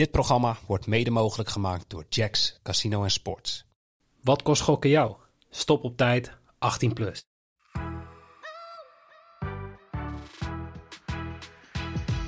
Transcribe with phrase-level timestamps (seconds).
[0.00, 3.64] Dit programma wordt mede mogelijk gemaakt door Jacks Casino en Sports.
[4.22, 5.14] Wat kost gokken jou?
[5.50, 7.24] Stop op tijd, 18 plus.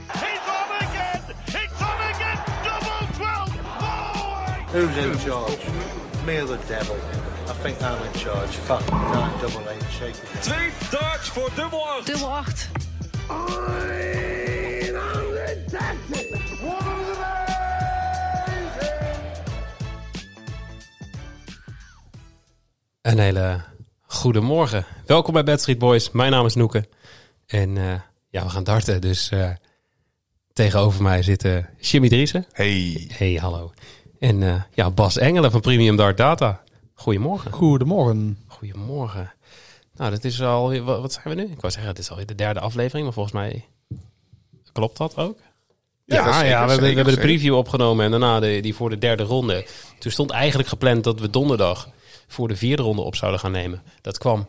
[0.06, 1.20] He's on again!
[1.46, 2.38] It's on again!
[2.62, 3.50] Double 12!
[4.72, 5.58] Who's in charge?
[6.26, 6.96] Me or the devil?
[7.48, 8.56] I think I'm in charge.
[8.56, 10.42] Fuck, nine double eight, shake it.
[10.42, 12.06] Twee darts voor dubbel 8.
[12.06, 12.70] Dubbel 8.
[23.02, 23.60] Een hele
[24.06, 24.86] goede morgen.
[25.06, 26.10] Welkom bij Bad Street Boys.
[26.10, 26.88] Mijn naam is Noeke.
[27.46, 29.00] En eh, ja, we gaan darten.
[29.00, 29.50] Dus eh,
[30.52, 32.46] tegenover mij zitten Jimmy Driessen.
[32.52, 33.10] Hey.
[33.12, 33.72] Hey, hallo.
[34.18, 36.62] En eh, ja, Bas Engelen van Premium Dart Data.
[36.94, 37.52] Goedemorgen.
[37.52, 38.38] Goedemorgen.
[38.46, 39.32] Goedemorgen.
[39.96, 40.80] Nou, dat is al...
[40.80, 41.48] Wat, wat zijn we nu?
[41.50, 43.04] Ik wou zeggen, het is alweer de derde aflevering.
[43.04, 43.64] Maar volgens mij
[44.72, 45.38] klopt dat ook.
[46.04, 48.60] Ja, Ja, ja, zeker, we, hebben, we zeker, hebben de preview opgenomen en daarna de,
[48.60, 49.66] die voor de derde ronde.
[49.98, 51.88] Toen stond eigenlijk gepland dat we donderdag
[52.32, 53.82] voor de vierde ronde op zouden gaan nemen.
[54.00, 54.46] Dat kwam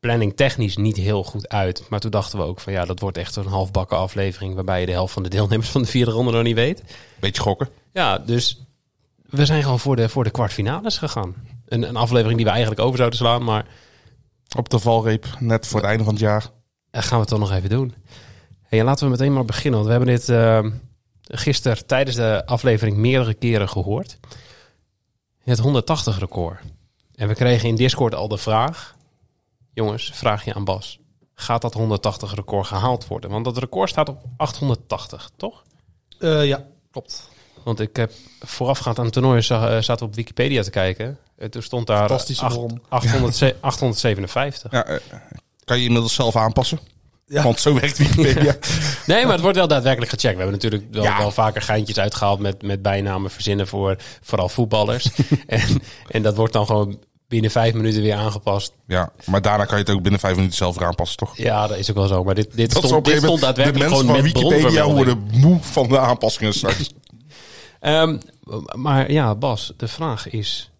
[0.00, 1.86] planning technisch niet heel goed uit.
[1.88, 4.54] Maar toen dachten we ook van ja, dat wordt echt een halfbakken aflevering...
[4.54, 6.82] waarbij je de helft van de deelnemers van de vierde ronde nog niet weet.
[7.20, 7.68] Beetje gokken.
[7.92, 8.62] Ja, dus
[9.22, 11.34] we zijn gewoon voor de, voor de kwartfinales gegaan.
[11.66, 13.66] Een, een aflevering die we eigenlijk over zouden slaan, maar
[14.56, 16.46] Op de valreep, net voor het einde van het jaar.
[16.90, 17.94] dat gaan we toch nog even doen.
[18.62, 20.64] Hey, en laten we meteen maar beginnen, want we hebben dit uh,
[21.22, 24.18] gisteren tijdens de aflevering meerdere keren gehoord.
[25.48, 26.60] Het 180 record.
[27.14, 28.94] En we kregen in Discord al de vraag,
[29.74, 30.98] jongens, vraag je aan Bas.
[31.34, 33.30] Gaat dat 180 record gehaald worden?
[33.30, 35.62] Want dat record staat op 880, toch?
[36.18, 37.28] Eh, ja, klopt.
[37.64, 41.18] Want ik heb voorafgaand aan het toernooi eh, zaten we op Wikipedia te kijken.
[41.36, 42.82] En toen stond daar Fantastische acht- bron.
[42.88, 44.72] 800 857.
[44.72, 44.96] Ja, eh,
[45.64, 46.78] kan je inmiddels zelf aanpassen?
[47.26, 47.42] Ja.
[47.42, 48.56] Want zo werkt Wikipedia.
[49.08, 50.36] Nee, maar het wordt wel daadwerkelijk gecheckt.
[50.36, 51.18] We hebben natuurlijk wel, Ja.
[51.18, 55.10] wel vaker geintjes uitgehaald met, met bijnamen verzinnen voor vooral voetballers.
[55.46, 56.98] en, en dat wordt dan gewoon
[57.28, 58.72] binnen vijf minuten weer aangepast.
[58.86, 61.36] ja, maar daarna kan je het ook binnen vijf minuten zelf weer aanpassen, toch?
[61.36, 62.24] Ja, dat is ook wel zo.
[62.24, 65.28] Maar dit, dit Dat stond, dit stond daadwerkelijk De gewoon mensen met van Wikipedia worden
[65.32, 66.90] moe van de aanpassingen straks.
[67.80, 68.18] Ehm,
[68.76, 70.70] maar ja, Bas, de vraag is...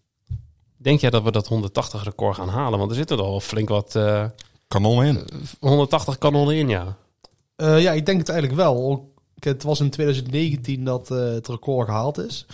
[0.76, 2.78] Denk jij dat we dat 180 record gaan halen?
[2.78, 3.94] Want er zitten er al flink wat...
[3.94, 4.24] eh,
[4.68, 5.28] Kanon in.
[5.60, 6.96] 180 kanonnen in, ja.
[7.58, 9.08] Eh, ja, ik denk het eigenlijk wel.
[9.38, 12.46] Het was in 2019 dat eh, het record gehaald is.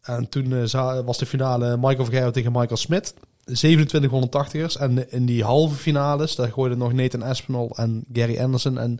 [0.00, 3.14] En toen eh, was de finale Michael Vergerwe tegen Michael Smit.
[3.50, 4.80] 2780ers.
[4.80, 8.78] En in die halve finales, daar gooiden nog Nathan Aspinall en Gary Anderson.
[8.78, 8.98] En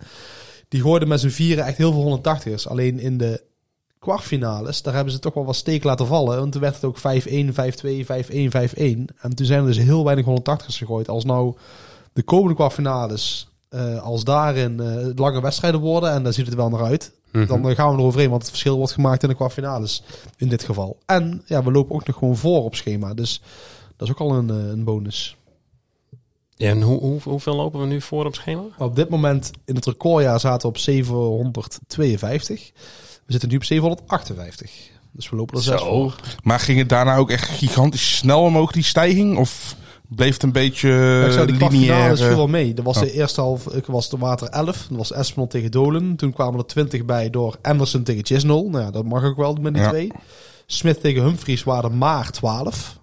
[0.68, 2.68] die gooiden met z'n vieren echt heel veel 180ers.
[2.68, 3.42] Alleen in de
[3.98, 6.38] kwartfinales, daar hebben ze toch wel wat steek laten vallen.
[6.38, 9.04] Want toen werd het ook 5-1, 5-2, 5-1, 5-1.
[9.20, 11.08] En toen zijn er dus heel weinig 180ers gegooid.
[11.08, 11.56] Als nou
[12.12, 16.68] de komende kwartfinales, eh, als daarin eh, lange wedstrijden worden, en daar ziet het wel
[16.68, 17.46] naar uit, Mhm.
[17.46, 20.02] dan eh, gaan we eroverheen, want het verschil wordt gemaakt in de kwartfinales
[20.36, 20.98] in dit geval.
[21.06, 23.42] En ja, we lopen ook nog gewoon voor op schema, dus
[23.96, 25.36] dat is ook al een, een bonus.
[26.56, 28.62] Ja, en hoe, hoe, hoeveel lopen we nu voor op schema?
[28.78, 32.70] Op dit moment in het recordjaar zaten we op 752.
[33.26, 34.70] We zitten nu op 758.
[35.12, 36.14] Dus we lopen er zes voor.
[36.42, 39.38] Maar ging het daarna ook echt gigantisch snel omhoog, die stijging?
[39.38, 39.76] Of
[40.16, 41.68] bleef het een beetje Ja, ik zou die lineair?
[41.70, 42.74] kwartfinales viel eh, wel mee.
[42.74, 43.02] Dat was Oh.
[43.02, 44.86] de eerste half, ik was de water 11.
[44.88, 46.16] Dat was Espinol tegen Dolen.
[46.16, 48.62] Toen kwamen er 20 bij door Anderson tegen Chisnell.
[48.62, 49.88] Nou ja, dat mag ook wel met die Ja.
[49.88, 50.10] twee.
[50.66, 52.98] Smith tegen Humphries waren er maar 12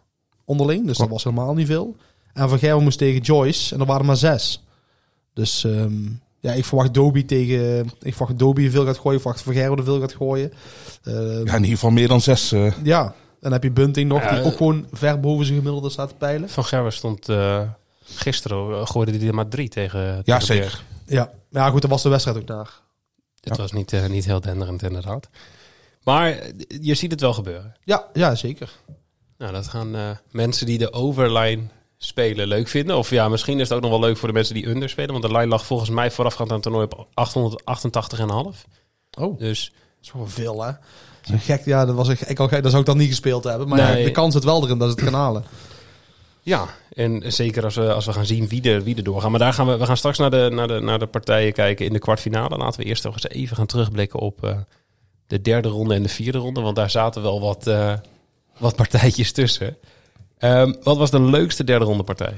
[0.46, 0.88] onderling.
[0.88, 1.96] Dus dat was helemaal niet veel.
[2.34, 3.74] En Van Gerwen moest tegen Joyce.
[3.74, 4.64] En er waren maar 6.
[5.34, 5.94] Dus ehm,
[6.40, 7.90] ja, ik verwacht Dobie tegen...
[8.02, 9.16] Ik verwacht Dobie veel gaat gooien.
[9.16, 10.52] Ik verwacht Van Gerwen er veel gaat gooien.
[11.04, 12.52] Eh, Ja, in ieder geval meer dan zes.
[12.52, 12.74] eh.
[12.84, 14.22] ja, dan heb je Bunting nog.
[14.22, 16.50] Ja, die ook gewoon ver boven zijn gemiddelde staat te peilen.
[16.50, 17.62] Van Gerwen stond eh,
[18.03, 20.00] gisteren, eh, gooide hij er maar drie tegen.
[20.00, 20.84] ja, tegen zeker.
[21.06, 22.80] Ja, ja goed, dat was de wedstrijd ook naar.
[23.41, 25.30] Het was niet, eh, niet heel denderend inderdaad.
[26.03, 26.38] Maar
[26.81, 27.75] je ziet het wel gebeuren.
[27.84, 28.72] Ja, ja zeker.
[29.38, 31.63] Nou, dat gaan eh, mensen die de overline
[31.97, 32.97] spelen leuk vinden.
[32.97, 35.12] Of ja, misschien is het ook nog wel leuk voor de mensen die under spelen.
[35.12, 37.07] Want de line lag volgens mij voorafgaand aan het toernooi op
[38.56, 38.66] 888,5.
[39.19, 40.72] Oh, Dus dat is wel veel, hè?
[41.22, 43.44] Zo gek, ja, dat was ik, ik al gek, dat zou ik dan niet gespeeld
[43.44, 43.68] hebben.
[43.68, 44.00] Maar Nee.
[44.00, 45.44] ja, de kans zit wel erin dat ze het gaan halen.
[46.42, 49.31] ja, en zeker als we, als we gaan zien wie er, wie er doorgaan.
[49.31, 51.86] Maar daar gaan we, we gaan straks naar de, naar, de, naar de partijen kijken
[51.86, 52.57] in de kwartfinale.
[52.57, 54.57] Laten we eerst nog eens even gaan terugblikken op eh,
[55.28, 56.62] de derde ronde en de vierde ronde.
[56.62, 57.94] Want daar zaten wel wat, eh,
[58.57, 59.78] wat partijtjes tussen.
[60.38, 62.34] Ehm, wat was de leukste derde ronde partij?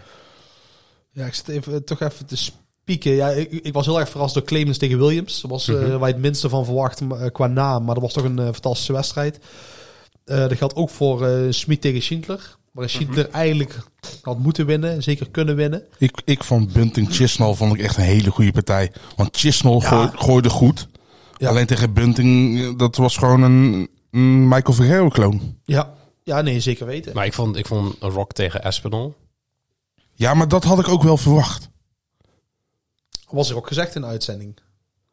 [1.11, 2.35] Ja, ik zit even, toch even te
[2.83, 3.11] spieken.
[3.11, 5.41] Ja, ik, ik was heel erg verrast door Clemens tegen Williams.
[5.41, 5.97] Dat was eh, Mhm.
[5.97, 7.83] waar je het minste van verwacht eh, qua naam.
[7.83, 9.39] Maar dat was toch een eh, fantastische wedstrijd.
[10.25, 12.55] Eh, dat geldt ook voor eh Smit tegen Schindler.
[12.71, 13.79] Waar Schindler eigenlijk
[14.21, 15.03] had moeten winnen.
[15.03, 15.83] Zeker kunnen winnen.
[15.97, 18.91] Ik, ik vond Bunting Chisnell vond ik echt een hele goede partij.
[19.15, 20.87] Want Chisnell gooi- gooide goed.
[21.37, 21.49] Ja.
[21.49, 25.57] Alleen tegen Bunting, dat was gewoon een, een Michael Vergerwe-kloon.
[25.63, 25.93] Ja.
[26.23, 27.13] ja, nee, zeker weten.
[27.13, 29.13] Maar ik vond, ik vond een Rock tegen Aspinall.
[30.13, 31.69] Ja, maar dat had ik ook wel verwacht.
[33.33, 34.57] Was er ook gezegd in de uitzending.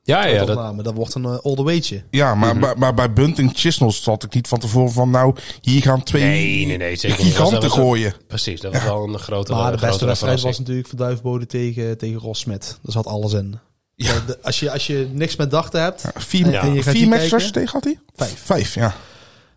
[0.02, 2.02] Ja, ja, dat, dat, wordt een uh, older weightje.
[2.10, 5.10] Ja, maar, maar, maar bij Bunting Chisnels had ik niet van tevoren van...
[5.10, 8.14] nou, hier gaan twee Nee, nee, nee, zeker giganten was- gooien.
[8.26, 8.60] precies.
[8.60, 11.98] Dat was wel een grote Maar de grote beste wedstrijd was natuurlijk van Duivenbode tegen,
[11.98, 12.78] tegen Ross Smit.
[12.82, 13.58] Daar zat alles in.
[13.94, 14.20] Ja.
[14.26, 16.64] De- als, je, als je niks met dachten hebt, Vier, Ja.
[16.64, 17.98] Je gaat vier matches tegen had hij?
[18.14, 18.40] Vijf.
[18.44, 18.94] Vijf, ja.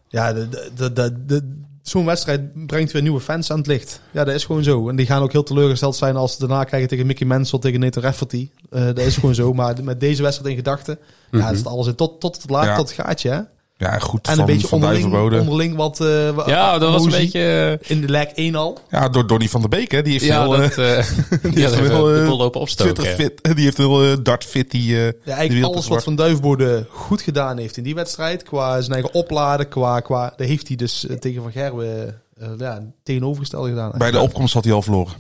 [0.07, 4.01] ja, de, de, de, de, de- zo'n wedstrijd brengt weer nieuwe fans aan het licht.
[4.11, 4.89] Ja, dat is gewoon zo.
[4.89, 7.79] En die gaan ook heel teleurgesteld zijn als ze daarna krijgen tegen Mickey Mansell, tegen
[7.79, 8.49] Nathan Rafferty.
[8.69, 9.53] Eh dat is gewoon zo.
[9.53, 10.99] Maar met deze wedstrijd in gedachten,
[11.31, 11.95] ja, het zit alles in.
[11.95, 12.75] Tot, tot het laat, Ja.
[12.75, 13.29] tot het gaatje.
[13.29, 13.39] Hè?
[13.77, 15.39] Ja, goed En van, een beetje van onderling, Duivenbode.
[15.41, 15.99] onderling wat...
[15.99, 17.79] eh, Ja, dat was een beetje...
[17.81, 18.79] In de leg 1 al.
[18.89, 20.01] Ja, door Donny van der Beek, hè.
[20.01, 21.05] Die heeft Ja, heel, dat, eh, eh,
[21.53, 22.93] die heeft de eh, lopen opstoken.
[22.93, 23.55] Twitter fit.
[23.55, 24.95] Die heeft heel eh, dart fit die...
[24.97, 28.43] eh, Ja, die eigenlijk alles wat Van Duivenbode goed gedaan heeft in die wedstrijd.
[28.43, 29.99] Qua zijn eigen opladen, qua...
[29.99, 33.91] qua dat heeft hij dus eh, tegen Van Gerwen eh, ja, tegenovergestelde gedaan.
[33.97, 35.13] Bij de opkomst had hij al verloren.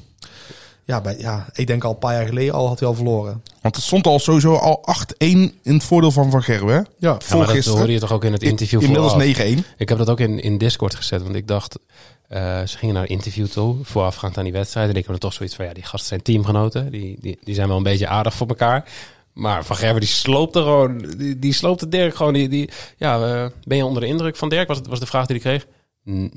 [0.85, 3.43] Ja, bij, ja, ik denk al een paar jaar geleden al had hij al verloren.
[3.61, 4.83] Want het stond al sowieso al
[5.13, 6.75] 8-1 in het voordeel van Van Gerwen?
[6.75, 7.77] Ja, Ja, maar dat Voorgisteren.
[7.77, 9.37] hoorde je toch ook in het interview Inmiddels vooraf?
[9.37, 9.75] 9-1.
[9.77, 11.79] Ik heb dat ook in, in Discord gezet, want ik dacht...
[12.27, 14.89] eh, ze gingen naar een interview toe, voorafgaand aan die wedstrijd.
[14.89, 16.91] En ik heb er toch zoiets van, ja, die gasten zijn teamgenoten.
[16.91, 18.89] Die, die, die zijn wel een beetje aardig voor elkaar.
[19.33, 20.97] Maar Van Gerwen, die sloopte gewoon...
[21.17, 22.33] Die, die sloopte Dirk gewoon.
[22.33, 24.67] Die, die, ja, eh, ben je onder de indruk van Dirk?
[24.67, 25.67] Was, het, was de vraag die hij kreeg?
[26.05, 26.29] Nee,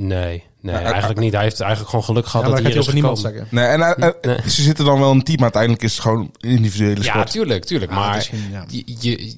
[0.60, 1.32] nee, Ja, eigenlijk niet.
[1.32, 3.46] Hij heeft eigenlijk gewoon geluk ja gehad dat hij hier is niemand zeggen.
[3.50, 4.36] Nee, en, eh, Nee.
[4.50, 7.30] Ze zitten dan wel een team, maar uiteindelijk is het gewoon een individuele Ja, sport.
[7.30, 7.92] tuurlijk, tuurlijk.
[7.92, 8.64] Ja, het maar geen- ja.
[8.68, 9.34] je, je,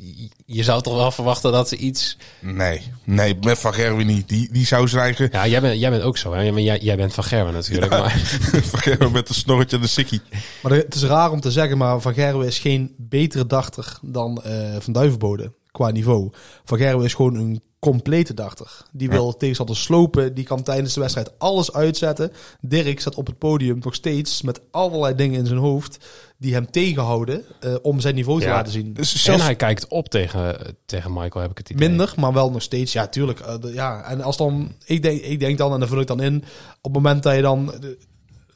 [0.47, 2.17] je zou toch wel verwachten dat ze iets...
[2.41, 4.29] Nee, nee, met Van Gerwen niet.
[4.29, 5.29] Die, die zou zijn eigen...
[5.33, 6.43] Ja, jij bent, jij bent ook zo, hè?
[6.43, 7.93] Jij, jij bent van Gerwen natuurlijk.
[7.93, 7.99] Ja.
[8.01, 8.11] Maar,
[8.71, 10.21] Van Gerwen met een snorretje en de sikkie.
[10.63, 14.43] Maar het is raar om te zeggen, maar Van Gerwen is geen betere dachter dan
[14.45, 16.31] eh, Van Duivenbode qua niveau.
[16.65, 18.83] Van Gerwen is gewoon een complete dachter.
[18.93, 22.33] Die wil tegenstander slopen, die kan tijdens de wedstrijd alles uitzetten.
[22.61, 26.07] Dirk staat op het podium nog steeds met allerlei dingen in zijn hoofd
[26.39, 28.53] die hem tegenhouden eh, om zijn niveau te Ja.
[28.53, 28.93] laten zien.
[28.95, 31.89] Dus en hij kijkt op tegen, tegen Michael, heb ik het idee.
[31.89, 32.93] Minder, maar wel nog steeds.
[32.93, 33.41] Ja, tuurlijk.
[33.41, 34.03] eh, de- ja.
[34.03, 36.37] En als dan, ik denk, ik denk dan, en dan vul ik dan in,
[36.83, 37.99] op het moment dat je dan de,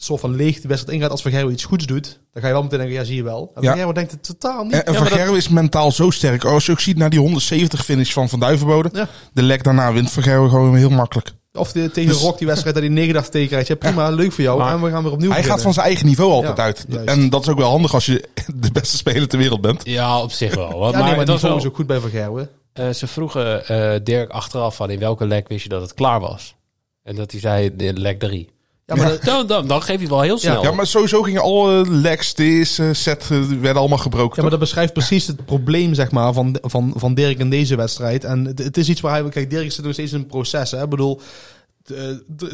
[0.05, 2.55] soort van leeg de wedstrijd ingaat, als Van Gerwen iets goeds doet, dan ga je
[2.55, 3.51] wel meteen denken, ja, zie je wel.
[3.55, 3.69] En Ja.
[3.69, 4.73] Van Gerwen denkt het totaal niet.
[4.73, 6.45] en, en Ja, Van maar dat- Gerwen is mentaal zo sterk.
[6.45, 8.89] Als je ook ziet naar die 170 finish van Van Duivenbode.
[8.93, 9.09] Ja.
[9.33, 11.33] De lek daarna wint Van Gerwen gewoon heel makkelijk.
[11.53, 13.69] Of de, tegen Dus- Rock die wedstrijd dat hij 89 tegen krijgt.
[13.69, 14.59] Ja, prima, leuk voor jou.
[14.59, 16.85] Maar- en we gaan weer opnieuw Hij gaat van zijn eigen niveau altijd Ja, uit.
[16.89, 17.09] juist.
[17.09, 19.81] En dat is ook wel handig als je de beste speler ter wereld bent.
[19.85, 20.69] Ja, op zich wel.
[20.71, 22.49] Ja, maar, nee, maar was niveau wel, is ook goed bij Van Gerwen.
[22.73, 26.21] eh, ze vroegen eh, Dirk achteraf van in welke lek wist je dat het klaar
[26.21, 26.55] was.
[27.03, 28.49] En dat hij zei de lek 3.
[28.87, 30.63] Ja, maar Dan, dan, dan geef je wel heel snel.
[30.63, 34.37] Ja, maar sowieso gingen alle legs, deze set, eh, werden allemaal gebroken.
[34.37, 37.77] Ja, maar dat beschrijft precies het probleem zeg maar, van, van, van Dirk in deze
[37.77, 38.25] wedstrijd.
[38.25, 39.29] En het, het is iets waar hij...
[39.29, 40.71] Kijk, Dirk zit nog steeds in een proces.
[40.71, 40.83] Hè?
[40.83, 41.27] Ik bedoel, eh,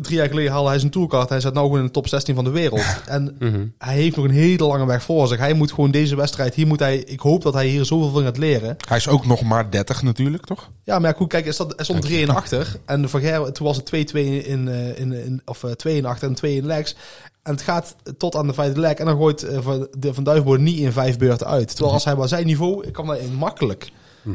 [0.02, 1.28] drie jaar geleden haalde hij zijn tourcard.
[1.28, 2.82] Hij zit nou gewoon in de top 16 van de wereld.
[3.06, 3.66] En Mhm.
[3.78, 5.38] hij heeft nog een hele lange weg voor zich.
[5.38, 6.54] Hij moet gewoon deze wedstrijd...
[6.54, 8.76] Hier moet hij, ik hoop dat hij hier zoveel van gaat leren.
[8.88, 10.70] Hij is ook nog maar 30 natuurlijk, toch?
[10.84, 12.76] Ja, maar ja, goed, kijk, er stond, er stond 3 in achter.
[12.84, 16.04] En Van Gerwen, toen was het 2-2 in, eh, in, in, of eh, 2 in
[16.06, 16.96] achter en 2 in legs.
[17.42, 18.92] En het gaat tot aan de vijfde leg.
[18.94, 21.68] En dan gooit eh, Van, de, van Duivenbode niet in vijf beurten uit.
[21.68, 23.20] Terwijl als hij maar zijn niveau, ik kan dat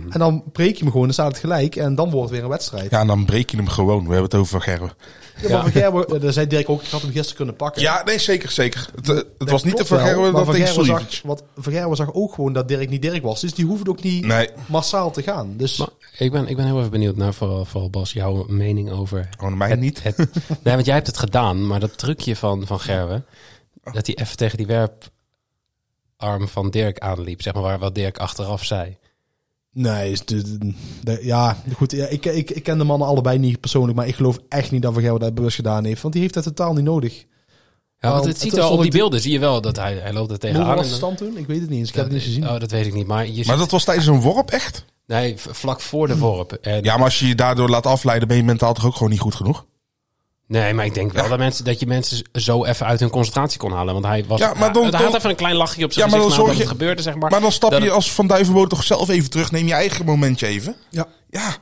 [0.01, 0.23] makkelijk.
[0.23, 1.75] En dan breek je hem gewoon, dan staat het gelijk.
[1.75, 2.83] En dan wordt het weer een wedstrijd.
[2.83, 3.97] Ja, Ja, en dan breek je hem gewoon.
[3.99, 4.91] We hebben het over Van Gerwen.
[5.49, 7.81] maar Van Gerwen, eh, daar zei Dirk ook, ik had hem gisteren kunnen pakken.
[7.81, 8.89] Ja, nee, zeker, zeker.
[8.95, 11.21] Het, eh, het Dat was niet de Van Gerwen dat Van tegen Suljevic.
[11.23, 13.41] wat, Van Gerwen zag ook gewoon dat Dirk niet Dirk was.
[13.41, 15.53] Dus die hoefde ook niet Nee, massaal te gaan.
[15.57, 18.91] Dus Maar ik ben, ik ben heel even benieuwd naar vooral, vooral Bas, jouw mening
[18.91, 19.29] over...
[19.37, 20.03] gewoon mij het, niet.
[20.03, 20.17] Het,
[20.63, 23.25] nee, want jij hebt het gedaan, maar dat trucje van, van Gerwen...
[23.83, 28.65] dat hij even tegen die werparm van Dirk aanliep, zeg maar, waar wat Dirk achteraf
[28.65, 28.97] zei.
[29.73, 31.91] Nee, is de, de- de- ja, goed.
[31.91, 34.81] Ja, ik, ik, ik ken de mannen allebei niet persoonlijk, maar ik geloof echt niet
[34.81, 36.01] dat Van Gerwen dat bewust gedaan heeft.
[36.01, 37.25] Want die heeft dat totaal niet nodig.
[37.99, 40.31] Ja, want het ziet wel op die beelden, zie je wel dat hij, hij loopt
[40.31, 40.75] er tegenaan.
[40.75, 41.37] was en de stand toen?
[41.37, 41.89] Ik weet het niet eens.
[41.89, 42.49] Ik heb het niet gezien.
[42.49, 44.85] Oh, dat weet ik niet, maar je Maar ziet- dat was tijdens een worp echt?
[45.07, 46.51] Nee, vlak voor de worp.
[46.51, 49.09] En, Ja, maar als je je daardoor laat afleiden, ben je mentaal toch ook gewoon
[49.11, 49.65] niet goed genoeg?
[50.61, 53.59] Nee, maar ik denk wel dat, mensen, dat je mensen zo even uit hun concentratie
[53.59, 53.93] kon halen.
[53.93, 54.39] Want hij was.
[54.39, 56.21] Ja, maar dan- hij, hij had dan- even een klein lachje op zijn Ja, maar
[56.21, 57.31] dan gezicht het je- gebeurde, zeg maar.
[57.31, 59.51] Maar dan stap Dat je het- als Van Duivenboot toch zelf even terug.
[59.51, 60.75] Neem je eigen momentje even.
[60.89, 61.07] Ja.
[61.29, 61.55] Ja,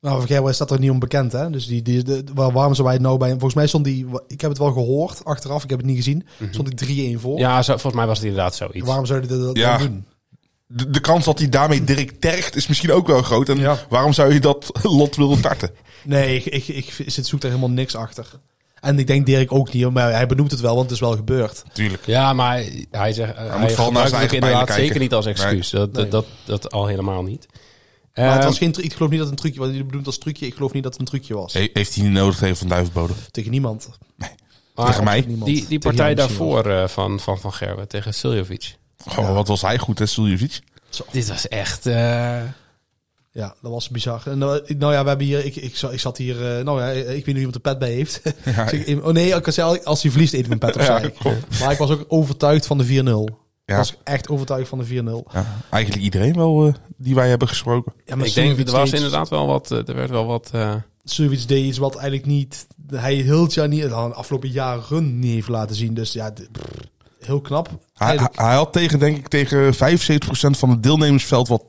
[0.00, 1.50] Nou, Van Gerwen staat er niet onbekend, hè?
[1.50, 3.30] Dus die, die, de, waar- waarom zou hij het nou bij...
[3.30, 4.06] Volgens mij stond die...
[4.28, 6.26] Ik heb het wel gehoord achteraf, ik heb het niet gezien.
[6.50, 7.32] Stond hij 3-1 voor.
[7.32, 7.40] Mhm.
[7.40, 8.86] Ja, zo, volgens mij was het inderdaad zoiets.
[8.86, 9.78] Waarom zou hij dat Ja.
[9.78, 10.04] dan doen?
[10.66, 13.48] De, de kans dat hij daarmee Dirk tergt is misschien ook wel groot.
[13.48, 13.78] En Ja.
[13.88, 15.70] waarom zou je dat lot willen tarten?
[16.04, 18.26] Nee, ik, ik, ik zit zoek daar helemaal niks achter.
[18.80, 21.16] En ik denk Dirk ook niet, maar hij benoemt het wel, want het is wel
[21.16, 21.62] gebeurd.
[21.72, 22.06] Tuurlijk.
[22.06, 23.36] Ja, maar hij, hij zegt.
[23.36, 25.70] Hij, moet vooral naar zijn het inderdaad zeker niet als excuus.
[25.70, 26.08] Dat, Nee.
[26.08, 27.46] dat, dat, dat al helemaal niet.
[28.14, 29.76] Maar het Eh, was geen, ik geloof niet dat het een trucje was.
[29.76, 30.46] Je bedoelt als trucje.
[30.46, 31.52] Ik geloof niet dat het een trucje was.
[31.52, 33.12] He- heeft hij niet nodig tegen Van Duivenbode?
[33.30, 33.88] Tegen niemand.
[34.74, 35.20] maar tegen mij?
[35.26, 35.50] Niemand.
[35.50, 38.76] Die, die partij daarvoor eh, van, van Van Gerwen tegen Suljovic.
[39.08, 40.60] Oh, wat was hij goed, hè, Suljevic?
[41.12, 41.86] Dit was echt...
[41.86, 42.40] eh,
[43.32, 44.22] Ja, dat was bizar.
[44.24, 46.80] En, nou, ik- nou ja, we hebben hier, ik, ik, ik zat hier, eh, nou
[46.80, 48.20] ja, ik weet niet of iemand de pet bij heeft.
[48.44, 50.94] Ja, Dus ik- oh nee, ik zei, als hij verliest, eet ik mijn pet Ja,
[50.94, 51.10] opzij.
[51.10, 51.60] klopt.
[51.60, 52.88] maar ik was ook overtuigd van de 4-0.
[52.88, 53.76] Ik Ja.
[53.76, 55.32] was echt overtuigd van de 4-0.
[55.32, 57.92] ja, eigenlijk iedereen wel eh, die wij hebben gesproken.
[58.04, 59.70] Ja, maar ik denk, Suljovic er was deed- inderdaad wel wat...
[59.70, 60.50] eh, er werd wel wat...
[60.52, 65.18] eh, Suljovic deed iets wat eigenlijk niet, hij heel het jaar niet, de afgelopen jaren
[65.18, 65.94] niet heeft laten zien.
[65.94, 66.32] Dus ja,
[67.26, 67.68] heel knap.
[67.94, 69.78] Hij, hij had tegen, denk ik, tegen 75%
[70.50, 71.62] van het deelnemersveld wat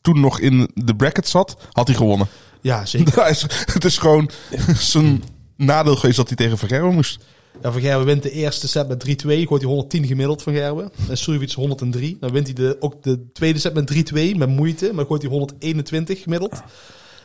[0.00, 2.26] toen nog in de bracket zat, had hij gewonnen.
[2.60, 3.14] ja, zeker.
[3.22, 4.30] Hij is- het is gewoon
[4.76, 5.22] zijn
[5.56, 7.18] nadeel geweest dat hij tegen Vergerwe moest.
[7.62, 9.26] Ja, Van Gerwen wint de eerste set met 3-2.
[9.26, 10.90] Gooit hij 110 gemiddeld van Gerwen.
[11.08, 12.16] En Suljovic 103.
[12.20, 14.90] Dan wint hij de, ook de tweede set met 3-2 met moeite.
[14.94, 16.62] Maar gooit hij 121 gemiddeld.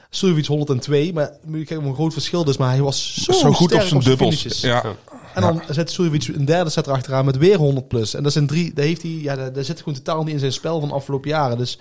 [0.09, 1.13] Suljovic 102.
[1.13, 2.57] Maar moet je kijken hoe een groot verschil dus.
[2.57, 4.61] Maar hij was zo, Zo goed op zijn dubbels.
[4.61, 4.83] Ja.
[5.33, 8.13] En dan zet Suljovic een derde set erachteraan met weer 100 plus.
[8.13, 8.73] En dat zijn drie.
[8.73, 10.95] Daar, heeft hij, ja, daar, daar zit gewoon totaal niet in zijn spel van de
[10.95, 11.57] afgelopen jaren.
[11.57, 11.79] Dus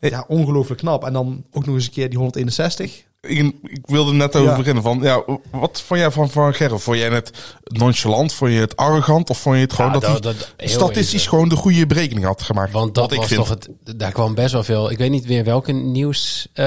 [0.00, 1.04] ja, ongelooflijk knap.
[1.04, 3.04] En dan ook nog eens een keer die 161.
[3.20, 4.56] Ik, ik wilde net over Ja.
[4.56, 6.78] beginnen van, ja, wat vond jij van Van Gerwe?
[6.78, 7.30] Vond jij het
[7.64, 8.32] nonchalant?
[8.32, 9.30] Vond je het arrogant?
[9.30, 11.28] Of vond je het gewoon ja, dat, hij dat- heel statistisch even.
[11.28, 12.72] gewoon de goede berekening had gemaakt?
[12.72, 13.40] Want dat was vind.
[13.40, 13.68] toch het...
[13.96, 14.90] Daar kwam best wel veel...
[14.90, 16.64] Ik weet niet meer welke nieuws eh,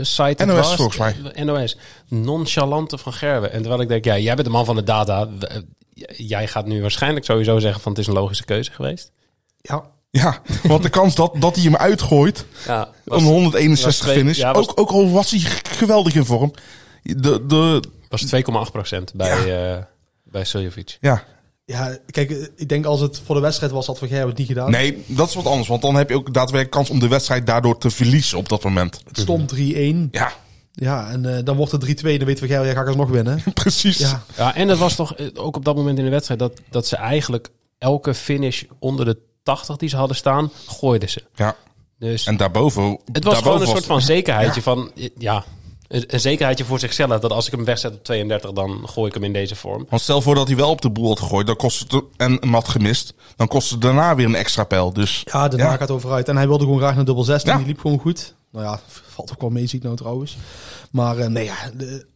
[0.00, 0.74] site het NOS was.
[0.74, 1.44] volgens mij.
[1.44, 1.76] NOS.
[2.08, 3.52] Nonchalante van Gerwen.
[3.52, 5.28] En terwijl ik denk, ja, jij bent de man van de data.
[5.40, 5.56] Eh,
[6.16, 9.10] Jij gaat nu waarschijnlijk sowieso zeggen van het is een logische keuze geweest.
[9.60, 9.84] Ja,
[10.18, 14.36] Ja, want de kans dat, dat hij hem uitgooit, Ja, een 161 was twee- finish,
[14.36, 16.52] ja, was- ook, ook al was hij geweldig in vorm.
[17.02, 19.82] De, de, was 2,8% bij, eh
[20.24, 20.96] bij Suljovic.
[21.00, 21.24] ja,
[21.64, 24.46] ja, kijk, ik denk als het voor de wedstrijd was, had Van Gerwen het niet
[24.46, 24.70] gedaan.
[24.70, 25.68] nee, dat is wat anders.
[25.68, 28.62] Want dan heb je ook daadwerkelijk kans om de wedstrijd daardoor te verliezen op dat
[28.64, 29.00] moment.
[29.06, 30.08] Het stond 3-1.
[30.10, 30.32] Ja,
[30.72, 32.16] Ja, en eh, dan wordt het 3-2.
[32.18, 33.42] Dan weet Van Gerwen, ja, ga ik alsnog winnen.
[33.54, 33.98] precies.
[33.98, 36.60] Ja, Ja, en het was toch eh, ook op dat moment in de wedstrijd dat,
[36.70, 41.22] dat ze eigenlijk elke finish onder de 80 die ze hadden staan, gooiden ze.
[41.34, 41.56] Ja.
[41.98, 42.82] Dus En daarboven...
[43.12, 45.44] het was daarboven gewoon een soort van zekerheidje van, eh, ja,
[45.88, 47.20] een, een zekerheidje voor zichzelf.
[47.20, 49.86] Dat als ik hem wegzet op 32, dan gooi ik hem in deze vorm.
[49.88, 52.36] Want stel voor dat hij wel op de boel had gegooid dan kost het, en
[52.40, 54.92] hem had gemist, dan kost het daarna weer een extra pijl.
[54.92, 56.28] Dus ja de naak gaat overuit.
[56.28, 57.50] En hij wilde gewoon graag naar dubbel 16.
[57.52, 57.58] Ja.
[57.58, 58.34] Die liep gewoon goed.
[58.50, 60.36] Nou ja, valt ook wel mee, zie ik nou trouwens.
[60.90, 61.54] Maar eh, nee, ja,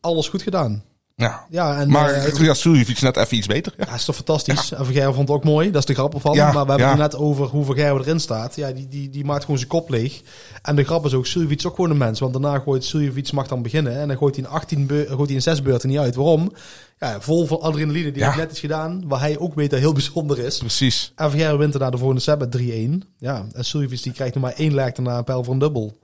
[0.00, 0.84] alles goed gedaan.
[1.18, 1.46] Ja.
[1.50, 3.74] Ja, en Maar eh, ja, Suljevic net even iets beter.
[3.76, 3.84] Ja.
[3.88, 4.72] Ja, is toch fantastisch.
[4.72, 5.70] En Van Gerwen vond het ook mooi.
[5.70, 6.34] Dat is de grap ervan.
[6.34, 6.88] Ja, maar we hebben ja.
[6.88, 8.56] het net over hoe Gerwen erin staat.
[8.56, 10.20] Ja, die, die, die maakt gewoon zijn kop leeg.
[10.62, 12.20] En de grap is ook, Suljevic is ook gewoon een mens.
[12.20, 14.00] Want daarna gooit Suljevic mag dan beginnen.
[14.00, 16.14] En dan gooit hij in 18 beu- gooit hij in 6 beurten niet uit.
[16.14, 16.52] Waarom?
[16.98, 18.10] Ja, vol van adrenaline.
[18.12, 18.26] Die Ja.
[18.26, 19.02] heeft net iets gedaan.
[19.06, 20.58] Waar hij ook weet dat heel bijzonder is.
[20.58, 21.12] Precies.
[21.16, 23.02] En Van Gerwen wint daarna de volgende set met 3-1.
[23.18, 25.98] Ja, en Suljevic die krijgt nog maar één lijk daarna een pijl voor een dubbel.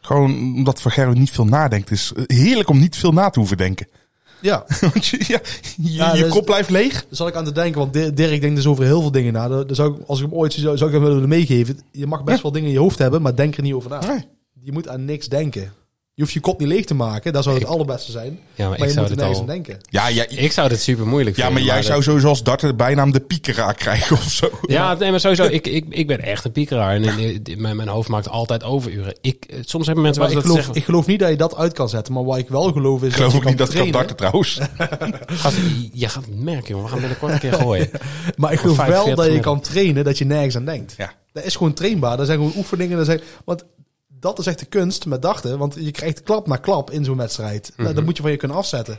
[0.00, 1.88] Gewoon omdat Gerwen niet veel nadenkt.
[1.88, 3.86] Het is heerlijk om niet veel na te hoeven denken.
[4.44, 5.40] Ja, Want je, ja,
[5.76, 6.92] je, Ja, je dus- kop blijft leeg.
[6.92, 7.80] daar zal ik aan te denken.
[7.80, 9.48] Want Dirk denkt dus over heel veel dingen na.
[9.48, 11.78] Daar daar zou ik, als ik hem ooit zou, zou ik hem willen meegeven.
[11.92, 14.06] Je mag best wel dingen in je hoofd hebben, maar denk er niet over na.
[14.06, 14.24] Nee.
[14.62, 15.72] Je moet aan niks denken.
[16.16, 17.32] Je hoeft je kop niet leeg te maken.
[17.32, 18.38] Dat zou het allerbeste zijn.
[18.54, 19.44] Ja, maar, Maar ik je zou moet er nergens al...
[19.44, 19.78] aan denken.
[19.90, 21.62] Ja, ja, Ik zou dit super moeilijk ja, vinden.
[21.64, 24.50] maar jij dat- zou sowieso als darter de bijnaam de piekeraar krijgen of zo.
[24.62, 26.94] Ja, nee, maar sowieso, ik, ik, ik ben echt een piekeraar.
[26.94, 29.16] En in- in- mijn, mijn hoofd maakt altijd overuren.
[29.20, 31.36] Ik, eh, soms hebben mensen wel ik dat geloof, ze ik geloof niet dat je
[31.36, 32.14] dat uit kan zetten.
[32.14, 33.92] Maar wat ik wel geloof is Ik geloof ook niet dat ik kan trainen.
[33.92, 34.54] darten trouwens.
[34.54, 35.56] zeggen, gast,
[35.92, 36.84] je gaat het merken, jongen.
[36.84, 37.90] We gaan binnenkort een keer gooien.
[38.36, 40.94] Maar ik geloof wel 45 dat je kan trainen dat je nergens aan denkt.
[40.96, 41.12] Ja.
[41.32, 42.16] Dat is gewoon trainbaar.
[42.16, 42.96] Dat zijn gewoon oefeningen.
[42.96, 43.64] Dat zijn, want
[44.24, 45.58] dat is echt de kunst met dachten.
[45.58, 47.72] Want je krijgt klap na klap in zo'n wedstrijd.
[47.76, 47.96] Nou, Mhm.
[47.96, 48.98] dat moet je van je kunnen afzetten.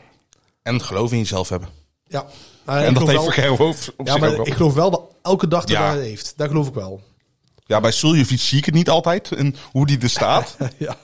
[0.62, 1.70] En geloof in jezelf hebben.
[2.08, 2.25] Ja.
[2.65, 4.48] Maar En dat heeft Gerwen op, op Ja, zich maar ook wel.
[4.48, 5.94] ik geloof wel dat elke dag Ja.
[5.94, 6.34] heeft.
[6.38, 7.01] Dat geloof ik wel.
[7.65, 9.32] Ja, bij Suljevic zie ik het niet altijd.
[9.32, 10.58] En hoe die er staat.
[10.77, 10.98] ja.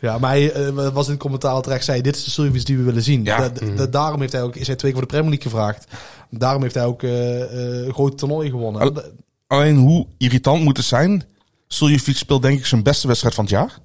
[0.00, 2.76] ja, maar hij eh, was in het commentaar terecht zei, dit is de Suljevic die
[2.76, 3.24] we willen zien.
[3.24, 3.48] Ja.
[3.48, 5.86] Da- da- daarom heeft hij ook, is hij twee keer voor de Premier League gevraagd.
[6.30, 8.80] Daarom heeft hij ook eh, eh, een groot toernooi gewonnen.
[8.82, 9.02] Al-
[9.46, 11.24] Alleen hoe irritant moet het zijn.
[11.72, 13.78] Suljevic speelt denk ik zijn beste wedstrijd van het jaar.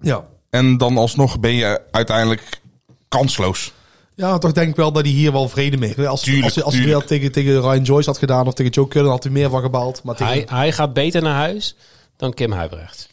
[0.00, 0.24] Ja.
[0.50, 2.60] En dan alsnog ben je uiteindelijk
[3.08, 3.72] kansloos.
[4.14, 6.08] Ja, toch denk ik wel dat hij hier wel vrede mee heeft.
[6.08, 8.88] Als, Tuurlijk, als, hij- als hij tegen, tegen Ryan Joyce had gedaan of tegen Joe
[8.88, 10.02] Cullen had hij meer van gebaald.
[10.02, 11.74] Maar tegen, Hij, hij gaat beter naar huis
[12.16, 13.08] dan Kim Huibrecht.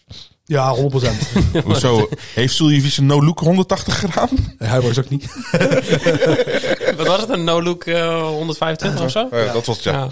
[0.46, 0.80] Ja, 100%.
[1.64, 2.10] Hoezo?
[2.34, 4.30] Heeft Suljevic een no-look 180 gedaan?
[4.60, 5.26] Nee, hij was ook niet.
[6.98, 9.30] Wat was het, een no-look eh, 125 of zo?
[9.30, 9.92] Eh, dat was het, ja.
[9.92, 10.10] Ja,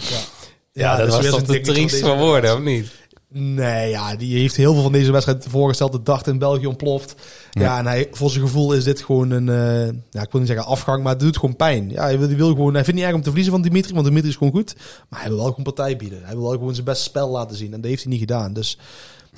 [0.72, 2.92] ja, dat is was weer toch zo'n te dingetje triest deze van woorden, of niet?
[3.38, 5.92] Nee, ja, die heeft heel veel van deze wedstrijd voorgesteld.
[5.92, 7.16] De dag in België ontploft.
[7.52, 10.48] Ja, en hij, voor zijn gevoel is dit gewoon een, eh, ja, ik wil niet
[10.50, 11.90] zeggen afgang, maar het doet gewoon pijn.
[11.90, 13.94] Ja, hij wil, hij wil gewoon, hij vindt niet erg om te verliezen van Dimitri,
[13.94, 14.76] want Dimitri is gewoon goed.
[15.10, 16.24] Maar hij wil wel gewoon partij bieden.
[16.24, 17.74] Hij wil wel gewoon zijn beste spel laten zien.
[17.74, 18.54] En dat heeft hij niet gedaan.
[18.54, 18.78] Dus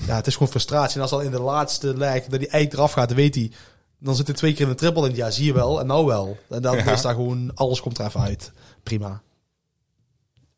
[0.06, 0.94] Ja, het is gewoon frustratie.
[0.96, 3.50] En als dan in de laatste leg dat die eigenlijk eraf gaat, dan weet hij.
[3.98, 5.80] Dan zit hij twee keer in de triple en ja, zie je wel.
[5.80, 6.36] En nou wel.
[6.48, 6.92] En dan Ja.
[6.92, 8.50] is daar gewoon, alles komt er even uit.
[8.82, 9.22] Prima.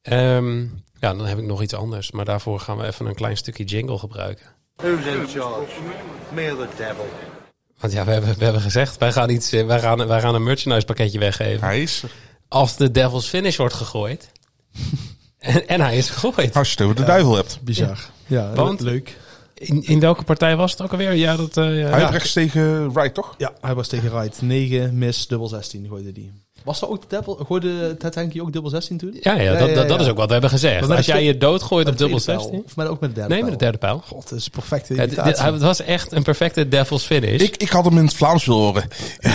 [0.03, 0.67] Ehm,
[1.01, 2.11] ja, dan heb ik nog iets anders.
[2.11, 4.47] Maar daarvoor gaan we even een klein stukje jingle gebruiken.
[4.77, 5.73] Who's in charge?
[6.33, 7.09] Me or the devil?
[7.81, 10.35] Want ja, we hebben, we hebben gezegd, wij gaan, iets, eh, wij, gaan, wij gaan
[10.35, 11.67] een merchandise pakketje weggeven.
[11.67, 12.11] Hij is er.
[12.49, 14.31] Als de Devil's Finish wordt gegooid.
[15.39, 16.57] en, en hij is gegooid.
[16.57, 17.59] Als je het over de duivel hebt.
[17.63, 17.99] Bizar.
[18.27, 19.17] Ja, Want- leuk.
[19.55, 21.13] In, in welke partij was het ook alweer?
[21.13, 21.89] Ja, dat, eh, ja.
[21.89, 23.35] Hij rechts tegen Wright, toch?
[23.39, 24.43] Ja, hij was tegen Wright.
[24.43, 26.33] 9, mis, dubbel 16 gooide die.
[26.65, 27.35] Was er ook de devil?
[27.47, 29.17] Gooide Ted Henke ook dubbel 16 toen?
[29.21, 30.87] ja, ja, dat, dat, dat is ook wat we hebben gezegd.
[30.89, 32.51] Maar Als jij je doodgooit op dubbel tweede pijl.
[32.53, 32.63] 16.
[32.67, 34.03] Of met, ook met de derde Nee, met de derde pijl.
[34.07, 37.41] God, dat is een perfecte dit- het was echt een perfecte Devil's Finish.
[37.43, 38.89] Ik, ik had hem in het Vlaams willen horen.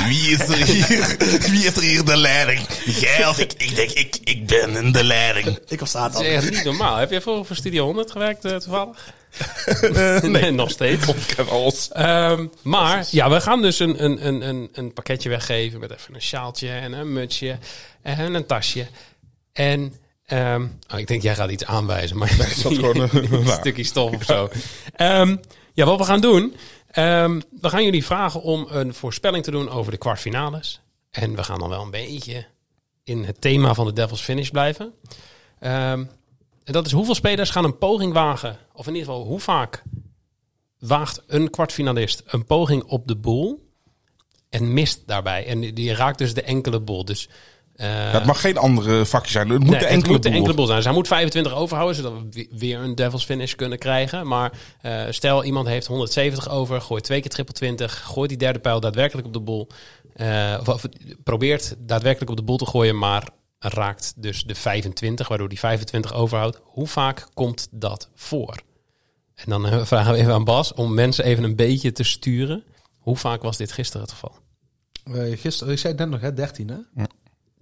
[0.08, 1.16] Wie is er hier?
[1.52, 2.60] Wie is er hier de leiding?
[3.00, 3.54] Jij of ik?
[3.58, 5.60] Ik denk, ik, ik ben in de leiding.
[5.68, 6.32] Ik was Dat zaterdag.
[6.32, 6.96] is echt niet normaal.
[6.96, 9.14] Heb jij vroeger voor Studio 100 gewerkt eh, toevallig?
[9.66, 10.52] Eh, nee.
[10.52, 11.08] nog steeds.
[11.92, 16.16] Ehm, maar ja, we gaan dus een, een, een, een, een pakketje weggeven met even
[16.16, 17.58] een sjaaltje en een mutsje
[18.02, 18.88] en een tasje.
[19.54, 19.94] En
[20.26, 23.84] ehm, oh, ik denk jij gaat iets aanwijzen, maar ik zat gewoon, eh, een stukje
[23.84, 24.50] stof of zo.
[24.96, 25.36] Ehm,
[25.74, 26.56] ja, wat we gaan doen,
[26.94, 30.82] we gaan jullie vragen om een voorspelling te doen over de kwartfinales.
[31.12, 32.46] En we gaan dan wel een beetje
[33.04, 34.94] in het thema van de Devil's Finish blijven.
[35.60, 36.04] Ehm,
[36.66, 39.84] en dat is hoeveel spelers gaan een poging wagen, of in ieder geval hoe vaak
[40.80, 43.70] waagt een kwartfinalist een poging op de boel
[44.50, 45.46] en mist daarbij.
[45.46, 47.06] En die, raakt dus de enkele boel.
[47.06, 47.30] Dus,
[47.76, 49.50] eh, Ja, het mag geen andere vakje zijn.
[49.50, 50.78] Het moet nee, de het enkele moet de enkele boel zijn.
[50.78, 54.28] Dus hij moet 25 overhouden, zodat we we- weer een Devil's Finish kunnen krijgen.
[54.28, 58.60] Maar eh, stel, iemand heeft 170 over, gooit twee keer triple 20, gooit die derde
[58.60, 59.68] pijl daadwerkelijk op de boel.
[60.16, 60.86] eh, of, of
[61.24, 63.28] probeert daadwerkelijk op de boel te gooien, maar
[63.60, 66.60] raakt dus de 25, waardoor die 25 overhoudt.
[66.64, 68.56] Hoe vaak komt dat voor?
[69.36, 72.64] En dan eh, vragen we even aan Bas om mensen even een beetje te sturen.
[73.00, 74.32] Hoe vaak was dit gisteren het geval?
[75.04, 77.04] Eh, gisteren, ik zei het net nog, hè, 13 hè?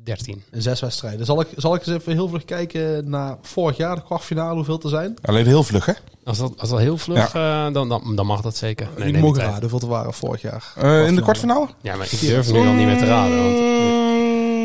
[0.03, 0.43] 13.
[0.51, 1.25] In zes wedstrijden.
[1.25, 4.77] Zal ik, zal ik eens even heel vlug kijken naar vorig jaar, de kwartfinale, hoeveel
[4.77, 5.15] te zijn?
[5.21, 5.93] Alleen heel vlug, hè?
[6.23, 8.89] Als dat, als dat heel vlug, eh, dan, dan, dan mag dat zeker.
[8.97, 10.73] Nee, je mogen raden hoeveel er waren vorig jaar.
[10.75, 11.67] Eh, in de kwartfinale?
[11.81, 13.37] Ja, maar ik durf nu al niet meer te raden.
[13.43, 13.71] Want,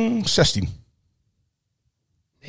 [0.09, 0.69] Mm, 16.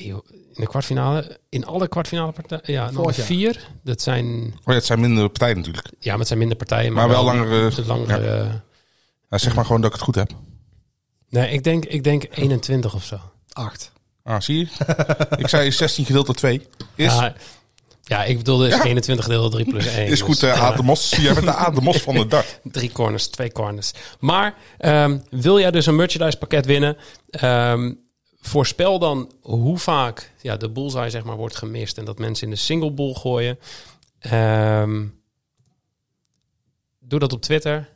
[0.06, 0.22] In
[0.54, 3.26] de kwartfinale, in alle kwartfinale partijen, ja, Vorig jaar.
[3.26, 3.68] vier.
[3.84, 5.88] Dat zijn, Oh ja, het zijn minder partijen natuurlijk.
[6.00, 6.94] ja, maar het zijn minder partijen.
[6.94, 8.62] Maar, Maar wel langere- langere
[9.30, 10.32] Ja, zeg maar gewoon dat ik het goed heb.
[11.30, 13.20] Nee, ik denk, ik denk 21 of zo.
[13.52, 13.92] 8.
[14.24, 14.68] Ah, zie je?
[15.44, 16.68] ik zei 16 gedeeld door 2.
[16.96, 17.34] Is, Ja,
[18.04, 20.08] ja, ik bedoelde dus 21 gedeeld door 3 plus 1.
[20.08, 20.62] is goed, dus, uh, ja.
[20.62, 21.10] Aad de Mos.
[21.16, 22.60] Jij bent de Aad de Mos van de dart.
[22.72, 23.92] Drie corners, twee corners.
[24.20, 26.98] Maar ehm, wil jij dus een merchandise pakket winnen?
[27.30, 27.94] ehm,
[28.40, 31.98] voorspel dan hoe vaak ja, de bullseye zeg maar, wordt gemist.
[31.98, 33.60] En dat mensen in de single bull gooien.
[34.20, 35.06] Ehm,
[37.00, 37.90] doe dat op Twitter.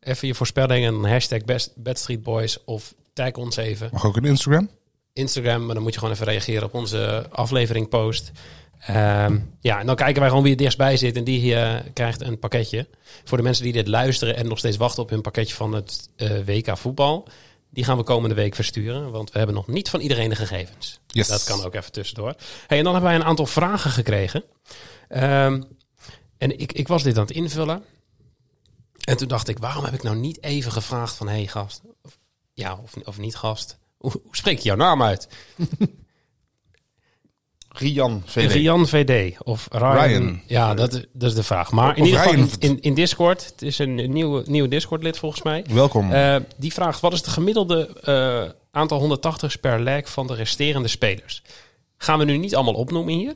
[0.00, 0.94] Even je voorspellingen.
[0.94, 2.64] En hashtag best, Badstreetboys.
[2.64, 3.88] Of tag ons even.
[3.92, 4.70] Mag ook een Instagram?
[5.12, 5.64] Instagram.
[5.64, 8.32] Maar dan moet je gewoon even reageren op onze aflevering post.
[8.78, 11.16] Ehm, ja, en dan kijken wij gewoon wie het dichtstbij zit.
[11.16, 12.86] En die eh, krijgt een pakketje.
[13.24, 16.08] Voor de mensen die dit luisteren en nog steeds wachten op hun pakketje van het
[16.16, 17.28] eh, WK voetbal.
[17.70, 19.10] Die gaan we komende week versturen.
[19.10, 21.00] Want we hebben nog niet van iedereen de gegevens.
[21.06, 21.28] Yes.
[21.28, 22.34] Dat kan ook even tussendoor.
[22.66, 24.44] Hey, en dan hebben wij een aantal vragen gekregen.
[25.08, 25.62] Ehm,
[26.38, 27.84] en ik, ik was dit aan het invullen.
[29.04, 31.28] En toen dacht ik, waarom heb ik nou niet even gevraagd van...
[31.28, 32.18] hey gast, of,
[32.54, 35.28] ja of, of niet gast, hoe, hoe spreek je jouw naam uit?
[37.78, 38.52] Rian VD.
[38.52, 40.02] Rian VD of Ryan.
[40.06, 40.40] Ryan.
[40.46, 41.70] Ja, dat, is- dat is de vraag.
[41.72, 45.42] Maar in Of ieder geval in, in Discord, het is een nieuwe, nieuwe Discord-lid volgens
[45.42, 45.64] mij.
[45.70, 46.12] Welkom.
[46.12, 50.88] Eh, die vraagt, wat is het gemiddelde eh, aantal 180's per leg van de resterende
[50.88, 51.42] spelers?
[51.96, 53.34] Gaan we nu niet allemaal opnoemen hier.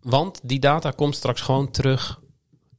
[0.00, 2.20] Want die data komt straks gewoon terug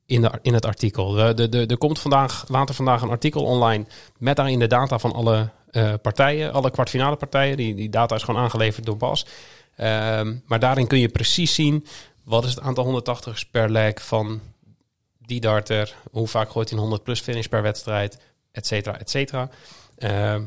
[0.05, 1.11] in, de, in het artikel.
[1.11, 3.85] De, de, de, er komt vandaag, later vandaag een artikel online
[4.17, 7.57] met daarin de data van alle eh, partijen, alle kwartfinale partijen.
[7.57, 9.25] Die, die data is gewoon aangeleverd door Bas.
[9.79, 11.85] Ehm, maar daarin kun je precies zien
[12.23, 14.41] wat is het aantal 180's per leg van
[15.17, 15.95] die darter.
[16.11, 18.19] Hoe vaak gooit hij een 100 plus finish per wedstrijd,
[18.51, 19.49] et cetera, et cetera.
[19.97, 20.43] Ehm,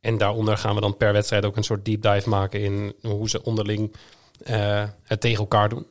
[0.00, 3.28] en daaronder gaan we dan per wedstrijd ook een soort deep dive maken in hoe
[3.28, 3.94] ze onderling
[4.44, 5.86] eh, het tegen elkaar doen.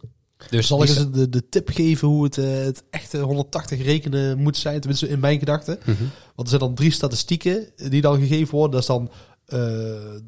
[0.50, 4.38] Dus Zal ik eens de, de tip geven hoe het, eh, het echte 180 rekenen
[4.38, 4.80] moet zijn?
[4.80, 5.80] Tenminste, in mijn gedachten.
[5.80, 6.04] Mhm.
[6.36, 8.72] Want er zijn dan drie statistieken die dan gegeven worden.
[8.72, 9.12] Dat is dan
[9.46, 9.60] eh,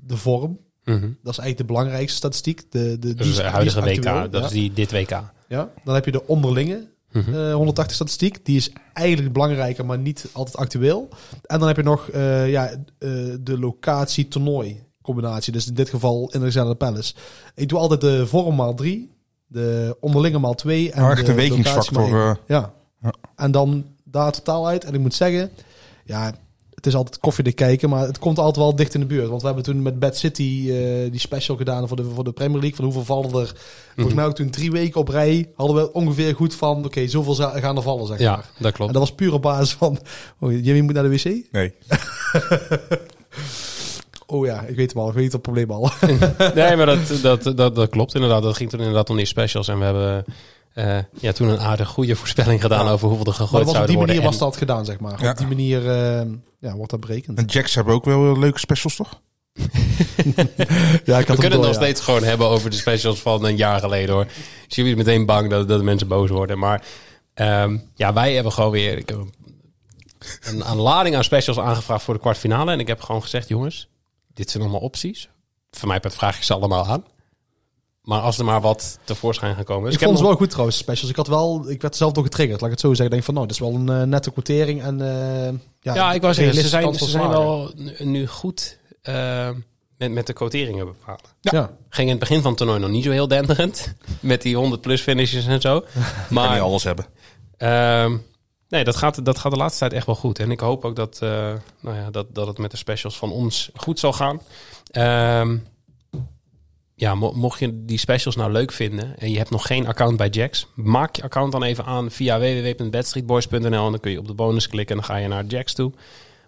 [0.01, 0.59] de vorm.
[0.87, 1.01] Mhm.
[1.23, 2.71] Dat is eigenlijk de belangrijkste statistiek.
[2.71, 4.45] De, de, die Dus is- de die huidige WK, actueel, dat ja.
[4.47, 5.09] is die, dit WK.
[5.47, 7.33] Ja, dan heb je de onderlinge Mhm.
[7.33, 8.45] eh, 180 statistiek.
[8.45, 11.09] Die is eigenlijk belangrijker, maar niet altijd actueel.
[11.43, 12.77] En dan heb je nog eh, ja, eh,
[13.39, 15.53] de locatie-toernooi combinatie.
[15.53, 17.13] Dus in dit geval Alexander Palace.
[17.55, 19.11] Ik doe altijd de vorm maal 3.
[19.47, 20.91] De onderlinge maal 2.
[20.91, 21.33] En de de
[21.95, 22.35] eh.
[22.47, 22.73] ja.
[23.01, 23.13] Ja.
[23.35, 24.83] En dan daar totaal uit.
[24.83, 25.51] En ik moet zeggen,
[26.05, 26.33] ja,
[26.77, 29.27] het is altijd koffiedik kijken, maar het komt altijd wel dicht in de buurt.
[29.27, 32.31] Want we hebben toen met Bad City eh, die special gedaan voor de, voor de
[32.31, 32.75] Premier League.
[32.75, 33.53] Van hoeveel vallen er?
[33.95, 37.33] Volgens mij ook toen drie weken op rij hadden we ongeveer goed van, oké, zoveel
[37.33, 38.49] za- gaan er vallen, zeg Ja, maar.
[38.59, 38.87] dat klopt.
[38.93, 39.99] En dat was puur op basis van,
[40.39, 41.51] oh, Jimmy moet naar de wc?
[41.51, 41.73] Nee.
[44.29, 45.89] Oh ja, ik weet hem al, ik weet het probleem al.
[46.55, 48.43] Nee, maar dat, dat, dat, dat klopt inderdaad.
[48.43, 49.67] Dat ging toen inderdaad om die specials.
[49.67, 50.25] En we hebben
[50.77, 52.91] eh, ja, toen een aardig goede voorspelling gedaan Ja.
[52.91, 54.15] over hoeveel er gegooid dat was op die zouden worden.
[54.15, 55.23] manier was dat gedaan, zeg maar.
[55.23, 55.31] Ja.
[55.31, 56.27] Op die manier eh,
[56.59, 57.37] ja, wordt dat berekend.
[57.37, 59.21] En Jacks hebben ook wel leuke specials, toch?
[61.05, 61.73] Ja, ik we kunnen het nog ja.
[61.73, 64.25] steeds gewoon hebben over de specials van een jaar geleden hoor.
[64.67, 66.59] Dus jullie zijn meteen bang dat, dat de mensen boos worden.
[66.59, 66.85] Maar
[67.33, 69.19] ehm, ja, wij hebben gewoon weer ik heb
[70.41, 72.71] een, een lading aan specials aangevraagd voor de kwartfinale.
[72.71, 73.89] En ik heb gewoon gezegd, jongens,
[74.33, 75.29] dit zijn allemaal opties.
[75.71, 77.03] Voor mij vraag ik ze allemaal aan.
[78.07, 79.83] Maar als er maar wat tevoorschijn gaan komen.
[79.85, 81.09] Dus ik heb vond het nog- wel goed trouwens, specials.
[81.09, 83.05] Ik, had wel, ik werd zelf door getriggerd, laat ik het zo zeggen.
[83.05, 84.81] Ik denk van, nou, dat is wel een eh, nette quotering.
[84.83, 89.49] En, eh, ja, Ja, ik wou zeggen, ze zijn, ze zijn wel nu- goed eh,
[89.97, 91.21] met, met de quoteringen bepalen.
[91.41, 91.71] Ja.
[91.89, 93.93] Ging in het begin van het toernooi nog niet zo heel denderend.
[94.19, 95.79] Met die 100 plus finishes en zo.
[95.81, 97.05] Kan niet Maar alles hebben.
[97.57, 98.17] ehm,
[98.69, 100.39] nee, dat gaat, dat gaat de laatste tijd echt wel goed.
[100.39, 101.29] En ik hoop ook dat, eh,
[101.79, 104.41] nou ja, dat, dat het met de specials van ons goed zal gaan.
[104.91, 105.57] Ehm,
[106.99, 110.17] ja, mo- mocht je die specials nou leuk vinden en je hebt nog geen account
[110.17, 114.27] bij Jax, maak je account dan even aan via www.bedstreetboys.nl en dan kun je op
[114.27, 115.91] de bonus klikken en dan ga je naar Jax toe.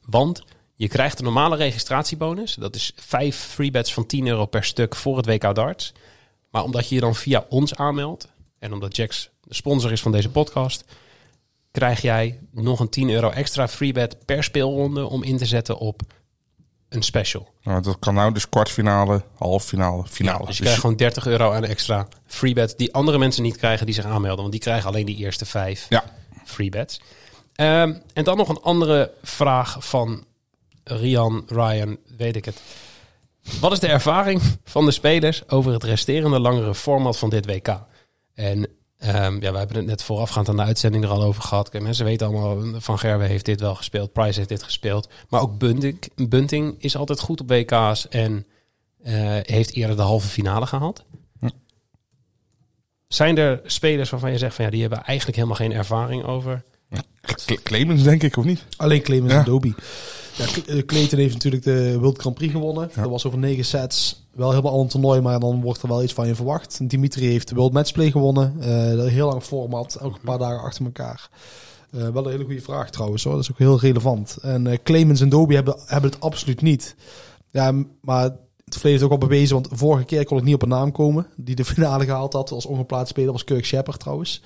[0.05, 0.43] Want
[0.75, 2.53] je krijgt een normale registratiebonus.
[2.53, 5.93] Dat is vijf free bets van 10 euro per stuk voor het WK darts.
[6.51, 8.27] Maar omdat je je dan via ons aanmeldt
[8.59, 10.83] en omdat Jax de sponsor is van deze podcast,
[11.71, 15.77] krijg jij nog een 10 euro extra free bet per speelronde om in te zetten
[15.77, 16.01] op
[16.89, 17.53] een special.
[17.63, 20.45] Nou, dat kan nou dus kwartfinale, halffinale, finale.
[20.45, 23.85] Dus je krijgt gewoon 30 euro aan extra free bet die andere mensen niet krijgen
[23.85, 24.39] die zich aanmelden.
[24.39, 26.03] Want die krijgen alleen die eerste vijf Ja,
[26.45, 27.01] free bets.
[27.55, 30.25] Ehm, en dan nog een andere vraag van
[30.83, 32.61] Rian, Ryan, weet ik het.
[33.59, 37.79] Wat is de ervaring van de spelers over het resterende langere format van dit WK?
[38.33, 38.67] En
[38.99, 41.69] ehm, ja, we hebben het net voorafgaand aan de uitzending er al over gehad.
[41.69, 45.09] Kijk, Mensen weten allemaal, Van Gerwen heeft dit wel gespeeld, Price heeft dit gespeeld.
[45.29, 48.45] Maar ook Bunting, Bunting is altijd goed op WK's en
[49.03, 51.03] eh, heeft eerder de halve finale gehaald.
[53.07, 56.63] Zijn er spelers waarvan je zegt van ja, die hebben eigenlijk helemaal geen ervaring over?
[57.45, 58.65] Cle- Clemens denk ik, of niet?
[58.77, 59.39] Alleen Clemens Ja.
[59.39, 59.75] en Dobie.
[60.35, 62.89] Ja, eh, Clayton heeft natuurlijk de World Grand Prix gewonnen.
[62.95, 63.01] Ja.
[63.01, 64.27] Dat was over negen sets.
[64.39, 66.89] Wel helemaal al een toernooi, maar dan wordt er wel iets van je verwacht.
[66.89, 68.55] Dimitri heeft de World Matchplay gewonnen.
[68.59, 71.29] Eh, dat een heel lang format, ook een paar dagen achter elkaar.
[71.91, 73.33] Eh, wel een hele goede vraag trouwens hoor.
[73.33, 74.37] Dat is ook heel relevant.
[74.41, 76.95] En eh, Clemens en Dobie hebben, hebben het absoluut niet.
[77.51, 77.71] Ja,
[78.01, 80.69] maar het verleden heeft ook al bewezen, want vorige keer kon ik niet op een
[80.69, 81.27] naam komen.
[81.35, 84.41] Die de finale gehaald had als ongeplaatst speler was Kirk Shepard trouwens.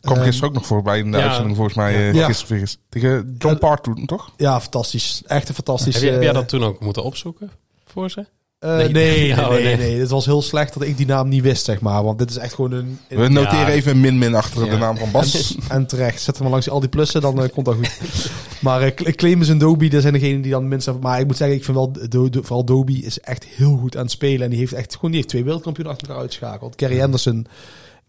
[0.00, 1.24] Kwam Ehm, gisteren ook nog voorbij in de ja.
[1.24, 1.94] uitzending volgens mij.
[1.94, 2.26] eh, Ja.
[2.26, 2.78] Gisteren eens.
[2.88, 4.32] Tegen John Part toen, toch?
[4.36, 5.22] Ja, fantastisch.
[5.26, 5.94] Echt een fantastisch.
[5.94, 7.50] Heb, je, heb jij dat toen ook moeten opzoeken
[7.84, 8.26] voor ze?
[8.58, 8.88] Eh, Nee.
[8.88, 9.76] nee, nee, nee, nee, nee.
[9.76, 10.00] nee.
[10.00, 12.04] Het was heel slecht dat ik die naam niet wist, zeg maar.
[12.04, 12.98] Want dit is echt gewoon een...
[13.08, 13.68] een- We noteren Ja.
[13.68, 14.70] even een min-min achter Ja.
[14.70, 15.56] de naam van Bas.
[15.68, 16.20] en terecht.
[16.22, 18.30] Zet hem maar langs al die plussen, dan eh, komt dat goed.
[18.60, 20.98] maar Cle- Clemens en Dobie, dat zijn degenen die dan minstens...
[21.00, 21.92] Maar ik moet zeggen, ik vind wel...
[22.08, 24.42] Do, Do- vooral Dobie is echt heel goed aan het spelen.
[24.42, 25.10] En die heeft echt gewoon...
[25.10, 26.74] Die heeft twee wereldkampioenen achter elkaar uitgeschakeld.
[26.74, 27.38] Kerry Anderson...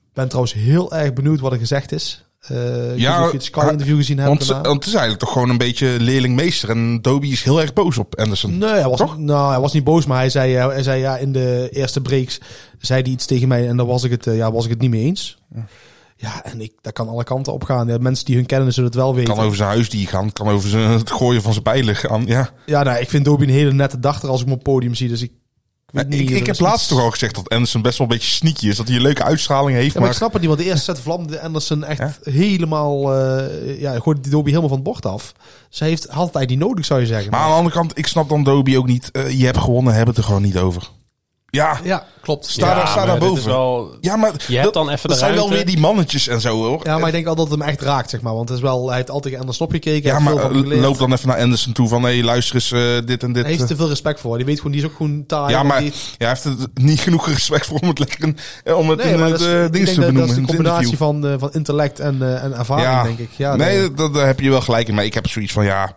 [0.10, 2.26] Ik ben trouwens heel erg benieuwd wat er gezegd is.
[2.40, 4.64] Eh ik Ja, of je het Sky-interview gezien hebt Want, daarna.
[4.64, 6.70] want het is eigenlijk toch gewoon een beetje leerlingmeester.
[6.70, 8.58] En Dobie is heel erg boos op Anderson.
[8.58, 9.18] Nee, hij was, Toch?
[9.18, 12.02] nou, hij was niet boos, maar hij zei, eh, hij zei ja, in de eerste
[12.02, 12.40] breaks
[12.80, 14.82] zei hij iets tegen mij en daar was ik het, eh, ja, was ik het
[14.82, 15.38] niet mee eens.
[16.16, 17.88] Ja, en ik, dat kan alle kanten op gaan.
[17.88, 19.34] Ja, mensen die hun kennen zullen het wel weten.
[19.34, 20.32] Kan over zijn huisdier gaan.
[20.32, 22.24] Kan over zijn, het gooien van zijn bijlen gaan.
[22.26, 22.50] Ja.
[22.66, 24.96] Ja, nou, ik vind Dobie een hele nette dachter als ik hem op het podium
[24.96, 25.08] zie.
[25.08, 25.32] Dus ik,
[25.92, 26.20] ik niet.
[26.20, 28.76] ik, ik heb laatst toch al gezegd dat Anderson best wel een beetje sneaky is.
[28.78, 29.86] Dat hij een leuke uitstraling heeft.
[29.86, 32.32] Ja, maar maar ik snap het niet, want de eerste set vlamde Anderson echt Ja.
[32.32, 33.16] helemaal...
[33.16, 35.34] eh ja, die Dobie helemaal van het bord af.
[35.70, 37.32] Ze heeft, had het eigenlijk niet nodig, zou je zeggen.
[37.32, 39.12] Maar aan de andere kant, ik snap dan Dobie ook niet.
[39.12, 40.90] Eh, je hebt gewonnen, hebben het er gewoon niet over.
[41.52, 42.46] Ja, ja, klopt.
[42.46, 43.38] sta daar, sta maar daar boven.
[43.38, 46.28] is wel- ja, maar Je hebt dan even dat de zijn wel weer die mannetjes
[46.28, 46.80] en zo hoor.
[46.84, 48.34] Ja, maar ik denk al dat het hem echt raakt, zeg maar.
[48.34, 50.10] Want het is wel, hij heeft altijd aan de snop gekeken.
[50.10, 52.04] Ja, maar eh, loop dan even naar Anderson toe van...
[52.04, 53.42] hé, hey, luister eens, eh, dit en dit.
[53.42, 53.68] Hij heeft eh.
[53.70, 54.38] te veel respect voor.
[54.38, 55.52] Die weet gewoon, die is ook gewoon taai.
[55.54, 58.34] ja, maar die- ja, hij heeft er niet genoeg respect voor om het lekker
[58.64, 60.30] eh, om het Nee, in eh, is, de dingen te dat, dat benoemen.
[60.30, 63.04] is een combinatie van, eh, van intellect en, eh, en ervaring, Ja.
[63.04, 63.30] denk ik.
[63.36, 64.96] Ja, nee, dat, daar heb je wel gelijk in.
[64.96, 65.94] Maar ik heb zoiets van, ja,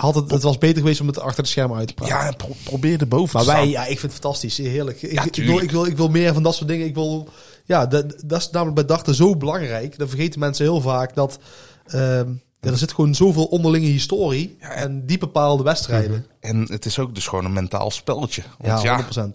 [0.00, 2.16] had het, het was beter geweest om het achter de schermen uit te praten.
[2.16, 3.68] ja pro- probeer er boven maar te wij, staan.
[3.68, 4.56] ja, ik vind het fantastisch.
[4.58, 5.02] Heerlijk.
[5.02, 5.62] Ik, Ja, ik, wil, tuurlijk.
[5.62, 6.86] ik, wil, ik wil meer van dat soort dingen.
[6.86, 7.28] Ik wil,
[7.64, 9.98] ja, dat, dat is namelijk bij dachten zo belangrijk.
[9.98, 11.38] Dan vergeten mensen heel vaak dat...
[11.86, 12.30] ehm,
[12.60, 14.56] ja, er zit gewoon zoveel onderlinge historie.
[14.60, 16.26] en die bepaalde wedstrijden.
[16.40, 18.42] En het is ook dus gewoon een mentaal spelletje.
[18.58, 19.30] Want Ja, ja, 100%.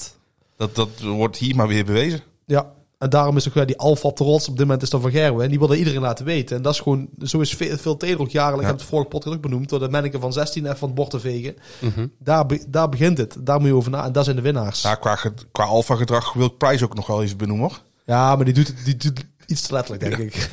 [0.57, 2.21] dat, dat wordt hier maar weer bewezen.
[2.45, 2.71] Ja.
[3.01, 5.01] En daarom is ook ja, die Alfa op de rots op dit moment is dan
[5.01, 5.43] Van Gerwen.
[5.43, 6.55] En die wil dat iedereen laten weten.
[6.57, 9.41] En dat is gewoon, zo is veel, veel ook ik heb het vorige podcast ook
[9.41, 11.55] benoemd, door de manneke van 16 even van het bord te vegen.
[11.79, 12.07] Mhm.
[12.19, 13.35] Daar, be- daar begint het.
[13.39, 14.05] Daar moet je over na.
[14.05, 14.81] En dat zijn de winnaars.
[14.83, 15.17] Nou, qua,
[15.51, 17.81] qua alfa gedrag wil ik Price ook nog wel even benoemen hoor.
[18.05, 20.49] Ja, maar die doet het die doet iets te letterlijk, denk ik.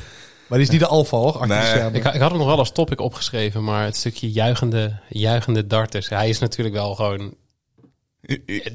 [0.47, 1.59] Maar die is niet de Alfa hoor, achter Nee.
[1.59, 1.93] de schermen.
[1.93, 6.09] Ik, ik had hem nog wel als topic opgeschreven, maar het stukje juichende, juichende darters.
[6.09, 7.33] Hij is natuurlijk wel gewoon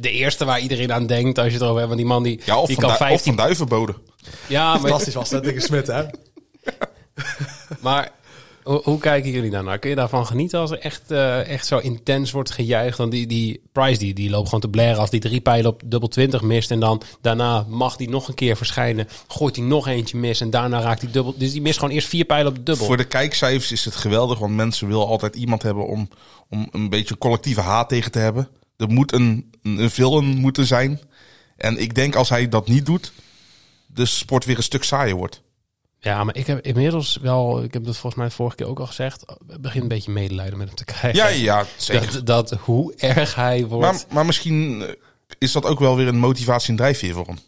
[0.00, 1.86] de eerste waar iedereen aan denkt als je het over hebt.
[1.86, 3.34] Want die man die, Ja, of, die van, kan Du- of 15...
[3.34, 3.94] van Duivenbode.
[4.46, 6.02] Ja, maar, Fantastisch was dat tegen Smit, hè?
[7.80, 8.10] maar
[8.62, 9.78] hoe, hoe kijken jullie daarnaar?
[9.78, 12.98] Kun je daarvan genieten als er echt, eh, echt zo intens wordt gejuicht?
[12.98, 15.82] Want die, die Price die, die loopt gewoon te blaren als die drie pijlen op
[15.84, 16.70] dubbel 20 mist.
[16.70, 19.08] En dan daarna mag die nog een keer verschijnen.
[19.28, 21.34] Gooit hij nog eentje mis en daarna raakt hij dubbel.
[21.38, 22.86] Dus die mist gewoon eerst vier pijlen op de dubbel.
[22.86, 26.08] Voor de kijkcijfers is het geweldig, want mensen willen altijd iemand hebben om,
[26.50, 28.48] om een beetje collectieve haat tegen te hebben.
[28.76, 31.00] Er moet een, een, villain moeten zijn.
[31.56, 33.12] En ik denk als hij dat niet doet,
[33.87, 35.42] de sport weer een stuk saaier wordt.
[35.98, 38.87] Ja, maar ik heb inmiddels wel, ik heb dat volgens mij vorige keer ook al
[38.87, 39.24] gezegd,
[39.60, 41.14] begin een beetje medelijden met hem te krijgen.
[41.14, 42.12] Ja, ja, zeker.
[42.12, 43.87] Dat, dat hoe erg hij wordt.
[43.87, 44.92] Maar, maar misschien eh,
[45.38, 47.38] is dat ook wel weer een motivatie en drijfveer voor hem.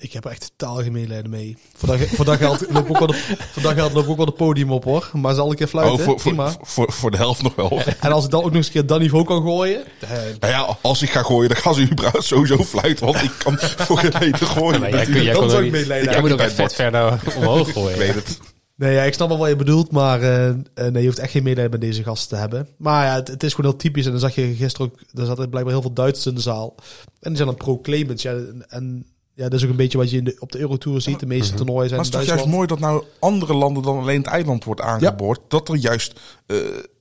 [0.00, 1.56] Ik heb er echt totaal geen medelijden mee.
[1.76, 3.14] Voor dat, voor dat geld loop ik ook wel de,
[3.52, 5.10] voor dat geld loop ik ook wel de podium op, hoor.
[5.12, 6.50] Maar zal ik keer fluiten, oh, voor, prima.
[6.50, 7.80] voor, voor, voor de helft nog wel.
[8.00, 9.82] En als ik dan ook nog eens een keer dat niveau kan gooien...
[10.00, 10.08] eh,
[10.40, 13.06] Nou ja, als ik ga gooien, dan gaan ze überhaupt sowieso fluiten.
[13.06, 14.80] Want ik kan voor geen meter gooien.
[14.80, 17.20] Maar jij, kun- jij Dan kon zou ik medelijden jij moet ook echt vet verder
[17.36, 17.90] omhoog gooien.
[17.92, 18.38] Ik weet het.
[18.76, 21.30] Nee, ja, ik snap wel wat je bedoelt, maar eh, eh, nee, je hoeft echt
[21.30, 22.68] geen medelijden met deze gasten te hebben.
[22.76, 24.04] Maar ja, het, het is gewoon heel typisch.
[24.04, 26.74] En dan zag je gisteren ook, er zaten blijkbaar heel veel Duitsers in de zaal.
[27.20, 28.22] En die zijn dan pro-claimants.
[28.22, 29.06] Ja, en, en
[29.38, 31.20] ja, dat is ook een beetje wat je in de, op de Eurotour ziet.
[31.20, 33.98] De meeste toernooien zijn Maar het is toch juist mooi dat nou andere landen dan
[33.98, 35.40] alleen het eiland wordt aangeboord.
[35.48, 36.56] Dat er juist eh,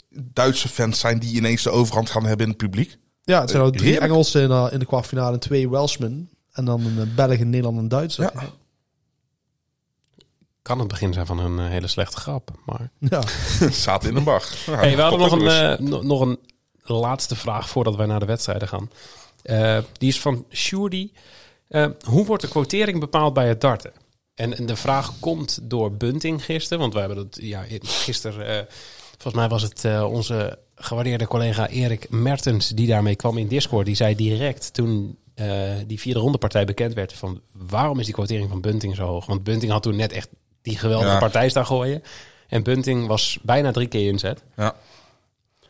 [0.10, 2.98] Duitse fans zijn die ineens de overhand gaan hebben in het publiek.
[3.24, 4.12] Ja, het zijn nou drie Heerlijk.
[4.12, 6.30] Engelsen in, de- in de kwartfinale en twee Welshmen.
[6.52, 8.24] En dan een eh, Belg, een Nederland en Duitser.
[8.34, 8.44] Ja.
[10.62, 12.52] Kan het begin zijn van een eh, hele slechte grap.
[12.66, 12.92] Maar...
[13.00, 13.22] Ja.
[13.72, 14.44] Zaten in een bar.
[14.68, 15.48] Nou, Hey, we hadden nog een, ook
[15.80, 16.40] eh, no- nog een
[16.84, 18.90] laatste vraag voordat wij naar de wedstrijden gaan.
[19.44, 21.12] Eh, die is van Shuri.
[21.70, 23.92] Eh, hoe wordt de quotering bepaald bij het darten?
[24.36, 26.80] En, en de vraag komt door Bunting gisteren.
[26.80, 28.48] Want we hebben dat ja, gisteren...
[28.48, 28.64] eh,
[29.12, 32.70] volgens mij was het eh, onze gewaardeerde collega Erik Mertens...
[32.70, 33.86] die daarmee kwam in Discord.
[33.86, 35.48] Die zei direct toen eh,
[35.88, 37.14] die vierde ronde partij bekend werd...
[37.14, 39.26] van waarom is die quotering van Bunting zo hoog?
[39.26, 40.30] Want Bunting had toen net echt
[40.62, 41.20] die geweldige Ja.
[41.20, 42.04] partij staan gooien.
[42.48, 44.44] En Bunting was bijna drie keer inzet.
[44.56, 44.76] Ja.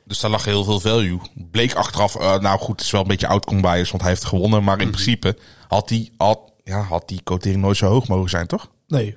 [0.08, 1.20] Dus daar lag heel veel value.
[1.52, 4.26] Bleek achteraf, eh, nou goed, het is wel een beetje outcome bias, want hij heeft
[4.26, 4.64] gewonnen.
[4.64, 8.48] Maar in principe had die, had, ja, had die quotering nooit zo hoog mogen zijn,
[8.48, 8.70] toch?
[8.88, 9.16] Nee.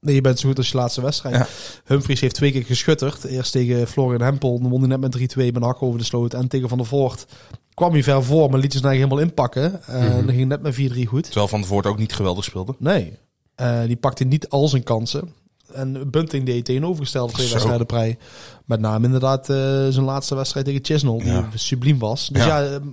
[0.00, 1.34] Nee, je bent zo goed als je laatste wedstrijd.
[1.34, 1.46] Ja.
[1.84, 3.24] Humphries heeft twee keer geschutterd.
[3.24, 4.60] Eerst tegen Florian Hempel.
[4.60, 6.34] Dan won hij net met 3-2 met hak over de sloot.
[6.34, 7.26] En tegen Van der Voort
[7.74, 9.82] kwam hij ver voor, maar liet zijn eigen helemaal inpakken.
[9.86, 11.24] En dan ging net met 4-3 goed.
[11.24, 12.74] Terwijl Van der Voort ook niet geweldig speelde.
[12.78, 13.18] Nee.
[13.54, 15.32] Eh, die pakte niet al zijn kansen.
[15.72, 18.18] En Bunting deed tegenovergestelde twee wedstrijden prij.
[18.64, 19.56] Met name inderdaad eh,
[19.88, 21.48] zijn laatste wedstrijd tegen Chisnell, die Ja.
[21.54, 22.28] subliem was.
[22.32, 22.70] Dus ja, Ja.
[22.72, 22.86] ehm,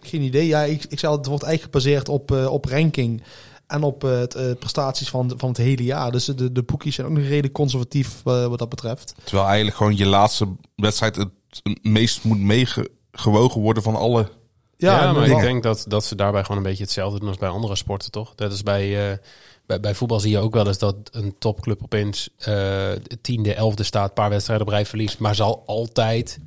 [0.00, 0.46] geen idee.
[0.46, 3.22] Ja, ik, ik zei, het wordt eigenlijk gebaseerd op, eh, op ranking
[3.66, 6.12] en op eh, het, eh, prestaties van, van het hele jaar.
[6.12, 9.14] Dus de, de boekies zijn ook nog redelijk conservatief wat dat betreft.
[9.24, 11.28] Terwijl eigenlijk gewoon je laatste wedstrijd het
[11.82, 14.28] meest moet meegewogen worden van alle.
[14.76, 17.48] Ja, maar ik denk dat, dat ze daarbij gewoon een beetje hetzelfde doen als bij
[17.48, 18.34] andere sporten, toch?
[18.34, 19.16] Dat is bij, eh,
[19.70, 23.82] bij, bij voetbal zie je ook wel eens dat een topclub opeens eh tiende, elfde
[23.82, 26.38] staat, een paar wedstrijden op rij verliest, maar zal altijd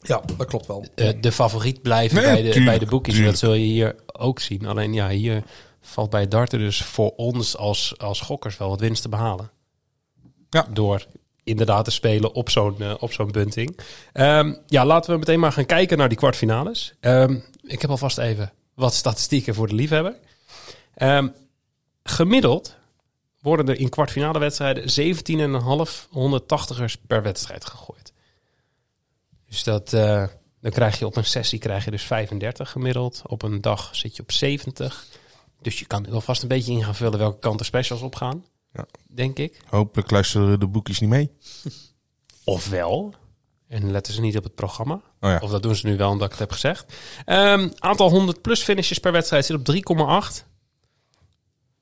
[0.00, 0.84] Ja, dat klopt wel.
[0.94, 3.24] eh, de favoriet blijven Nee, bij, de, tuurlijk, bij de boekjes.
[3.24, 4.66] Dat zul je hier ook zien.
[4.66, 5.42] Alleen ja, hier
[5.80, 9.50] valt bij darten dus voor ons als, als gokkers wel wat winst te behalen.
[10.50, 10.66] Ja.
[10.72, 11.06] Door
[11.44, 13.78] inderdaad te spelen op zo'n eh, op zo'n bunting.
[14.12, 16.94] Ehm, ja, laten we meteen maar gaan kijken naar die kwartfinales.
[17.00, 20.14] Ehm, ik heb alvast even wat statistieken voor de liefhebber.
[20.94, 21.28] Ehm,
[22.08, 22.76] gemiddeld
[23.40, 28.12] worden er in kwartfinale wedstrijden 17,5 180ers per wedstrijd gegooid.
[29.46, 30.24] Dus dat, eh,
[30.60, 33.22] dan krijg je op een sessie krijg je dus 35 gemiddeld.
[33.26, 35.06] Op een dag zit je op 70.
[35.60, 38.14] Dus je kan wel vast een beetje in gaan vullen welke kant de specials op
[38.14, 38.44] gaan.
[38.72, 38.86] Ja.
[39.06, 39.60] Denk ik.
[39.66, 41.30] Hopelijk luisteren de boekjes niet mee.
[42.44, 43.14] Ofwel,
[43.68, 44.94] en letten ze niet op het programma.
[44.94, 45.38] Oh ja.
[45.42, 46.92] Of dat doen ze nu wel omdat ik het heb gezegd.
[47.24, 50.46] Ehm, aantal 100 plus finishes per wedstrijd zit op 3,8.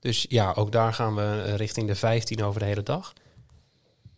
[0.00, 3.12] Dus ja, ook daar gaan we eh, richting de 15 over de hele dag.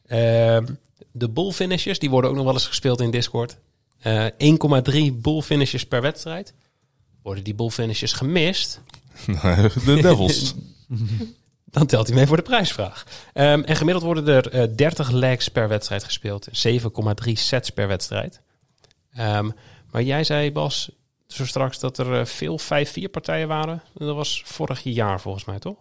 [0.06, 0.66] Ehm,
[1.12, 3.58] de bull finishes, die worden ook nog wel eens gespeeld in Discord.
[3.98, 6.54] Eh 1,3 bull finishes per wedstrijd.
[7.22, 8.80] Worden die bull finishes gemist,
[9.84, 10.54] de Devils.
[11.64, 13.06] dan telt hij mee voor de prijsvraag.
[13.32, 16.48] Ehm, en gemiddeld worden er eh 30 legs per wedstrijd gespeeld.
[16.52, 18.40] 7,3 sets per wedstrijd.
[19.12, 19.50] Ehm,
[19.90, 20.90] maar jij zei, Bas,
[21.28, 23.82] zo straks dat er eh, veel 5-4 partijen waren.
[23.94, 25.76] Dat was vorig jaar volgens mij, toch?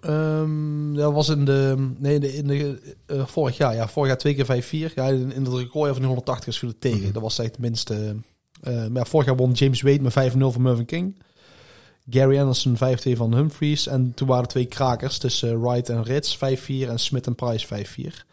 [0.00, 4.08] Ehm, dat was in de, nee, in de, in de eh, vorig jaar, ja, vorig
[4.08, 4.94] jaar twee keer 5-4.
[4.94, 7.12] Ja, in, in het recordjaar van die 180 viel het tegen.
[7.12, 8.16] Dat was echt het minste.
[8.62, 11.22] eh, maar ja, vorig jaar won James Wade met 5-0 van Mervyn King.
[12.10, 12.78] Gary Anderson 5-2
[13.16, 13.86] van Humphries.
[13.86, 16.38] En toen waren er twee krakers tussen Wright en Rits 5-4
[16.88, 18.24] en Smith en Price 5-4.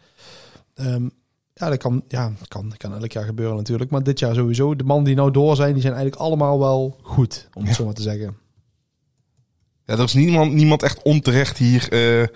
[0.74, 1.08] Ehm,
[1.58, 3.90] ja, dat kan, ja, dat kan, dat kan elk jaar gebeuren natuurlijk.
[3.90, 4.76] Maar dit jaar sowieso.
[4.76, 7.84] De mannen die nou door zijn, die zijn eigenlijk allemaal wel goed, om het zo
[7.84, 8.36] maar te zeggen.
[9.84, 12.26] Ja, er is niemand, niemand echt onterecht hier eh,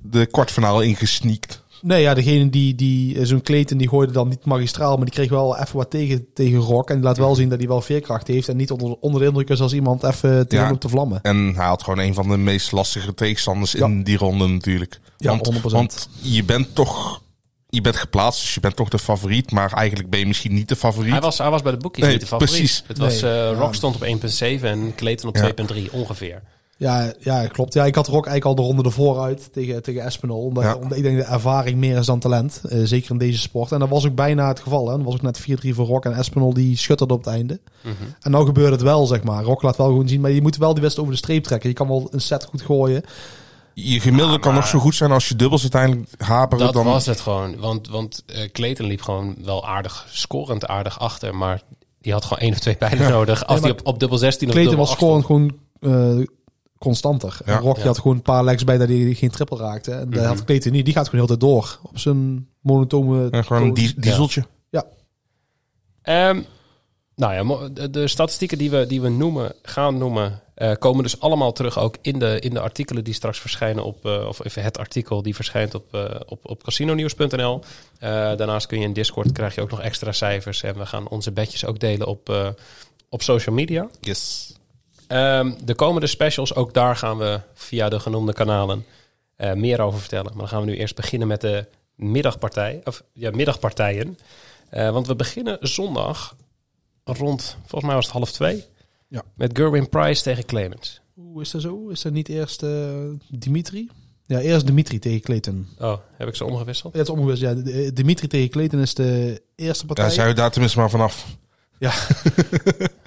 [0.00, 1.64] de kwartfinale ingesneakt.
[1.82, 5.14] Nee, ja, degene die, die eh, zo'n Kleten, die gooide dan niet magistraal, maar die
[5.14, 6.88] kreeg wel even wat tegen, tegen Rock.
[6.88, 9.26] En die laat wel zien dat hij wel veerkracht heeft en niet onder, onder de
[9.26, 10.72] indruk is als iemand even tegen Ja.
[10.72, 11.22] op te vlammen.
[11.22, 13.86] En hij had gewoon een van de meest lastige tegenstanders Ja.
[13.86, 15.00] in die ronde natuurlijk.
[15.16, 15.60] Ja, want, 100%.
[15.62, 17.22] want je bent toch...
[17.68, 19.50] Je bent geplaatst, dus je bent toch de favoriet.
[19.50, 21.12] Maar eigenlijk ben je misschien niet de favoriet.
[21.12, 22.54] Hij was, hij was bij de boekjes Nee, niet de favoriet.
[22.56, 22.84] precies.
[22.86, 23.52] Het was, Nee, eh, ja.
[23.52, 25.42] Rock stond op 1.7 en Clayton op Ja.
[25.74, 26.42] 2.3 ongeveer.
[26.78, 27.74] Ja, ja, klopt.
[27.74, 30.44] Ja, ik had Rock eigenlijk al de ronde ervoor uit tegen, tegen Espinol.
[30.44, 30.74] Omdat, Ja.
[30.74, 32.60] omdat ik denk dat ervaring meer is dan talent.
[32.68, 33.72] eh, zeker in deze sport.
[33.72, 34.86] En dat was ook bijna het geval.
[34.88, 34.96] Hè.
[34.96, 37.60] Dan was ook net 4-3 voor Rock en Espinol die schutterde op het einde.
[37.82, 37.94] Mhm.
[38.20, 39.42] En nou gebeurde het wel, zeg maar.
[39.44, 41.68] Rock laat wel gewoon zien, maar je moet wel die wedstrijd over de streep trekken.
[41.68, 43.02] Je kan wel een set goed gooien.
[43.78, 46.64] Je gemiddelde kan nog zo goed zijn als je dubbels uiteindelijk haperen.
[46.64, 46.84] Dat dan...
[46.84, 47.56] was het gewoon.
[47.58, 51.34] Want, want Clayton liep gewoon wel aardig, scorend aardig achter.
[51.34, 51.62] Maar
[52.00, 53.46] die had gewoon één of twee pijlen nodig.
[53.46, 55.24] Als die op, op dubbel 16 of Clayton dubbel was 8 stond.
[55.24, 56.26] scorend gewoon eh,
[56.78, 57.38] constanter.
[57.44, 57.58] Ja.
[57.58, 57.82] en Ja.
[57.82, 59.92] had gewoon een paar legs bij dat hij geen triple raakte.
[59.92, 60.28] En dat Mhm.
[60.28, 60.84] had Clayton niet.
[60.84, 61.78] Die gaat gewoon heel de tijd door.
[61.82, 63.28] Op zijn monotone...
[63.30, 64.46] Ja, gewoon een dieseltje.
[66.02, 66.42] Ehm,
[67.16, 71.52] nou ja, de statistieken die we, die we noemen, gaan noemen, eh, komen dus allemaal
[71.52, 74.78] terug ook in de, in de artikelen die straks verschijnen op, eh, of even het
[74.78, 77.60] artikel die verschijnt op, eh, op, op casinonews.nl.
[77.98, 81.08] Eh, daarnaast kun je in Discord, krijg je ook nog extra cijfers en we gaan
[81.08, 82.54] onze bedjes ook delen op,
[83.08, 83.88] op social media.
[84.00, 84.52] Yes.
[85.06, 88.84] Ehm, de komende specials, ook daar gaan we via de genoemde kanalen
[89.54, 90.30] meer over vertellen.
[90.30, 94.18] Maar dan gaan we nu eerst beginnen met de middagpartij, of ja, middagpartijen.
[94.70, 96.36] Want we beginnen zondag
[97.04, 98.64] rond, volgens mij was het half twee,
[99.16, 99.22] Ja.
[99.34, 101.00] met Gerwin Price tegen Clemens.
[101.14, 101.88] Hoe is dat zo?
[101.88, 102.70] Is dat niet eerst eh,
[103.28, 103.90] Dimitri?
[104.26, 105.66] Ja, eerst Dimitri tegen Clayton.
[105.78, 106.92] Oh, heb ik ze omgewisseld?
[106.92, 107.40] Ja, het is omgewist.
[107.40, 110.04] Ja, de- Dimitri tegen Clayton is de eerste partij.
[110.04, 111.26] Ja, zijn we daar tenminste maar vanaf.
[111.78, 111.92] Ja.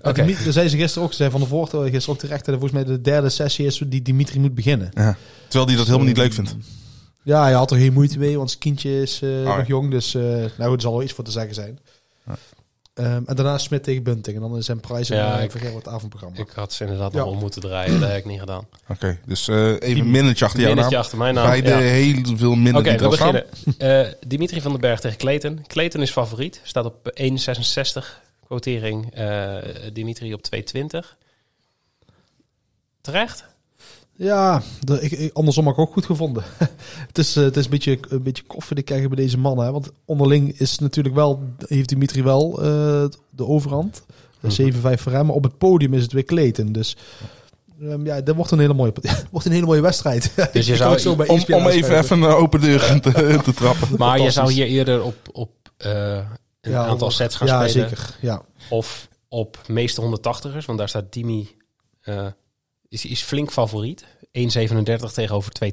[0.02, 0.13] Oké.
[0.13, 1.13] Dimitri, dat zei ze gisteren ook.
[1.13, 2.45] Ze van de vorige gisteren ook terecht.
[2.45, 4.89] Dat volgens mij de derde sessie is die Dimitri moet beginnen.
[4.93, 5.17] Ja.
[5.48, 6.56] Terwijl hij dat helemaal niet leuk vindt.
[7.24, 9.58] Ja, hij had er geen moeite mee, want zijn kindje is eh, ja.
[9.58, 9.91] nog jong.
[9.91, 11.80] Dus eh nou goed, er zal wel iets voor te zeggen zijn.
[12.99, 14.35] Ehm, en daarna Smit tegen Bunting.
[14.35, 16.38] En dan is zijn prijs en Ja, ik- ik, het avondprogramma.
[16.39, 17.19] Ik had ze inderdaad Ja.
[17.19, 18.67] nog om moeten draaien, dat heb ik niet gedaan.
[18.88, 21.03] Oké, dus eh, even een minnetje achter jouw Minnetje naam.
[21.03, 21.45] achter mijn naam.
[21.47, 21.77] Beide Ja.
[21.77, 23.45] heel veel minder Oké, die we beginnen.
[23.77, 25.63] Eh, Dimitri van den Berg tegen Clayton.
[25.67, 26.62] Clayton is favoriet.
[26.63, 29.13] Staat op 1,66 quotering.
[29.15, 29.55] Eh,
[29.93, 31.17] Dimitri op 2,20.
[33.01, 33.45] Terecht?
[34.21, 36.43] Ja, de, ik, andersom heb ik ook goed gevonden.
[37.08, 39.65] het, is, eh, het is een beetje, een beetje koffie krijgen bij deze mannen.
[39.65, 39.71] Hè?
[39.71, 44.03] Want onderling is natuurlijk wel, heeft Dimitri wel eh, de overhand.
[44.39, 44.71] Mhm.
[44.71, 45.25] 7-5 voor hem.
[45.25, 46.71] Maar op het podium is het weer Kleten.
[46.71, 46.97] Dus
[47.82, 48.93] ehm, ja, dat wordt een hele mooie,
[49.32, 50.32] wordt een hele mooie wedstrijd.
[50.53, 51.95] Dus je zou- zo bij Om, om even, aanschuiven.
[51.97, 53.88] even een open deur in te, te trappen.
[53.97, 55.91] Maar je zou hier eerder op, op eh,
[56.62, 57.89] een Ja, aantal sets gaan ja, spelen.
[57.89, 58.17] zeker.
[58.21, 58.41] Ja.
[58.69, 60.65] Of op meeste 180ers.
[60.65, 61.49] Want daar staat Dimi...
[62.01, 62.25] eh,
[62.89, 64.06] is, is flink favoriet.
[64.32, 65.69] 1,37 tegenover 2,80.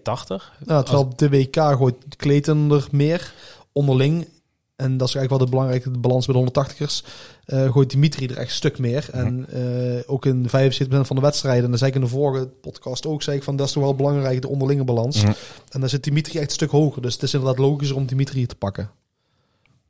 [0.64, 3.34] Nou, terwijl op de WK gooit Kleten er meer
[3.72, 4.28] onderling.
[4.76, 7.06] En dat is eigenlijk wel de belangrijke de balans bij de 180ers.
[7.44, 9.08] eh, gooit Dimitri er echt een stuk meer.
[9.12, 10.50] En eh, ook in 75%
[10.88, 11.64] van de wedstrijden.
[11.64, 13.22] En dat zei ik in de vorige podcast ook.
[13.22, 15.22] Zei ik van dat is toch wel belangrijk, de onderlinge balans.
[15.68, 17.02] En dan zit Dimitri echt een stuk hoger.
[17.02, 18.90] Dus het is inderdaad logischer om Dimitri te pakken.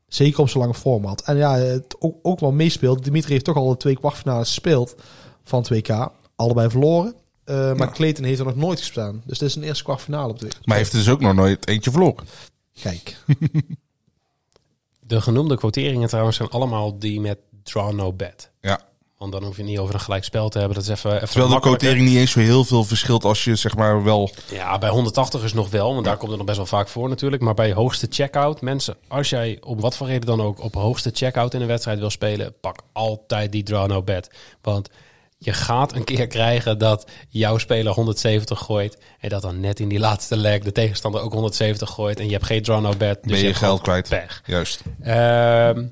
[0.09, 1.23] Zeker op zo'n lange format.
[1.23, 3.05] En ja, het ook, ook wel meespeelt.
[3.05, 4.95] Dimitri heeft toch al de twee kwartfinales gespeeld
[5.45, 6.11] van het WK.
[6.37, 7.15] Allebei verloren.
[7.45, 7.93] Eh, maar Ja.
[7.93, 9.23] Clayton heeft er nog nooit gestaan.
[9.25, 11.91] Dus dit is een eerste kwartfinale op de Maar heeft dus ook nog nooit eentje
[11.91, 12.27] verloren.
[12.81, 13.17] Kijk.
[15.01, 18.51] De genoemde quoteringen trouwens zijn allemaal die met draw no bet.
[18.61, 18.81] Ja.
[19.19, 20.77] Want dan hoef je niet over een gelijk spel te hebben.
[20.77, 23.57] Dat is even, even Terwijl de quotering niet eens zo heel veel verschilt als je
[23.57, 24.31] zeg maar wel...
[24.51, 27.09] Ja, bij 180 is nog wel, want daar komt het nog best wel vaak voor
[27.09, 27.43] natuurlijk.
[27.43, 31.11] Maar bij hoogste checkout, mensen, als jij om wat voor reden dan ook op hoogste
[31.13, 34.31] checkout in een wedstrijd wil spelen, pak altijd die draw no bet.
[34.61, 34.91] Want
[35.39, 39.89] je gaat een keer krijgen dat jouw speler 170 gooit en dat dan net in
[39.89, 43.23] die laatste leg de tegenstander ook 170 gooit en je hebt geen draw no bet.
[43.23, 44.09] Dus Ben je geld kwijt.
[44.09, 44.43] Pech.
[44.47, 44.83] Juist.
[45.01, 45.87] Ehm,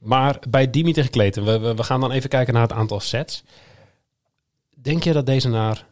[0.00, 3.00] maar bij Dimi tegen Kleten, we, we, we gaan dan even kijken naar het aantal
[3.00, 3.44] sets.
[4.74, 5.86] Denk je dat deze naar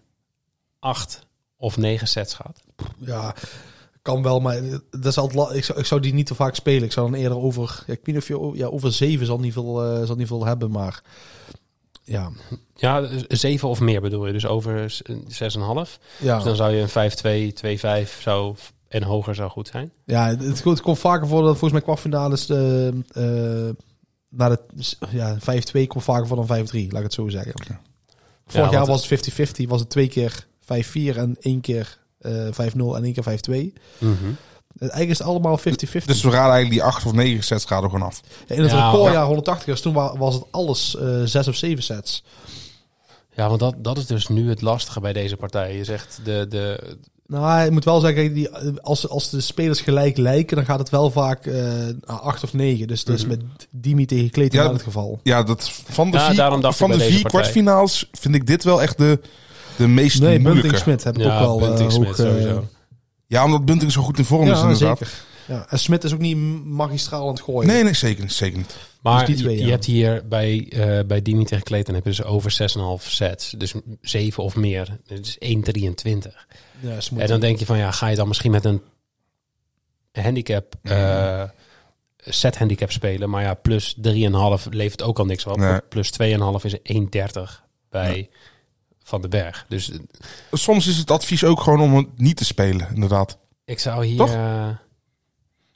[0.79, 1.27] acht
[1.57, 2.61] of negen sets gaat?
[2.99, 3.35] Ja,
[4.03, 6.83] kan wel, maar dat is altijd ik, zou, ik zou die niet te vaak spelen.
[6.83, 7.83] Ik zou dan eerder over...
[7.87, 8.59] Ja, ik weet niet of je...
[8.59, 11.03] Ja, over zeven zal niet veel, eh, zal niet veel hebben, maar...
[12.05, 12.31] Ja,
[12.75, 14.33] Ja, zeven of meer bedoel je.
[14.33, 15.99] Dus over s- 6,5.
[16.19, 16.35] ja.
[16.37, 18.55] Dus dan zou je een 5-2, 2-5 zou,
[18.89, 19.93] en hoger zou goed zijn.
[20.05, 23.75] ja het, het komt vaker voor dat volgens mij kwartfinales eh eh
[24.29, 24.59] naar de
[25.11, 27.53] ja, 5-2 komt vaker voor dan 5-3, laat ik het zo zeggen.
[28.47, 29.31] Vorig Ja, jaar was het
[29.63, 33.73] 50-50, was het twee keer 5-4 en één keer eh 5-0 en één keer 5-2.
[34.79, 35.63] Eigenlijk is het allemaal 50-50.
[36.05, 38.21] Dus we raden eigenlijk die acht of negen sets raden we gewoon af.
[38.47, 42.25] in het Ja, recordjaar 180ers, toen wa- was het alles eh 6 of 7 sets.
[43.37, 45.77] Ja, want dat, dat is dus nu het lastige bij deze partij.
[45.77, 46.97] Je zegt de, de,
[47.27, 48.49] Nou, ik moet wel zeggen, die,
[48.83, 51.55] als, als de spelers gelijk lijken, dan gaat het wel vaak eh
[52.07, 52.87] naar 8 of 9.
[52.87, 55.21] Dus dat is met Dimi tegen Kleten Ja, wel het geval.
[55.23, 58.99] Ja, dat, van de Ja, vier, van de vier kwartfinals vind ik dit wel echt
[58.99, 59.21] de,
[59.77, 60.61] de meest Nee, moeilijke.
[60.61, 62.65] Bunting Smit heb ik ja, ook wel eh, Smit hoog, eh, sowieso.
[63.27, 64.99] Ja, omdat Bunting zo goed in vorm is Ja, inderdaad.
[64.99, 65.15] zeker.
[65.47, 65.67] Ja.
[65.69, 67.67] En Smit is ook niet magistraal aan het gooien.
[67.67, 68.33] Nee, nee, zeker niet.
[68.33, 68.77] Zeker niet.
[69.03, 69.71] Maar die twee, je, ja.
[69.71, 72.51] hebt hier bij, eh bij Dimi tegen Kleten heb je dus over
[73.01, 73.51] 6,5 sets.
[73.51, 74.99] Dus 7 of meer.
[75.07, 76.47] Dus 1,23.
[76.81, 76.99] Ja.
[77.17, 78.83] En dan denk je van ja, ga je dan misschien met een
[80.13, 81.43] handicap, eh,
[82.19, 83.31] set handicap spelen.
[83.31, 85.57] Maar ja, plus 3,5 levert ook al niks op.
[85.57, 85.81] Nee.
[85.89, 88.29] Plus 2,5 is 1,30 bij
[89.07, 89.65] Van den Berg.
[89.69, 89.99] Dus eh,
[90.53, 93.39] Soms is het advies ook gewoon om het niet te spelen, inderdaad.
[93.65, 94.69] ik zou hier eh,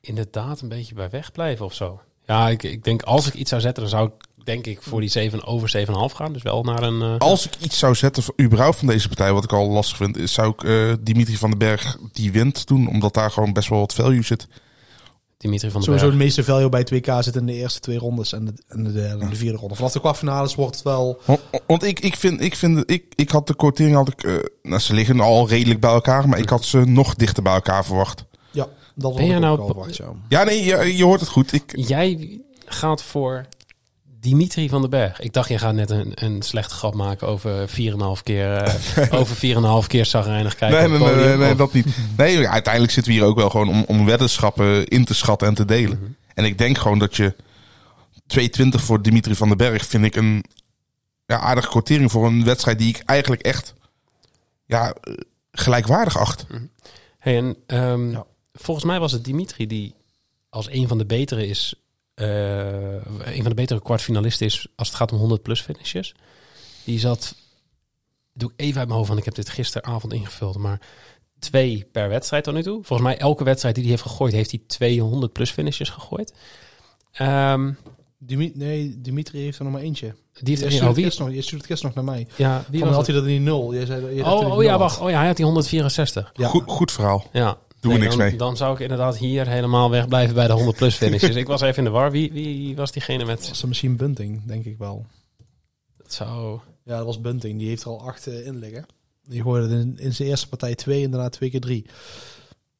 [0.00, 2.00] inderdaad een beetje bij wegblijven of zo.
[2.26, 5.00] Ja, ik, ik denk als ik iets zou zetten, dan zou ik denk ik voor
[5.00, 6.32] die 7 over 7,5 gaan.
[6.32, 7.02] Dus wel naar een...
[7.02, 9.96] eh, Als ik iets zou zetten, voor- überhaupt van deze partij, wat ik al lastig
[9.96, 13.68] vind, is, zou ik Dimitri van den Berg die wint doen, omdat daar gewoon best
[13.68, 14.46] wel wat value zit.
[15.38, 16.18] Dimitri van den Sowieso Berg.
[16.18, 18.92] de meeste value bij 2K zit in de eerste twee rondes en de, en de
[18.92, 19.74] derde en de vierde ronde.
[19.74, 21.20] Vanaf de kwartfinales wordt het wel...
[21.24, 24.34] Want, want ik, ik vind, ik vind, ik, ik had de quotering, had ik, eh,
[24.62, 27.84] nou, ze liggen al redelijk bij elkaar, maar ik had ze nog dichter bij elkaar
[27.84, 28.24] verwacht.
[28.50, 30.12] Ja, dat Ben jij ik nou- verwacht, ja.
[30.28, 31.52] Ja, nee, je, je hoort het goed.
[31.52, 33.46] Ik, Jij gaat voor
[34.20, 35.20] Dimitri van den Berg.
[35.20, 37.74] Ik dacht, je gaat net een, een slechte grap maken over 4,5
[38.22, 39.36] keer, eh, over
[39.82, 40.78] 4,5 keer zagrijnig kijken.
[40.78, 41.38] nee, nee, nee, nee, podium.
[41.38, 41.86] nee, Of- dat niet.
[42.16, 45.54] Nee, uiteindelijk zitten we hier ook wel gewoon om, om weddenschappen in te schatten en
[45.54, 46.16] te delen.
[46.34, 47.34] En ik denk gewoon dat je
[48.38, 50.44] 2,20 voor Dimitri van den Berg vind ik een
[51.26, 53.74] ja, aardige quotering voor een wedstrijd die ik eigenlijk echt
[54.66, 55.14] ja, eh,
[55.52, 56.46] gelijkwaardig acht.
[57.18, 58.24] Hey, en, ehm, Ja.
[58.52, 59.94] Volgens mij was het Dimitri die
[60.48, 61.74] als een van de betere is,
[62.22, 66.14] een van de betere kwartfinalisten is als het gaat om 100 plus finishes.
[66.84, 67.34] Die zat,
[68.32, 70.80] doe ik even uit mijn hoofd, want ik heb dit gisteravond ingevuld, maar
[71.38, 72.74] twee per wedstrijd tot nu toe.
[72.84, 76.34] Volgens mij elke wedstrijd die hij heeft gegooid, heeft hij 200 plus finishes gegooid.
[77.12, 77.72] Ehm,
[78.20, 80.06] Dimi- nee, Dimitri heeft er nog maar eentje.
[80.06, 80.16] die
[80.48, 82.14] heeft Je er stuurt, oh, het wie, gisteren nog, je stuurt het gisteren nog naar
[82.14, 82.26] mij.
[82.36, 83.74] ja, wie Van was had hij dat in die nul?
[83.74, 84.94] Jij zei, jij Oh, oh ja, wacht.
[84.96, 85.04] had.
[85.04, 86.30] Oh ja, hij had die 164.
[86.34, 86.48] Ja.
[86.48, 87.24] Goed, goed verhaal.
[87.32, 87.58] Ja.
[87.80, 88.36] Doen we Nee, niks dan, mee.
[88.36, 91.36] Dan zou ik inderdaad hier helemaal wegblijven bij de 100 plus finishes.
[91.36, 92.10] ik was even in de war.
[92.10, 93.48] Wie, wie was diegene met...
[93.48, 95.06] Was er misschien Bunting, denk ik wel.
[96.02, 96.60] Het zou...
[96.84, 97.58] Ja, dat was Bunting.
[97.58, 98.86] Die heeft er al acht eh, in liggen.
[99.24, 101.86] Die gooide er in, in zijn eerste partij twee en daarna twee keer drie.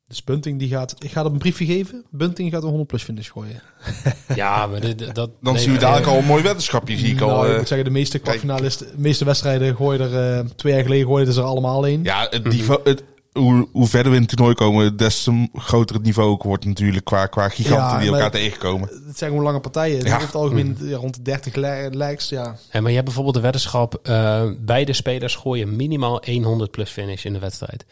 [0.09, 0.95] Dus Bunting die gaat...
[0.99, 2.05] Ik ga hem een briefje geven.
[2.11, 3.63] Bunting gaat een 100 plus finish gooien.
[4.35, 5.31] Ja, maar dit, dat...
[5.41, 7.29] Dan nee, zien we nee, dadelijk al een mooi weddenschapje, zie ik al.
[7.29, 7.59] Nou, ik eh.
[7.59, 10.39] moet zeggen, de meeste kwartfinalisten, de meeste wedstrijden gooien er...
[10.39, 12.03] eh, twee jaar geleden gooiden ze er allemaal in.
[12.03, 13.03] Ja, het niveau, het,
[13.39, 16.65] hoe, hoe verder we in het toernooi komen, des te groter het niveau ook wordt
[16.65, 18.89] natuurlijk qua, qua giganten Ja, die elkaar tegenkomen.
[19.07, 20.05] Het zijn gewoon lange partijen.
[20.05, 20.19] Ja.
[20.21, 22.57] Het algemeen ja, rond de 30 li- likes, ja.
[22.71, 23.95] En maar je hebt bijvoorbeeld de weddenschap...
[24.03, 27.85] eh, beide spelers gooien minimaal 100 plus finish in de wedstrijd.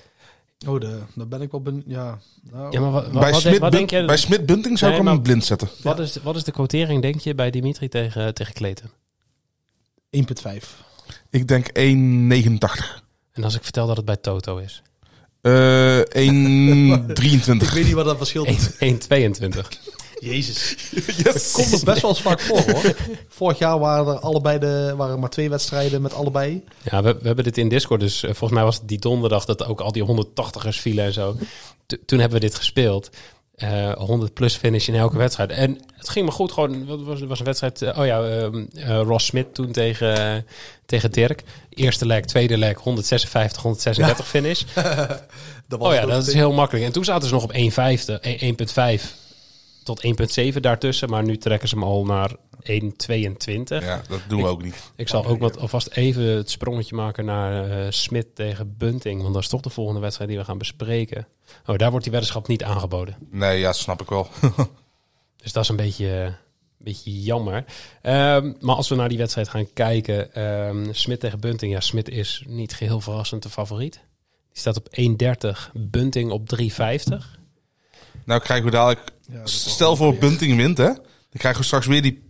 [0.66, 2.18] Oh, de, daar ben ik wel ben, ja.
[2.53, 4.05] Nou, Ja, maar wat, wat, bij wat, Smit, denk, wat Bun- denk je...
[4.05, 5.68] bij Smit Bunting zou Nee, ik hem blind zetten.
[5.82, 8.90] wat, is, wat is de quotering, denk je, bij Dimitri tegen, tegen Kleten?
[10.11, 10.66] 1,5.
[11.30, 13.05] Ik denk 1,89.
[13.32, 14.82] En als ik vertel dat het bij Toto is?
[15.47, 17.62] Eh 1,23.
[17.62, 18.70] Ik weet niet wat dat verschil is.
[18.70, 19.59] 1,22.
[20.20, 20.76] Jezus.
[21.24, 21.53] Yes.
[21.53, 22.94] Komt er best wel eens vaak voor, hoor.
[23.28, 26.64] Vorig jaar waren er allebei de, waren maar twee wedstrijden met allebei.
[26.90, 29.44] Ja, we, we hebben dit in Discord, dus eh, volgens mij was het die donderdag
[29.44, 31.36] dat ook al die 180ers vielen en zo.
[31.86, 33.11] T- toen hebben we dit gespeeld.
[33.57, 35.50] Eh 100 plus finish in elke wedstrijd.
[35.50, 36.52] En het ging me goed.
[36.52, 37.82] Gewoon, wat was, was een wedstrijd.
[37.82, 40.46] eh, oh ja, ehm, eh, Ross Smit toen tegen,
[40.86, 41.42] tegen Dirk.
[41.70, 44.62] Eerste leg, tweede leg, 156, 136 finish.
[45.68, 46.86] Dat was Oh ja, het dat is heel makkelijk.
[46.86, 47.59] En toen zaten ze nog op 1,5
[48.20, 48.52] eh,
[48.98, 49.26] 1,5
[49.87, 50.03] tot
[50.53, 51.11] 1,7 daartussen.
[51.11, 52.39] Maar nu trekken ze hem al naar 1,22.
[53.66, 54.91] Ja, dat doen we ook niet.
[54.97, 59.22] Ik zal ook wat alvast even het sprongetje maken naar eh Smit tegen Bunting.
[59.22, 61.26] Want dat is toch de volgende wedstrijd die we gaan bespreken.
[61.66, 63.16] Oh, daar wordt die weddenschap niet aangeboden.
[63.30, 64.28] Nee, ja, snap ik wel.
[65.43, 66.34] Dus dat is een beetje, een
[66.78, 67.64] beetje jammer.
[68.03, 70.34] Ehm, maar als we naar die wedstrijd gaan kijken.
[70.34, 71.72] ehm Smit tegen Bunting.
[71.72, 74.01] Ja, Smit is niet geheel verrassend de favoriet.
[74.53, 75.70] Die staat op 1,30.
[75.72, 76.66] Bunting op 3,50.
[78.24, 79.14] nou krijgen we dadelijk...
[79.31, 80.14] Ja, Stel voor.
[80.16, 80.85] Bunting wint, hè.
[80.95, 82.22] Dan krijgen we straks weer die,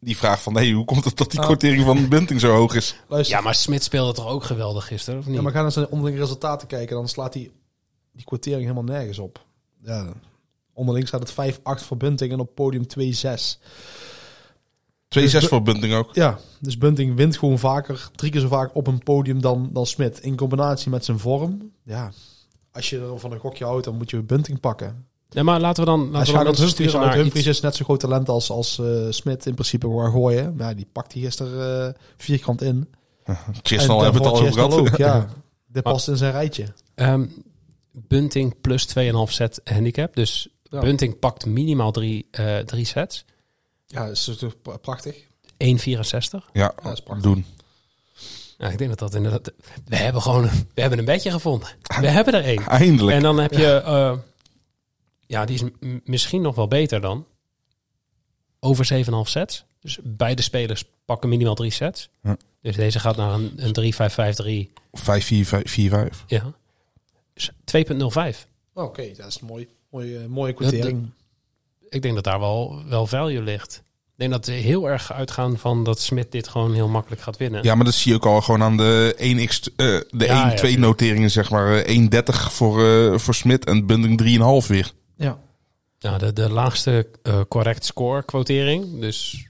[0.00, 0.54] die vraagt van...
[0.54, 1.46] Hey, hoe komt het dat die Ah.
[1.46, 2.94] quotering van Bunting zo hoog is?
[3.08, 5.34] Luister, Ja, maar Smit speelde toch ook geweldig gisteren, of niet?
[5.36, 7.52] Ja, maar ga naar zijn onderlinge resultaten kijken, dan slaat die,
[8.12, 9.44] die kwartering helemaal nergens op.
[9.82, 10.12] Ja,
[10.72, 13.58] onderling staat het 5-8 voor Bunting en op podium 2-6.
[15.08, 16.14] 2-6 voor Bunting ook.
[16.14, 19.86] Ja, dus Bunting wint gewoon vaker, drie keer zo vaak op een podium dan, dan
[19.86, 20.20] Smit.
[20.20, 22.12] In combinatie met zijn vorm, ja,
[22.72, 25.06] als je er van een gokje houdt, dan moet je Bunting pakken.
[25.34, 28.00] Ja, maar laten we dan, laten we dan Humphries naar Humphries is net zo groot
[28.00, 30.54] talent als, als eh, Smit in principe gewoon gooien.
[30.56, 32.88] Maar ja, die pakt hij gisteren eh, vierkant in.
[33.62, 34.70] Chisnall En hebben we het al over gehad.
[34.72, 35.28] Chisnall ook, ja.
[35.66, 36.66] Dit Maar- past in zijn rijtje.
[36.94, 37.26] Ehm,
[37.92, 38.92] Bunting plus 2,5
[39.32, 40.14] set handicap.
[40.16, 40.80] Dus Ja.
[40.80, 43.24] Bunting pakt minimaal drie, eh, drie sets.
[43.26, 43.26] 1,64.
[43.86, 45.16] Ja, dat is toch pra- prachtig.
[46.52, 47.24] Ja, dat is prachtig.
[47.24, 47.44] doen.
[48.58, 49.52] Nou, ik denk dat dat inderdaad...
[49.84, 50.42] We hebben gewoon
[50.74, 51.68] we hebben een bedje gevonden.
[52.00, 52.66] We hebben er één.
[52.66, 53.16] Eindelijk.
[53.16, 53.66] En dan heb je...
[53.74, 54.12] eh,
[55.26, 57.26] ja, die is misschien nog wel beter dan.
[58.60, 59.64] Over 7,5 sets.
[59.80, 62.08] Dus beide spelers pakken minimaal drie sets.
[62.22, 62.36] Ja.
[62.62, 63.92] Dus deze gaat naar een, een
[64.68, 64.72] 3-5-5-3.
[65.00, 66.24] 5-4-5.
[66.26, 66.52] Ja.
[67.34, 68.48] Dus 2,05.
[68.74, 71.10] Oké, dat is een mooi, mooie, mooie kwartering.
[71.88, 73.82] Ik denk dat daar wel, wel value ligt.
[74.14, 77.36] Ik denk dat we heel erg uitgaan van dat Smit dit gewoon heel makkelijk gaat
[77.36, 77.62] winnen.
[77.62, 80.74] Ja, maar dat zie je ook al gewoon aan de 1x, eh, de Ja, ja,
[80.74, 81.76] 1-2 noteringen, zeg maar.
[81.76, 84.92] Eh, 1,30 voor, eh voor Smit en Bunting 3,5 weer.
[86.04, 86.10] Ja.
[86.10, 89.00] Ja, de, de laagste eh, correct score quotering.
[89.00, 89.46] Dus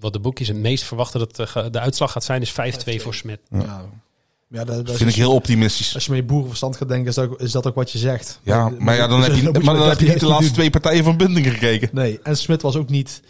[0.00, 2.54] wat de boekjes het meest verwachten dat de, ge- de uitslag gaat zijn, is 5-2
[3.02, 3.40] voor Smit.
[3.50, 3.58] Ja.
[3.58, 4.64] ja.
[4.64, 5.94] dat, dat Dat is- vind ik heel optimistisch.
[5.94, 8.40] Als je met boerenverstand gaat denken, is dat, ook- is dat ook wat je zegt.
[8.42, 10.70] Ja, maar ja, dan dus heb je, maar dan heb je niet de laatste twee
[10.70, 11.88] partijen van Bunting gekeken.
[11.92, 13.22] Nee, en Smit was ook niet...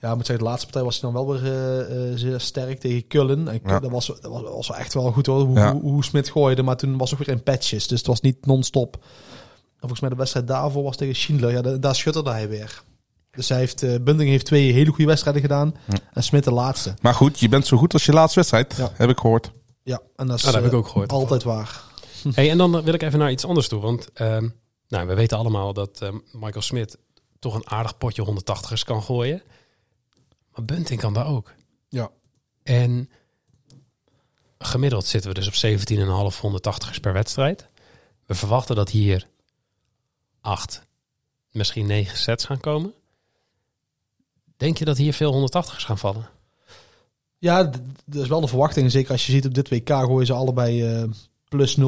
[0.00, 2.80] Ja, moet zeggen, de laatste partij was hij dan wel weer eh, eh, zeer sterk
[2.80, 3.48] tegen Kullen.
[3.48, 3.80] En Ja.
[3.80, 5.72] dat, was, dat was, was wel echt wel goed hoor, hoe, Ja.
[5.72, 6.62] hoe, hoe Smit gooide.
[6.62, 9.04] Maar toen was het ook weer in patches, dus het was niet non-stop.
[9.82, 11.50] En volgens mij de wedstrijd daarvoor was tegen Schindler.
[11.50, 12.82] Ja, da- daar schutterde hij weer.
[13.30, 15.74] Dus hij heeft, eh Bunting heeft twee hele goede wedstrijden gedaan.
[16.12, 16.94] En Smit de laatste.
[17.00, 18.90] Maar goed, je bent zo goed als je laatste wedstrijd, Ja.
[18.94, 19.50] heb ik gehoord.
[19.82, 21.10] Ja, en dat is Ah, dat heb ik eh, ook gehoord.
[21.12, 21.82] altijd waar.
[22.34, 23.80] Hey, en dan wil ik even naar iets anders toe.
[23.80, 24.48] Want ehm,
[24.88, 26.98] nou, we weten allemaal dat ehm, Michael Smit
[27.38, 29.42] toch een aardig potje 180ers kan gooien.
[30.54, 31.52] Maar Bunting kan daar ook.
[31.88, 32.10] Ja.
[32.62, 33.10] En
[34.58, 37.66] gemiddeld zitten we dus op 17,5 180ers per wedstrijd.
[38.26, 39.26] We verwachten dat hier
[40.42, 40.82] 8,
[41.50, 42.92] misschien 9 sets gaan komen.
[44.56, 46.28] Denk je dat hier veel 180ers gaan vallen?
[47.38, 47.62] Ja,
[48.04, 48.90] dat is wel de verwachting.
[48.90, 51.04] Zeker als je ziet op dit WK gooien ze allebei eh,
[51.48, 51.84] plus 0,3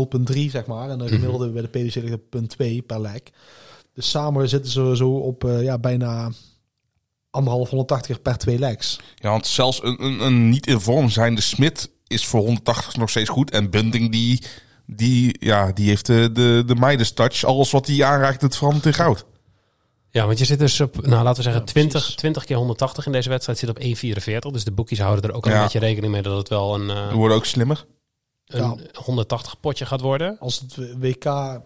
[0.51, 0.91] zeg maar.
[0.91, 3.31] En de gemiddelde bij de PDC ligt op punt 2 per lek.
[3.93, 6.31] Dus samen zitten ze zo op eh, ja, bijna
[7.31, 9.01] anderhalf 180 per twee legs.
[9.15, 13.11] Ja, want zelfs een, een, een niet in vorm zijnde Smit is voor 180 nog
[13.11, 13.51] steeds goed.
[13.51, 14.43] En Bunting, die,
[14.87, 17.45] die, ja, die heeft de, de, de Midas touch.
[17.45, 19.25] Alles wat hij aanraakt, het verandert in goud.
[20.11, 22.17] Ja, want je zit dus op, nou laten we zeggen, Ja, 20, precies.
[22.17, 24.51] 20 keer 180 in deze wedstrijd zit op 1,44.
[24.53, 25.57] Dus de boekjes houden er ook al Ja.
[25.57, 27.87] een beetje rekening mee dat het wel een, eh, We worden ook slimmer.
[28.47, 30.37] een 180 potje gaat worden.
[30.39, 31.61] Als het WK, eh,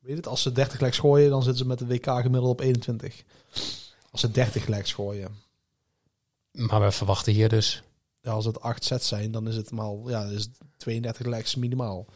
[0.00, 2.60] weet het, als ze 30 legs gooien, dan zitten ze met de WK gemiddeld op
[2.60, 3.22] 21.
[4.10, 5.28] Als ze 30 legs gooien.
[6.52, 7.82] Maar we verwachten hier dus.
[8.22, 11.54] Ja, als het 8 sets zijn, dan is het maar ja, is het 32 legs
[11.54, 12.06] minimaal.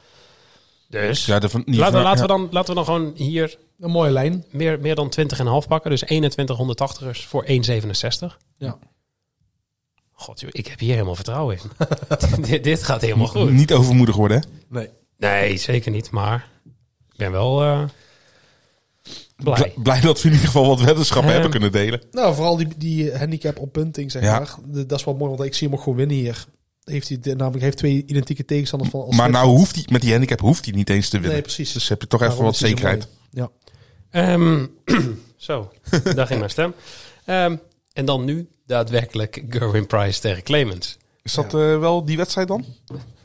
[0.88, 2.22] Dus Ja, de, van- niet laten, van- laten, ja.
[2.22, 4.44] we dan, laten we dan gewoon hier Een mooie lijn.
[4.50, 5.12] meer, meer dan
[5.62, 5.90] 20,5 pakken.
[5.90, 8.36] Dus 21 180ers voor 1,67.
[8.56, 8.78] Ja.
[10.12, 11.70] God, joh, ik heb hier helemaal vertrouwen in.
[12.42, 13.50] dit, dit gaat helemaal goed.
[13.50, 14.48] Niet overmoedig worden, hè?
[14.68, 14.88] Nee.
[15.16, 16.10] Nee, zeker niet.
[16.10, 16.48] Maar
[17.10, 17.84] ik ben wel eh,
[19.36, 19.72] blij.
[19.82, 22.02] Blij, dat we in ieder geval wat weddenschappen hebben kunnen delen.
[22.10, 24.38] Nou, vooral die, die handicap op punting, zeg Ja.
[24.38, 24.54] maar.
[24.86, 26.44] Dat is wel mooi, want ik zie hem ook gewoon winnen hier.
[26.84, 29.00] Heeft hij namelijk heeft twee identieke tegenstanders van.
[29.04, 31.32] als Maar nou hoeft hij, met die handicap hoeft hij niet eens te winnen.
[31.32, 31.72] Nee, precies.
[31.72, 33.08] Dus heb je toch even wat zekerheid.
[33.30, 33.50] Ja.
[34.10, 34.66] Ehm,
[35.36, 35.72] zo,
[36.14, 36.74] daar ging mijn stem.
[37.24, 37.56] Ehm,
[37.92, 40.96] en dan nu daadwerkelijk Gerwin Price tegen Clemens.
[41.22, 42.64] Is dat eh, wel die wedstrijd dan?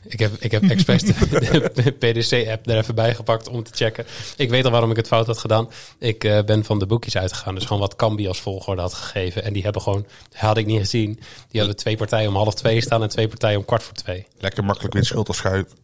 [0.02, 4.06] Ik heb, ik heb expres de, de PDC-app er even bij gepakt om te checken.
[4.36, 5.70] Ik weet al waarom ik het fout had gedaan.
[5.98, 7.54] Ik eh, ben van de boekjes uitgegaan.
[7.54, 9.44] Dus gewoon wat Cambi als volgorde had gegeven.
[9.44, 11.20] En die hebben gewoon, had ik niet gezien.
[11.48, 14.26] Die hadden twee partijen om half twee staan en twee partijen om kwart voor twee.
[14.38, 15.74] Lekker makkelijk win schuld of schuit.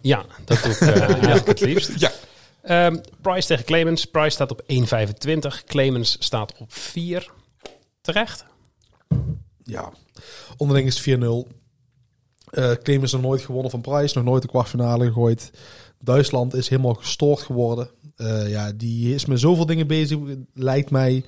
[0.00, 2.00] Ja, dat doe ik eh, eigenlijk het liefst.
[2.00, 2.12] Ja.
[2.62, 4.04] Ehm, Price tegen Clemens.
[4.04, 5.64] Price staat op 1,25.
[5.66, 7.30] Clemens staat op 4.
[8.00, 8.44] Terecht.
[9.64, 9.92] ja.
[10.56, 11.61] Onderling is het 4-0.
[12.82, 14.16] Clemens is nog nooit gewonnen van Price.
[14.18, 15.50] Nog nooit de kwartfinale gegooid.
[16.00, 17.88] Duitsland is helemaal gestoord geworden.
[18.16, 20.18] Eh, ja, die is met zoveel dingen bezig.
[20.54, 21.24] Lijkt mij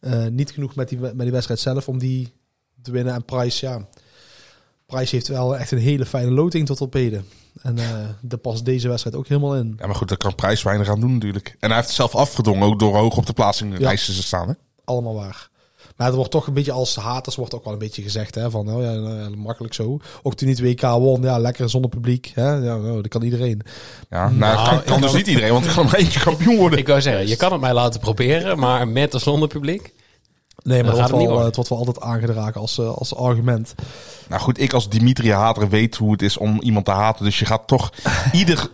[0.00, 2.32] eh, niet genoeg met die, met die wedstrijd zelf om die
[2.82, 3.14] te winnen.
[3.14, 3.88] En Price, ja.
[4.86, 7.24] Price heeft wel echt een hele fijne loting tot op heden.
[7.62, 9.74] En eh daar past deze wedstrijd ook helemaal in.
[9.78, 11.56] Ja, maar goed, daar kan prijs weinig aan doen natuurlijk.
[11.60, 13.94] En hij heeft het zelf afgedwongen, ook door hoog op de plaatsing Ja.
[13.94, 14.48] te staan.
[14.48, 14.54] Hè?
[14.84, 15.50] Allemaal waar.
[15.98, 18.50] Maar het wordt toch een beetje als haters wordt ook wel een beetje gezegd, hè,
[18.50, 20.00] van oh ja, nou ja, makkelijk zo.
[20.22, 23.62] Ook toen niet WK won, ja, lekker zonder publiek, hè, ja, oh, dat kan iedereen.
[24.10, 26.78] Ja, nou, Nou, kan, kan dus niet iedereen, want er kan maar eentje kampioen worden.
[26.78, 29.92] Ik wou zeggen, je kan het mij laten proberen, maar met of zonder publiek.
[30.62, 33.14] Nee, maar Dat wordt, het wel, niet het wordt wel altijd aangedragen als, eh, als
[33.14, 33.74] argument.
[34.28, 37.24] Nou goed, ik als Dimitri-hater weet hoe het is om iemand te haten.
[37.24, 37.92] Dus je gaat toch
[38.32, 38.70] ieder,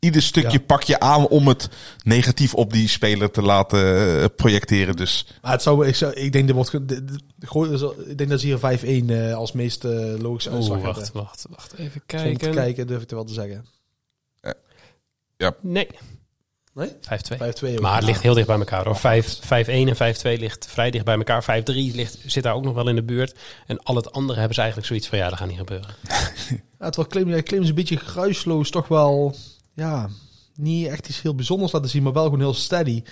[0.00, 0.64] ieder stukje Ja.
[0.66, 1.68] pak je aan om het
[2.04, 4.96] negatief op die speler te laten eh, projecteren.
[4.96, 6.72] Dus Maar het zou, ik, zou, ik denk, dit wordt,
[8.08, 11.22] ik denk dat ze hier 5-1 eh, als meest eh, logische uitslag Oeh, wacht, hebben.
[11.22, 11.72] wacht, wacht.
[11.72, 12.38] Even Zonder kijken.
[12.38, 13.66] te kijken durf ik er wel te zeggen.
[15.60, 15.88] Nee.
[16.74, 16.88] Nee?
[16.88, 16.92] 5-2.
[17.38, 17.80] 5-2 ook.
[17.80, 18.96] Maar het ligt heel dicht bij elkaar hoor.
[18.96, 19.98] 5 5-1 en 5-2
[20.40, 21.42] ligt vrij dicht bij elkaar.
[21.42, 23.38] 5-3 ligt, zit daar ook nog wel in de buurt.
[23.66, 25.88] En al het andere hebben ze eigenlijk zoiets van ja, dat gaat niet gebeuren.
[26.80, 29.34] Ja, Clem, ja, Clem is een beetje geruisloos, toch wel,
[29.78, 30.08] ja,
[30.54, 33.02] niet echt iets heel bijzonders laten zien, maar wel gewoon heel steady.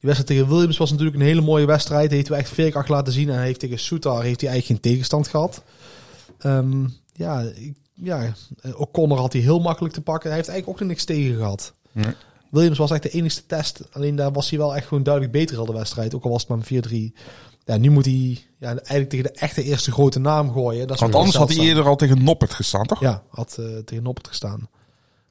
[0.00, 2.10] Die wedstrijd tegen Williams was natuurlijk een hele mooie wedstrijd.
[2.10, 3.28] Heeft hij echt veerkracht laten zien.
[3.28, 5.62] En hij heeft tegen Soutar heeft hij eigenlijk geen tegenstand gehad.
[6.38, 10.28] Ehm, ja, ik- ja, eh, O'Connor had hij heel makkelijk te pakken.
[10.28, 11.72] Hij heeft eigenlijk ook niks tegen gehad.
[11.92, 12.14] Nee.
[12.50, 13.80] Williams was echt de enigste test.
[13.92, 16.14] Alleen daar was hij wel echt gewoon duidelijk beter al de wedstrijd.
[16.14, 17.14] Ook al was het maar een 4-3.
[17.64, 20.86] Ja, nu moet hij ja, eigenlijk tegen de echte eerste grote naam gooien.
[20.86, 23.00] Dat is want anders had hij eerder al tegen Noppert gestaan, toch?
[23.00, 24.68] Ja, had eh, tegen Noppert gestaan.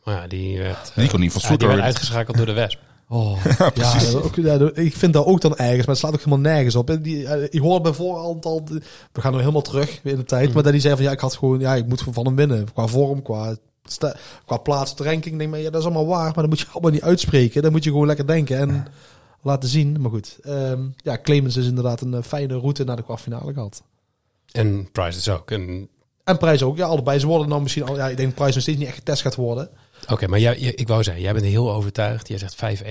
[0.08, 1.68] Maar ja, die werd, Die kon niet van ja, die Soeter.
[1.68, 2.80] werd uitgeschakeld door de Wesp.
[3.10, 3.44] Oh,
[3.76, 6.76] ja, ook, ja, ik vind dat ook dan ergens, maar het slaat ook helemaal nergens
[6.76, 6.90] op.
[6.90, 8.82] En Die, eh, ik hoorde bij voorhand al, de-
[9.12, 11.20] we gaan nu helemaal terug in de tijd, maar dat hij zei van ja, ik
[11.20, 12.74] had gewoon, ja, ik moet van hem winnen.
[12.74, 15.34] Qua vorm, qua, sta- qua plaats, de ranking.
[15.34, 17.62] Ik denk maar ja, dat is allemaal waar, maar dat moet je allemaal niet uitspreken.
[17.62, 18.88] Dan moet je gewoon lekker denken en
[19.42, 20.02] laten zien.
[20.02, 23.84] Maar goed, ehm, ja, Clemens is inderdaad een eh, fijne route naar de kwartfinale gehad.
[24.52, 25.52] En Price is ook.
[25.52, 25.88] En-
[26.24, 27.20] En Prijs ook, ja, allebei.
[27.20, 29.22] Ze worden dan misschien al, ja, ik denk dat Prijs nog steeds niet echt getest
[29.22, 29.70] gaat worden.
[30.10, 32.28] Oké, maar jij, ik wou zeggen, jij bent heel overtuigd.
[32.28, 32.88] Jij zegt 5-1.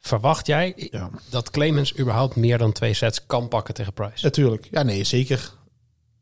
[0.00, 1.10] Verwacht jij Ja.
[1.30, 4.24] dat Clemens überhaupt meer dan twee sets kan pakken tegen Price?
[4.24, 5.52] Natuurlijk, ja, nee, zeker.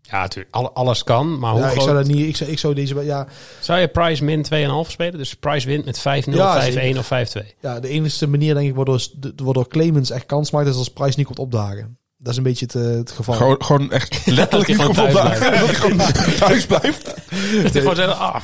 [0.02, 0.54] Ja, natuurlijk.
[0.54, 3.04] Alle- alles kan, maar hoe Ja, ik zou dat niet, ik zou, ik zou deze,
[3.04, 3.26] ja,
[3.60, 5.18] Zou je Price min 2,5 spelen?
[5.18, 6.98] Dus Price wint met 5-0, Ja, 5-1 zeker.
[6.98, 7.54] of 5-2.
[7.60, 9.00] Ja, de enige manier denk ik waardoor,
[9.36, 11.98] waardoor Clemens echt kans maakt is als Price niet komt opdagen.
[12.22, 13.34] Dat is een beetje het, eh, het geval.
[13.34, 15.12] Gewoon, gewoon echt letterlijk gewoon thuis.
[15.12, 15.98] Dat hij gewoon
[16.38, 17.14] thuis blijft.
[17.64, 18.36] Is gewoon zeggen, ah,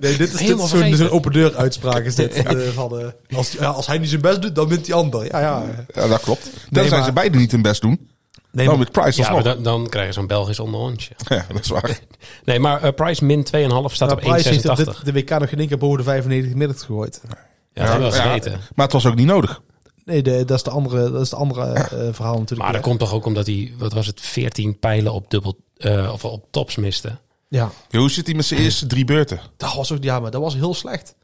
[0.00, 0.98] nee, dit is, dit helemaal is zo'n vergeten.
[1.06, 2.32] zo'n open deur uitspraak is dit.
[2.42, 5.24] eh, van, eh, als, ja, als hij niet zijn best doet, dan wint die ander.
[5.24, 5.62] Ja, ja.
[5.94, 6.50] Ja, dat klopt.
[6.70, 8.08] Tenzij maar- ze beide niet hun best doen.
[8.50, 11.14] Nee, dan met Price ja, dan, dan krijg je zo'n Belgisch onderhondje.
[11.28, 11.98] Ja, dat is waar.
[12.44, 14.74] Nee, maar eh, Price min 2,5 staat maar op Price heeft 1,86.
[14.76, 17.20] dit- de WK nog geen één keer boven de 95 gemiddeld gegooid.
[17.22, 18.16] Ja, dat hebben we
[18.50, 19.60] Ja, maar het was ook niet nodig.
[20.04, 22.60] Nee, de, dat is de andere, dat is de andere eh, verhaal natuurlijk.
[22.62, 26.10] Maar dat komt toch ook omdat hij, wat was het, 14 pijlen op dubbel, eh,
[26.12, 27.08] of op tops miste.
[27.48, 29.40] Ja, Ja, Hoe zit hij met zijn eerste drie beurten?
[29.56, 31.14] dat was ook, ja, maar dat was heel slecht.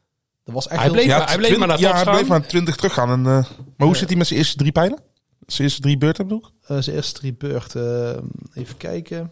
[0.44, 1.28] Dat was echt Hij bleef- slecht.
[1.28, 3.10] hij bleef maar naar ja, hij bleef maar 20 teruggaan.
[3.10, 3.44] En, eh,
[3.76, 4.98] maar hoe zit hij met zijn eerste drie pijlen?
[5.46, 6.68] Zijn eerste drie beurten bedoel ik?
[6.70, 8.16] Eh, zijn eerste drie beurten.
[8.16, 9.30] eh, even kijken.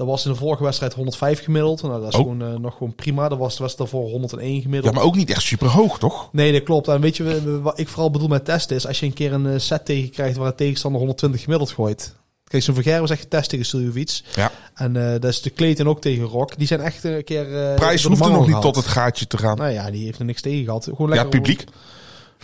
[0.00, 1.82] Dat was in de vorige wedstrijd 105 gemiddeld.
[1.82, 2.20] Nou, dat is Oh.
[2.20, 3.28] gewoon, eh, nog gewoon prima.
[3.28, 4.94] Dat was de wedstrijd daarvoor 101 gemiddeld.
[4.94, 6.28] Ja, maar ook niet echt super hoog, toch?
[6.32, 6.88] Nee, dat klopt.
[6.88, 8.86] En weet je wat ik vooral bedoel met testen is...
[8.86, 12.14] als je een keer een eh, set tegenkrijgt waar een tegenstander 120 gemiddeld gooit.
[12.44, 14.20] Kijk, zo'n Verger was echt getest tegen Suljovic.
[14.34, 14.50] Ja.
[14.74, 16.58] En eh dat is de Clayton ook tegen Rock.
[16.58, 17.68] Die zijn echt een keer...
[17.70, 19.56] eh, Prijs de hoefde nog niet tot het gaatje te gaan.
[19.56, 20.84] Nou ja, die heeft er niks tegen gehad.
[20.84, 21.64] Gewoon ja, lekker het publiek.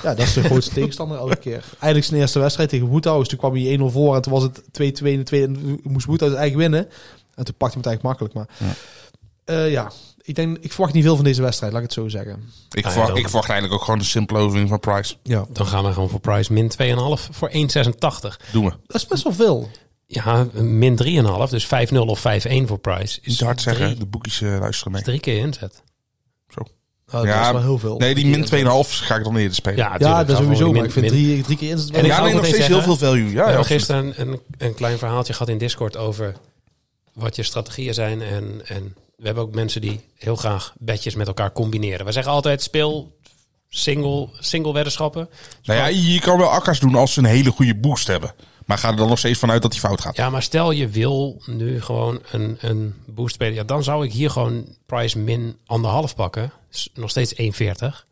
[0.02, 1.64] Ja, dat is de grootste tegenstander elke keer.
[1.70, 3.28] Eigenlijk zijn eerste wedstrijd tegen Woethuis.
[3.28, 5.46] Toen kwam hij 1-0 voor en toen was het 2-2 in de tweede.
[5.46, 6.88] En moest Woethuis eigenlijk winnen.
[7.36, 8.34] En toen pakte hij het eigenlijk makkelijk.
[8.34, 8.48] Maar
[9.46, 9.90] ja, ja
[10.22, 12.50] ik, denk, ik verwacht niet veel van deze wedstrijd, laat ik het zo zeggen.
[12.70, 15.16] Ik, ja, verwacht, ik verwacht eigenlijk ook gewoon een simpele overwinning van Price.
[15.22, 15.44] Ja.
[15.48, 17.56] Dan gaan we gewoon voor Price min 2,5 voor 1,86.
[18.52, 18.72] Doen we.
[18.86, 19.70] Dat is best wel veel.
[20.06, 20.98] Ja, min
[21.44, 22.22] 3,5, dus 5-0 of 5-1
[22.64, 23.18] voor Price.
[23.22, 25.00] Is Niet hard zeggen, Drie, de boekjes eh, luisteren mee.
[25.00, 25.82] is drie keer inzet.
[27.12, 27.98] Nou, Ja, dat is wel heel veel.
[27.98, 29.78] Nee, die min 2,5 ga ik dan eerder spelen.
[29.78, 30.72] Ja, Ja, dat we sowieso.
[30.72, 32.82] Maar ik vind drie, drie keer in het En ik ja, nee, nog steeds heel
[32.82, 33.24] veel value.
[33.24, 36.34] Ja, we ja, hebben gisteren een, een, een klein verhaaltje gehad in Discord over
[37.16, 38.22] wat je strategieën zijn.
[38.22, 42.06] En, en we hebben ook mensen die heel graag bedjes met elkaar combineren.
[42.06, 43.16] We zeggen altijd speel
[43.68, 45.28] single, single weddenschappen.
[45.62, 48.34] Nou ja, je kan wel akkers doen als ze een hele goede boost hebben.
[48.66, 50.16] Maar ga er dan nog steeds vanuit dat die fout gaat.
[50.16, 53.54] Ja, maar stel je wil nu gewoon een, een boost spelen.
[53.54, 56.52] Ja, dan zou ik hier gewoon price min anderhalf pakken.
[56.94, 58.06] Nog steeds 1,40.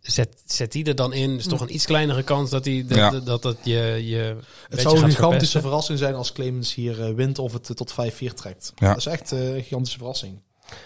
[0.00, 1.36] Zet, zet die er dan in.
[1.38, 3.10] Is toch een iets kleinere kans dat die, dat, Ja.
[3.10, 4.36] dat, dat, dat je, je
[4.68, 5.60] Het zou een gigantische verpesten.
[5.60, 8.72] verrassing zijn als Clemens hier eh, wint of het eh, tot 5-4 trekt.
[8.76, 8.88] Ja.
[8.88, 10.40] Dat is echt eh, een gigantische verrassing.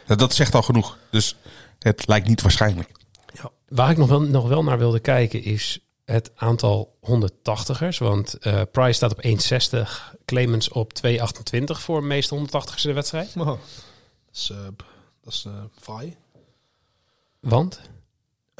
[0.06, 0.98] Dat, dat zegt al genoeg.
[1.10, 1.36] Dus
[1.78, 2.90] het lijkt niet waarschijnlijk.
[3.68, 7.96] Waar ik nog wel, nog wel naar wilde kijken is het aantal 180ers.
[7.98, 10.16] Want eh Price staat op 1,60.
[10.24, 11.18] Clemens op 2,28
[11.64, 13.32] voor meeste 180ers in de wedstrijd.
[13.36, 13.46] Oh.
[13.46, 13.58] Dat
[14.32, 14.56] is, eh,
[15.22, 16.16] dat is eh, fraai.
[17.40, 17.80] Want?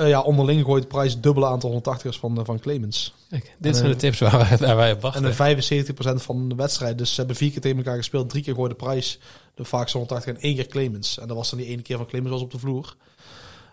[0.02, 3.14] Eh, ja, onderling gooit de prijs dubbele aantal 180ers van, eh, van Clemens.
[3.30, 5.22] Kijk, dit zijn de tips waar wij, waar wij op wachten.
[5.22, 6.98] En een 75% van de wedstrijd.
[6.98, 8.28] Dus ze hebben vier keer tegen elkaar gespeeld.
[8.30, 9.18] Drie keer gooit de prijs
[9.54, 11.18] de vaakste 180 en één keer Clemens.
[11.18, 12.96] En dat was dan die ene keer van Clemens was op de vloer.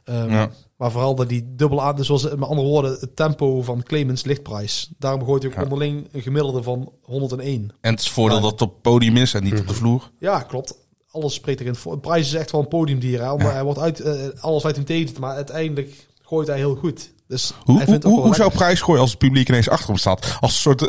[0.04, 0.50] Ehm, Ja.
[0.78, 4.24] Maar vooral dat die dubbel aan, dus zoals met andere woorden, het tempo van Clemens
[4.24, 4.90] ligt prijs.
[4.98, 5.64] Daarom gooit hij ook Ja.
[5.64, 7.72] onderling een gemiddelde van 101.
[7.82, 8.42] En het is voordeel Ja.
[8.44, 10.10] dat het op het podium is en niet op de vloer.
[10.20, 10.78] Ja, klopt.
[11.12, 12.00] Alles spreekt erin voor.
[12.00, 13.22] Prijs is echt wel een podiumdier.
[13.22, 13.32] Hè?
[13.32, 17.12] Omdat Hij wordt uit, eh, alles uit hem tegen, maar uiteindelijk gooit hij heel goed.
[17.30, 20.38] Dus Hoe, hoe, het zou prijs gooien als het publiek ineens achter hem staat?
[20.40, 20.82] Als een soort...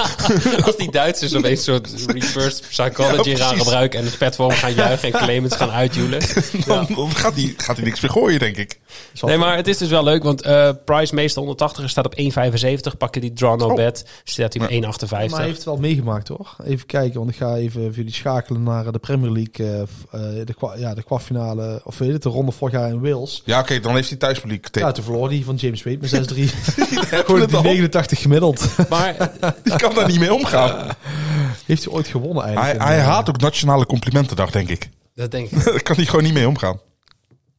[0.66, 4.74] Als die Duitsers opeens een soort reverse psychology Ja, gaan gebruiken en voor hem gaan
[4.74, 6.20] juichen en Clemens gaan uitjoelen.
[6.66, 8.80] dan, dan gaat hij gaat hij niks meer gooien, denk ik.
[9.20, 12.96] Nee, maar het is dus wel leuk, want eh Price meestal 180 staat op 1,75.
[12.98, 13.74] Pak je die draw no Oh.
[13.74, 14.76] bet, staat hij op Ja.
[14.76, 15.08] 1,58.
[15.30, 16.56] Maar hij heeft het wel meegemaakt, hoor.
[16.64, 19.66] Even kijken, want ik ga even voor jullie schakelen naar de Premier League.
[19.66, 19.80] eh,
[20.40, 23.42] eh, de, ja, de kwartfinale, of weet je het, de ronde vorig jaar in Wales.
[23.44, 24.68] Ja, oké, dan heeft hij thuispubliek.
[24.68, 24.88] tegen.
[24.88, 26.36] Ja, toen verloor hij van James Wade met 6-3.
[26.36, 27.62] Hebben Gewoon het die al.
[27.64, 28.88] 89 gemiddeld.
[28.88, 29.14] Maar
[29.64, 30.88] Die kan daar niet mee omgaan.
[31.66, 32.84] Heeft hij ooit gewonnen Hij, eigenlijk?
[32.84, 34.88] hij haat ook Nationale Complimentendag, denk ik.
[35.14, 35.64] dat denk ik.
[35.64, 36.80] Daar kan hij gewoon niet mee omgaan.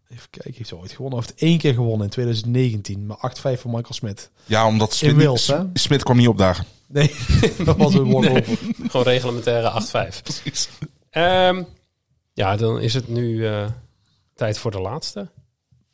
[0.09, 1.19] Even kijken, heeft hij ooit gewonnen?
[1.19, 3.05] Hij heeft één keer gewonnen in 2019.
[3.05, 4.29] Maar 8-5 van Michael Smit.
[4.45, 5.59] Ja, omdat Smit, hè?
[5.73, 6.65] Smit kwam niet opdagen.
[6.87, 7.15] Nee,
[7.65, 8.43] dat was een.
[8.89, 10.69] Gewoon reglementaire 8,5.
[11.09, 11.63] Ehm,
[12.33, 13.65] ja, dan is het nu eh,
[14.35, 15.29] tijd voor de laatste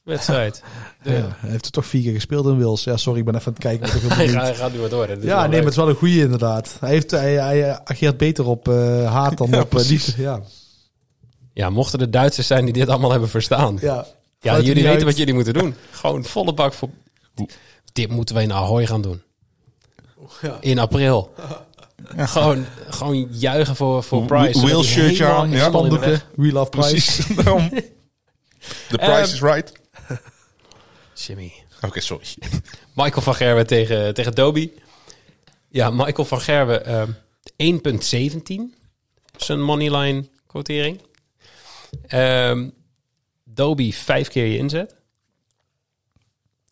[0.09, 0.63] wedstrijd.
[1.03, 2.83] De- Ja, hij heeft er toch vier keer gespeeld in Wales.
[2.83, 4.07] Ja, sorry, ik ben even aan het kijken.
[4.07, 5.07] maar Hij gaat, hij gaat nu maar door.
[5.07, 5.13] hè.
[5.13, 5.49] Ja, nee, leuk.
[5.49, 6.77] maar het is wel een goeie inderdaad.
[6.79, 10.21] Hij, heeft, hij, hij ageert beter op eh, haat dan Ja, op eh, liefde.
[10.21, 10.41] Ja,
[11.53, 13.77] Ja, mochten er Duitsers zijn die dit allemaal hebben verstaan.
[13.81, 14.05] Ja,
[14.39, 14.55] ja.
[14.55, 15.03] Jullie weten uit.
[15.03, 15.75] wat jullie moeten doen.
[15.91, 16.89] Gewoon volle bak voor...
[17.93, 19.21] Dit moeten we in Ahoy gaan doen.
[20.41, 20.57] Ja.
[20.59, 21.33] In april.
[22.17, 24.65] Gewoon, gewoon juichen voor, voor Price.
[24.65, 25.57] Will shirtje aan, ja.
[25.63, 26.89] de Spandoeken, We Love Price.
[26.89, 27.15] Precies.
[28.89, 29.71] The price Ehm, is right.
[31.27, 31.53] Jimmy.
[31.81, 32.25] Oké, sorry.
[32.95, 34.73] Michael van Gerwen tegen, tegen Dobie.
[35.69, 37.11] Ja, Michael van Gerwen ehm
[38.71, 38.77] 1,17.
[39.37, 41.01] Zijn moneyline quotering.
[42.07, 42.69] Ehm
[43.43, 44.95] Dobie vijf keer je inzet.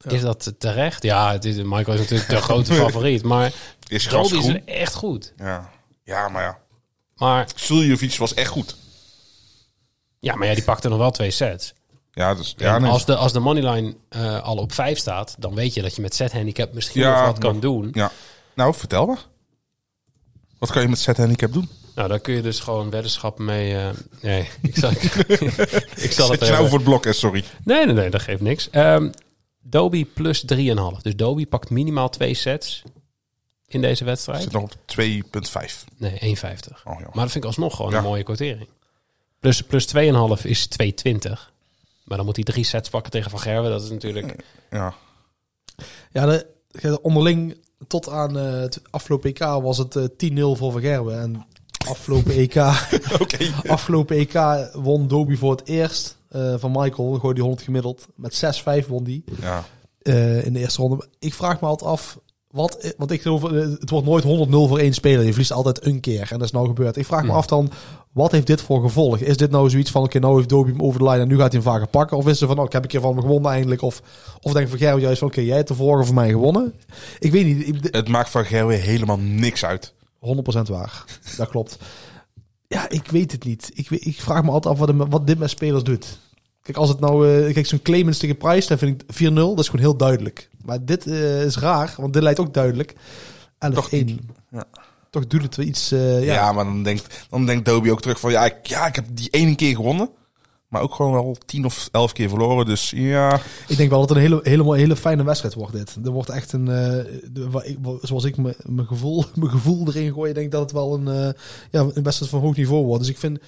[0.08, 1.04] Is dat terecht?
[1.04, 3.24] Ja, het is, Michael is natuurlijk de grote favoriet.
[3.24, 3.54] Maar
[3.88, 5.34] Is is echt goed.
[5.38, 5.72] Ja.
[6.04, 6.60] ja, maar ja.
[7.16, 8.76] Maar Suljovic was echt goed.
[10.20, 11.74] ja, maar ja, die pakte nog wel twee sets.
[12.18, 12.92] Ja, dus, ja, En nee.
[12.92, 16.02] als, de, als de moneyline eh, al op vijf staat, dan weet je dat je
[16.02, 17.90] met set handicap misschien Ja, nog wat kan doen.
[17.94, 18.12] ja.
[18.56, 19.16] Nou, vertel me.
[20.60, 21.70] Wat kan je met set handicap doen?
[21.96, 23.76] Nou, daar kun je dus gewoon weddenschappen mee.
[23.78, 23.90] eh,
[24.22, 24.92] nee, ik zal,
[26.08, 27.44] ik zal het Zet je nou voor het blok, hè, sorry.
[27.64, 28.70] Nee, nee, nee, dat geeft niks.
[28.70, 29.10] Ehm
[29.62, 30.58] Dobie plus 3,5.
[31.02, 32.84] Dus Dobie pakt minimaal twee sets
[33.68, 34.42] in deze wedstrijd.
[34.44, 35.84] Zit nog op 2,5.
[35.98, 36.84] Nee, 1,50.
[36.84, 37.00] Oh.
[37.00, 37.98] Maar dat vind ik alsnog gewoon Ja.
[37.98, 38.68] een mooie quotering.
[39.40, 41.52] Plus, plus 2,5 is 2,20.
[42.08, 43.72] Maar dan moet hij drie sets pakken tegen Van Gerwen.
[43.72, 44.44] Dat is natuurlijk...
[44.72, 44.94] Ja.
[46.12, 50.72] Ja, de, de onderling tot aan eh, het afgelopen EK was het eh, 10-0 voor
[50.72, 51.20] Van Gerwen.
[51.22, 51.46] En
[51.88, 52.56] afgelopen EK,
[53.22, 53.52] Oké.
[53.68, 54.34] afgelopen EK
[54.74, 57.14] won Dobie voor het eerst eh, van Michael.
[57.14, 58.08] Gooi die 100 gemiddeld.
[58.16, 59.64] Met 6-5 won die Ja.
[60.02, 61.08] eh, in de eerste ronde.
[61.20, 62.20] Ik vraag me altijd af,
[62.52, 65.24] wat, want ik geloof, eh, het wordt nooit 100-0 voor één speler.
[65.26, 66.22] Je verliest altijd een keer.
[66.32, 66.96] En dat is nou gebeurd.
[66.98, 67.38] Ik vraag me Hmm.
[67.38, 67.72] af dan,
[68.12, 69.18] wat heeft dit voor gevolg?
[69.20, 71.38] Is dit nou zoiets van, oké, nou heeft Dobie hem over de lijn en nu
[71.38, 72.18] gaat hij hem vaker pakken?
[72.18, 73.82] Of is er van, oh, ik heb een keer van hem gewonnen eindelijk?
[73.82, 74.02] Of,
[74.42, 76.74] of denk Van Gerwen juist van, oké, jij hebt de vorige voor mij gewonnen?
[77.20, 77.68] Ik weet niet.
[77.68, 79.94] Ik, Het maakt van Gerwe helemaal niks uit.
[80.20, 80.30] 100%
[80.70, 81.04] waar.
[81.38, 81.78] Dat klopt.
[82.68, 83.72] Ja, ik weet het niet.
[83.74, 86.20] Ik, ik vraag me altijd af wat, wat dit met spelers doet.
[86.62, 87.46] Kijk, als het nou...
[87.46, 89.34] eh, kijk, zo'n Clemens tegen Price, dan vind ik 4-0.
[89.34, 90.50] Dat is gewoon heel duidelijk.
[90.68, 92.94] Maar dit eh, is raar, want dit lijkt ook duidelijk.
[92.94, 92.98] 11-1.
[93.74, 94.20] Toch niet.
[94.52, 94.64] Ja.
[95.10, 95.92] Toch doet het wel iets...
[95.92, 96.52] eh, Ja, ja.
[96.52, 98.32] maar dan denkt, dan denkt Dobie ook terug van...
[98.32, 100.10] Ja ik, ja, ik heb die ene keer gewonnen.
[100.68, 102.66] Maar ook gewoon wel tien of elf keer verloren.
[102.66, 105.98] Dus ja, Ik denk wel dat het een hele, hele, hele fijne wedstrijd wordt dit.
[106.06, 106.68] Er wordt echt een...
[106.68, 107.14] eh,
[107.64, 110.94] ik- zoals ik me- mijn gevoel, mijn gevoel erin gooi, denk ik dat het wel
[110.94, 111.34] een, eh,
[111.72, 113.02] ja, een wedstrijd van hoog niveau wordt.
[113.04, 113.40] Dus ik vind...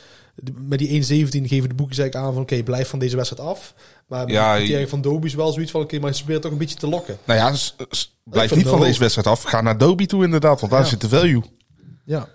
[0.68, 1.04] Met die 1-17
[1.48, 2.42] geven de boeken eigenlijk aan van...
[2.42, 3.74] Oké, blijf van deze wedstrijd af.
[4.08, 5.82] Maar Ja, de je- van Dobie is wel zoiets van...
[5.82, 7.18] Oké, maar ze probeert toch een beetje te lokken.
[7.26, 7.56] nou ja,
[8.24, 9.44] blijf niet van deze wedstrijd af.
[9.44, 10.88] Ga naar Dobie toe inderdaad, want daar Ja.
[10.88, 11.42] zit de value.
[12.06, 12.28] Ja.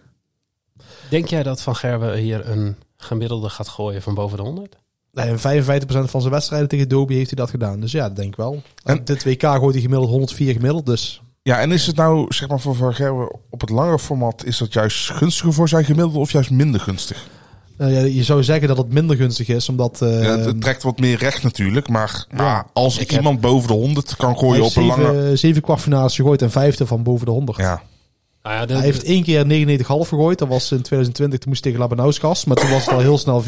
[1.10, 4.76] Denk jij dat Van Gerwen hier een gemiddelde gaat gooien van boven de 100?
[5.12, 7.80] Nee, en 55% van zijn wedstrijden tegen Dobie heeft hij dat gedaan.
[7.80, 8.62] Dus ja, dat denk ik wel.
[8.84, 10.86] En dit WK gooit hij gemiddeld 104 gemiddeld.
[10.86, 14.44] Dus Ja, en is het nou, zeg maar, voor Van Gerwen op het langere format...
[14.44, 17.26] is dat juist gunstiger voor zijn gemiddelde of juist minder gunstig?
[17.78, 20.02] eh, ja, je zou zeggen dat het minder gunstig is, omdat...
[20.02, 21.88] eh, ja, het, trekt wat meer recht natuurlijk.
[21.88, 25.36] Maar, maar als ik heb- iemand boven de 100 kan gooien op een zeven, lange...
[25.36, 27.58] zeven kwartfinales gegooid en vijfde van boven de 100.
[27.58, 27.82] Ja,
[28.44, 29.44] Nou ja, de, Hij heeft één keer
[29.78, 30.38] 99,5 gegooid.
[30.38, 32.44] Dat was in 2020, toen moest hij tegen Labanauskas.
[32.44, 33.46] Maar toen was het al heel snel 4-0.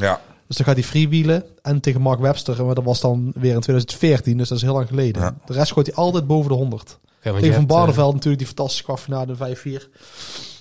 [0.00, 0.20] ja.
[0.46, 1.44] Dus dan gaat hij freewheelen.
[1.62, 4.72] En tegen Mark Webster, maar dat was dan weer in 2014, dus dat is heel
[4.72, 5.22] lang geleden.
[5.22, 5.36] Ja.
[5.44, 6.82] De rest gooit hij altijd boven de 100.
[6.82, 9.88] Oké, want je tegen Van eh, Barneveld natuurlijk die fantastische kwartfinale in 5-4.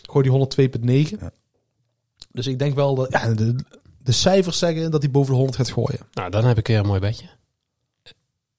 [0.01, 0.67] Gooit hij
[1.13, 1.19] 102,9.
[1.19, 1.31] Ja.
[2.31, 3.55] Dus ik denk wel dat ja, de,
[4.03, 5.99] de cijfers zeggen dat hij boven de 100 gaat gooien.
[6.11, 7.25] Nou, dan heb ik weer een mooi bedje.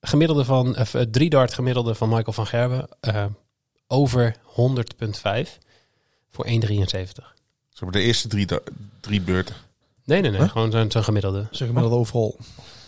[0.01, 2.87] Gemiddelde van, of, eh, drie dart gemiddelde van Michael van Gerben.
[2.99, 3.25] eh,
[3.87, 5.49] over 100,5
[6.31, 6.51] voor 1,73.
[7.69, 8.47] Ze hebben de eerste drie,
[8.99, 9.55] drie beurten.
[10.03, 10.39] Nee, nee, nee.
[10.41, 10.49] Huh?
[10.49, 11.47] Gewoon zo'n zo'n gemiddelde.
[11.51, 12.37] Zeg maar dat overal.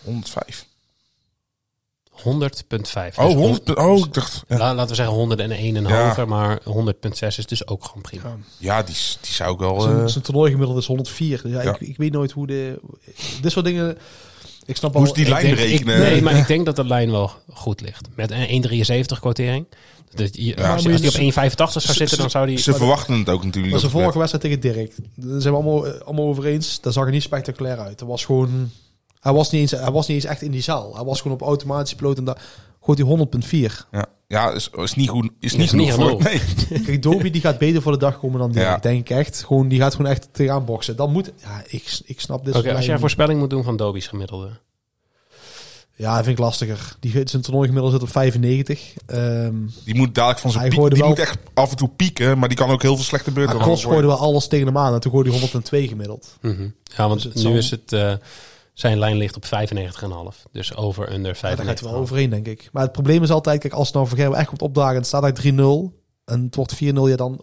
[0.04, 0.66] 105.
[2.12, 2.24] 100,5.
[2.24, 3.76] Oh, Dus 100.
[3.76, 4.44] Oh, ik dacht.
[4.48, 6.08] Ja, La- laten we zeggen 101 en Ja.
[6.08, 8.38] hoger, maar 100,6 is dus ook gewoon prima.
[8.58, 9.82] ja die, die zou ik wel.
[9.82, 11.42] Zijn, eh, zijn toernooi gemiddeld is 104.
[11.42, 11.74] Dus ja, Ja.
[11.74, 12.80] Ik, ik weet nooit hoe de...
[13.42, 13.98] Dit soort dingen...
[14.66, 15.02] Ik snap al...
[15.02, 15.96] Moest die lijn denk- berekenen.
[15.96, 18.08] ik- nee, maar ik denk dat de lijn wel goed ligt.
[18.16, 18.64] Met een
[19.10, 19.66] 1,73 quotering.
[20.16, 22.58] Dus je- Ja, als, als die je- op 1,85 zou Ze- zitten, dan zou die...
[22.58, 23.74] Ze verwachten het ook natuurlijk.
[23.74, 24.96] Dat is de vorige wedstrijd tegen Dirk.
[25.16, 26.82] Daar zijn we allemaal, eh, allemaal over eens.
[26.82, 28.00] Dat zag er niet spectaculair uit.
[28.00, 28.72] Dat was gewoon...
[29.20, 30.96] Hij was, niet eens, hij was niet eens echt in die zaal.
[30.96, 32.42] Hij was gewoon op automatische piloot en daar
[32.82, 33.88] gooit hij 100.4.
[33.92, 35.24] Ja, ja is, is niet goed.
[35.40, 36.10] Is Is niet niet genoeg.
[36.12, 36.70] voor- genoeg.
[36.70, 36.82] Nee.
[36.86, 38.66] Kijk, Dobie die gaat beter voor de dag komen dan Dirk.
[38.66, 38.78] Ja.
[38.78, 39.44] Denk ik echt.
[39.48, 40.96] Gewoon, die gaat gewoon echt tegenaan boksen.
[40.96, 41.32] Dan moet...
[41.44, 44.50] Ja, ik, ik snap dit Oké, soort als jij voorspelling moet doen van Dobie's gemiddelde.
[46.00, 46.96] Ja, dat vind ik lastiger.
[47.00, 48.94] Die, zijn toernooi gemiddeld zit op 95.
[49.06, 49.54] Ehm
[49.86, 50.90] Die moet dadelijk van zijn Hij piek.
[50.90, 52.40] Die wel- moet echt af en toe pieken.
[52.40, 54.94] Maar die kan ook heel veel slechte beurten Cross gooide wel alles tegen hem aan.
[54.94, 56.38] En toen gooide hij 102 gemiddeld.
[56.42, 56.68] Mhm.
[56.84, 57.94] Ja, want Dus het nu zal- is het...
[57.94, 58.14] eh,
[58.74, 60.46] zijn lijn ligt op 95,5.
[60.52, 61.80] Dus over under Ja, daar gaat 95.
[61.86, 62.70] hij wel overheen, denk ik.
[62.72, 65.08] Maar het probleem is altijd, kijk, als het nou Vergerwe echt komt opdagen en het
[65.08, 65.94] staat uit 3-0
[66.26, 67.42] en het wordt 4-0, ja dan...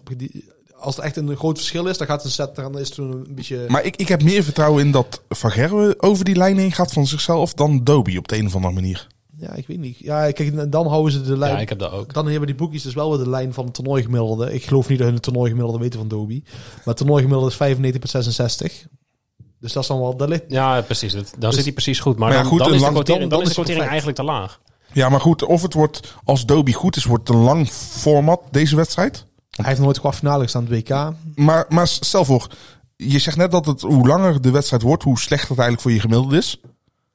[0.85, 2.95] Als het echt een groot verschil is, dan gaat het een set, dan is het
[2.95, 3.65] toen een beetje...
[3.69, 6.93] Maar ik, ik heb meer vertrouwen in dat Van Gerwen over die lijn heen gaat
[6.93, 9.07] van zichzelf dan Dobie op de een of andere manier.
[9.37, 9.99] Ja, ik weet niet.
[9.99, 11.55] Ja, kijk, dan houden ze de lijn...
[11.55, 12.13] Ja, ik heb dat ook.
[12.15, 14.53] Dan hebben die boekjes dus wel weer de lijn van het toernooigemiddelde.
[14.55, 16.43] Ik geloof niet dat hun het toernooigemiddelde weten van Dobie.
[16.75, 18.89] Maar het toernooigemiddelde is 95,66.
[19.61, 20.17] Dus dat is dan wel...
[20.17, 21.13] Dat ligt, Ja, precies.
[21.13, 22.19] Dat- Dan Dus- zit hij precies goed.
[22.19, 23.55] Maar, Maar ja, dan, goed, dan een is de lang- quotering, dan- dan, dan is
[23.57, 24.61] de quotering eigenlijk te laag.
[24.93, 28.41] Ja, maar goed, of het wordt, als Dobie goed is, wordt het een lang format
[28.51, 29.27] deze wedstrijd.
[29.57, 31.13] Hij heeft nooit kwartfinale gestaan op het WK.
[31.35, 32.47] Maar, maar stel voor,
[32.97, 35.93] je zegt net dat het hoe langer de wedstrijd wordt, hoe slechter het eigenlijk voor
[35.93, 36.61] je gemiddelde is.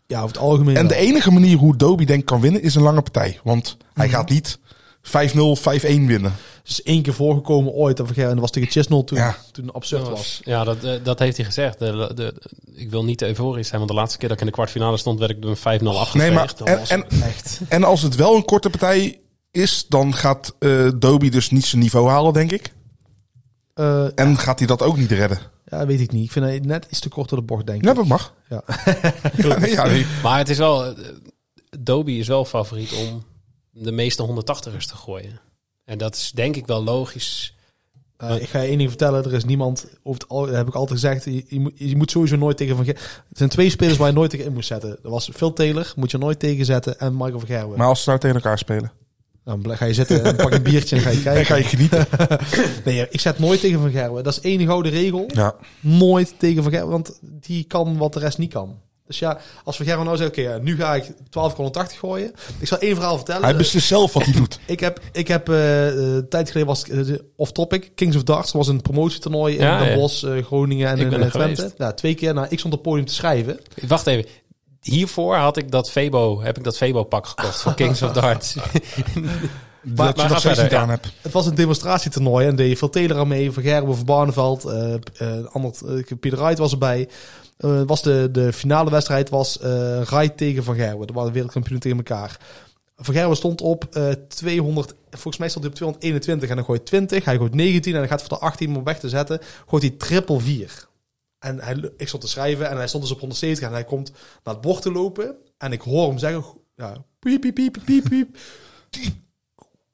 [0.08, 2.82] Ja, over het algemeen En de enige manier hoe Dobie denk kan winnen is een
[2.82, 3.40] lange partij.
[3.44, 4.16] Want hij Mhm.
[4.16, 4.60] gaat niet
[5.02, 6.32] 5-0, 5-1 winnen.
[6.64, 8.00] Het is één keer voorgekomen ooit.
[8.00, 9.36] En dat was tegen Chisnell toen, Ja.
[9.52, 10.42] toen het absurd was.
[10.44, 11.80] Ja, dat, eh, dat heeft hij gezegd.
[11.80, 12.34] De, de,
[12.76, 14.98] ik wil niet te euforisch zijn, want de laatste keer dat ik in de kwartfinale
[14.98, 16.28] stond, werd ik door een 5-0 afgeveegd.
[16.30, 16.54] Nee, maar
[16.88, 17.60] en, echt.
[17.68, 19.20] en als het wel een korte partij
[19.52, 22.74] is, dan gaat eh Dobie dus niet zijn niveau halen, denk ik.
[23.74, 25.40] Eh, En gaat hij dat ook niet redden.
[25.66, 26.26] ja, weet ik niet.
[26.26, 27.86] Ik vind het net iets te kort door de bocht, denk ik.
[27.88, 28.34] Ja, dat mag.
[28.50, 28.64] Ja.
[29.38, 30.06] Ja, nee, ja, nee.
[30.24, 30.86] Maar het is wel...
[30.86, 30.92] eh,
[31.80, 33.24] Dobie is wel favoriet om
[33.72, 35.40] de meeste 180ers te gooien.
[35.86, 37.56] En dat is denk ik wel logisch.
[38.18, 39.24] Eh, ik ga je één ding vertellen.
[39.24, 41.96] Er is niemand, over het al, dat heb ik altijd gezegd, je, je, moet, je
[41.96, 43.02] moet sowieso nooit tegen Van Gerwen...
[43.04, 44.90] Er zijn twee spelers waar je nooit tegen in moet zetten.
[45.02, 47.78] Dat was Phil Taylor, moet je nooit tegen zetten, en Michael van Gerwen.
[47.78, 48.92] Maar als ze nou tegen elkaar spelen,
[49.58, 51.46] Dan ga je zitten en pak een biertje en ga je kijken.
[51.46, 52.06] ga je genieten.
[52.86, 54.24] Nee, ik zet nooit tegen Van Gerwen.
[54.24, 55.24] Dat is één gouden regel.
[55.28, 55.56] Ja.
[55.80, 58.76] Nooit tegen Van Gerwen, want die kan wat de rest niet kan.
[59.08, 62.32] Dus ja, als Van Gerwen nou zegt, oké, ja, nu ga ik 1280 gooien.
[62.60, 63.44] Ik zal één verhaal vertellen.
[63.44, 64.60] Hij beslist zelf wat hij doet.
[64.66, 67.92] Ik heb, ik heb eh, eh, een tijd geleden was uh, off-topic.
[67.96, 70.36] Kings of Darts was een promotietoernooi in Ja, Den ja.
[70.36, 71.74] Eh, Groningen en Ik in ben eh, er Twente.
[71.78, 72.34] Ja, twee keer.
[72.34, 73.60] Nou, ik stond op het podium te schrijven.
[73.88, 74.30] Wacht even.
[74.82, 78.54] Hiervoor had ik dat Febo, heb ik dat Febo-pak gekocht van Kings of Darts.
[79.82, 80.82] dat je maar nog verder, ja.
[80.82, 81.14] aan hebt.
[81.22, 84.94] Het was een demonstratietoernooi en deed veel Taylor aan mee, Van Gerben, Van Barneveld, eh
[84.94, 87.10] eh, ander, eh, Pieter Wright was erbij.
[87.58, 91.08] Eh, was de, de finale wedstrijd was eh Wright tegen Van Gerwen.
[91.08, 92.40] Dat waren wereldkampioenen tegen elkaar.
[92.98, 96.86] Van Gerwen stond op eh 200, volgens mij stond hij op 221 en dan gooit
[96.86, 99.84] 20, hij gooit 19 en hij gaat voor de 18 om weg te zetten, gooit
[99.84, 100.89] hij triple 4.
[101.40, 104.12] En hij, ik stond te schrijven en hij stond dus op 170 en hij komt
[104.44, 106.44] naar het bord te lopen en ik hoor hem zeggen,
[106.76, 108.38] ja, piep, piep, piep, piep, piep,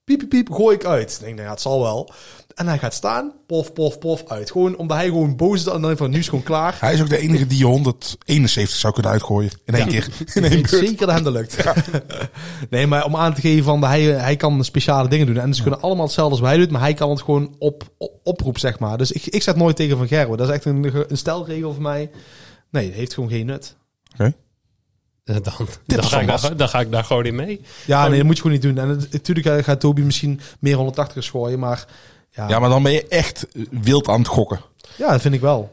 [0.06, 1.12] piep, piep, piep, gooi ik uit.
[1.12, 2.14] Ik denk, nou ja, het zal wel.
[2.56, 4.52] En hij gaat staan, pof, pof, pof, uit.
[4.52, 6.78] Gewoon omdat hij gewoon boos is en dan van, nu is gewoon klaar.
[6.80, 9.52] Hij is ook de enige die je 171 zou kunnen uitgooien.
[9.66, 10.08] In één keer.
[10.34, 10.70] In één beurt.
[10.70, 11.58] zeker dat hem dat lukt.
[12.70, 15.38] nee, maar om aan te geven van, hij, hij kan speciale dingen doen.
[15.38, 17.84] En ze kunnen allemaal hetzelfde als wat hij doet, maar hij kan het gewoon op,
[17.98, 18.98] op oproep, zeg maar.
[18.98, 20.38] Dus ik, ik zet nooit tegen Van Gerwen.
[20.38, 22.10] Dat is echt een, een stelregel voor mij.
[22.70, 23.76] Nee, het heeft gewoon geen nut.
[24.14, 24.34] Oké.
[25.34, 27.62] Dan, dan, is ga ik van daar, dan ga ik daar gewoon in mee.
[27.86, 28.78] Ja, nee, dat moet je gewoon niet doen.
[28.78, 31.86] En het- natuurlijk gaat Toby misschien meer 180 gooien, maar
[32.32, 34.62] ja, Ja, maar dan ben je echt wild aan het gokken.
[34.98, 35.72] ja, dat vind ik wel.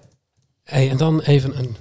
[0.64, 1.76] Hey, en dan even een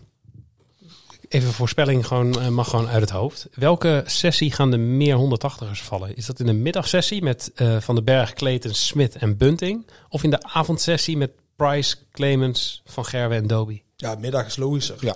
[1.28, 3.48] even voorspelling gewoon, eh, mag gewoon uit het hoofd.
[3.54, 6.16] Welke sessie gaan de meer 180ers vallen?
[6.16, 9.86] Is dat in de middagsessie met eh, Van den Berg, Clayton, Smit en Bunting?
[10.10, 13.84] Of in de avondsessie met Price, Clemens, Van Gerwen en Dobie?
[13.96, 14.96] Ja, middag is logischer.
[15.00, 15.16] Ja.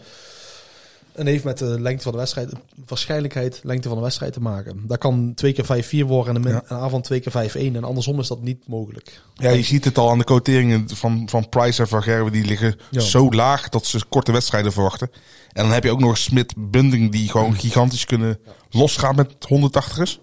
[1.16, 2.51] En heeft met de lengte van de wedstrijd,
[2.88, 4.84] waarschijnlijkheid, lengte van de wedstrijd te maken.
[4.88, 6.76] Dat kan twee keer 5-4 worden en een, min- Ja.
[6.76, 7.76] een avond twee keer 5-1.
[7.76, 9.22] En andersom is dat niet mogelijk.
[9.34, 12.32] Ja, je ziet het al aan de quoteringen van, van Price en van Gerwen.
[12.32, 12.99] Die liggen Ja.
[12.99, 15.09] zo laag dat ze korte wedstrijden verwachten.
[15.51, 18.39] En dan heb je ook nog Smit Bunding die gewoon gigantisch kunnen
[18.70, 20.20] losgaan met 180ers.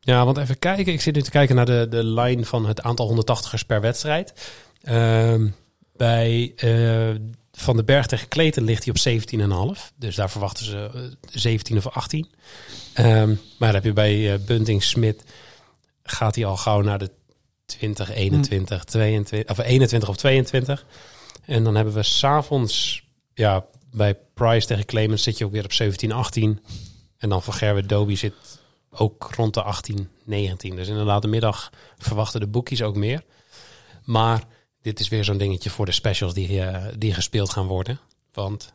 [0.00, 0.92] Ja, want even kijken.
[0.92, 4.32] Ik zit nu te kijken naar de, de line van het aantal 180ers per wedstrijd.
[4.82, 5.48] Ehm,
[5.96, 7.14] bij eh,
[7.60, 9.92] Van den Berg tegen Kleten ligt hij op 17,5.
[9.96, 11.00] Dus daar verwachten ze eh,
[11.30, 12.28] 17 of 18.
[12.92, 15.24] Ehm, maar dan heb je bij eh Bunting Smit
[16.02, 17.10] gaat hij al gauw naar de
[17.66, 20.86] 20, 21, 22, of 21 of 22.
[21.44, 23.04] En dan hebben we s'avonds,
[23.34, 26.64] ja, bij Price tegen Clemens zit je ook weer op 17, 18.
[27.18, 28.34] En dan van Gerwe Doby zit
[28.90, 30.76] ook rond de 18, 19.
[30.76, 33.22] Dus inderdaad, de middag verwachten de boekies ook meer.
[34.04, 34.42] Maar
[34.82, 38.00] dit is weer zo'n dingetje voor de specials die, eh, die gespeeld gaan worden.
[38.32, 38.72] Want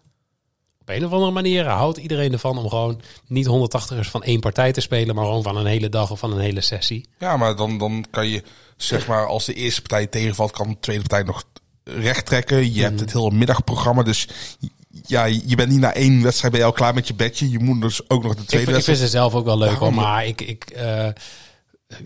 [0.81, 4.71] op een of andere manier houdt iedereen ervan om gewoon niet 180ers van één partij
[4.71, 7.05] te spelen, maar gewoon van een hele dag of van een hele sessie.
[7.19, 8.43] Ja, maar dan, dan kan je,
[8.77, 11.43] zeg maar, als de eerste partij tegenvalt, kan de tweede partij nog
[11.83, 12.73] recht trekken.
[12.73, 14.27] Je hebt het hele middagprogramma, dus
[15.05, 17.49] ja, je bent niet na één wedstrijd bij jou klaar met je bedje.
[17.49, 19.11] Je moet dus ook nog de Ik, tweede ik vind wedstrijd.
[19.11, 21.07] ze zelf ook wel leuk hoor, maar ik, ik eh,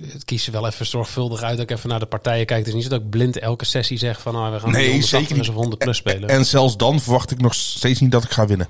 [0.07, 2.59] het kies er wel even zorgvuldig uit dat ik even naar de partijen kijk.
[2.59, 5.19] Het is niet dat ik blind elke sessie zeg van nou, we gaan Nee, 180
[5.19, 5.49] zeker niet.
[5.49, 6.29] of 100 plus spelen.
[6.29, 8.67] En zelfs dan verwacht ik nog steeds niet dat ik ga winnen.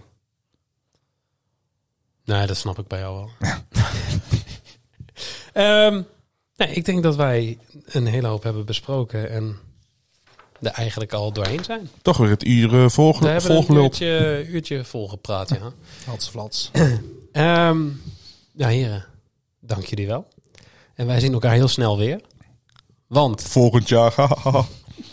[2.26, 3.30] Nee, dat snap ik bij jou wel.
[5.54, 6.02] Ehm,
[6.56, 9.58] nee, ik denk dat wij een hele hoop hebben besproken en
[10.62, 11.90] er eigenlijk al doorheen zijn.
[12.02, 15.72] Toch weer het uur uh, We volge, hebben een uurtje, uurtje volgepraat, ja.
[16.06, 16.72] Hats flats.
[17.32, 17.86] Ehm,
[18.54, 19.06] ja, heren,
[19.60, 20.28] dank jullie wel.
[20.98, 22.22] En wij zien elkaar heel snel weer.
[23.08, 24.14] Want, Volgend jaar.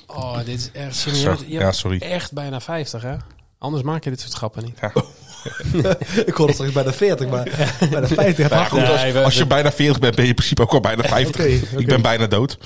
[0.07, 1.39] oh, dit is echt serieus.
[1.47, 1.99] Je ja, sorry.
[1.99, 3.17] echt bijna 50, hè?
[3.59, 4.79] Anders maak je dit soort grappen niet.
[6.27, 7.43] ik hoorde straks bij de 40, maar
[7.91, 10.37] bij de 50 Maar gaat goed, Nee, als, je bijna 40 bent, ben je in
[10.37, 11.35] principe ook al bijna 50.
[11.35, 12.59] Oké, Ik ben bijna dood.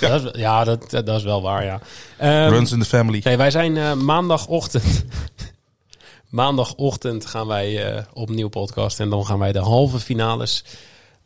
[0.00, 1.80] Dat is, ja, dat, dat is wel waar, ja.
[2.18, 3.20] Ehm, Runs in the family.
[3.24, 5.04] Nee, wij zijn eh, maandagochtend.
[6.28, 9.00] maandagochtend gaan wij eh, opnieuw podcast.
[9.00, 10.64] En dan gaan wij de halve finales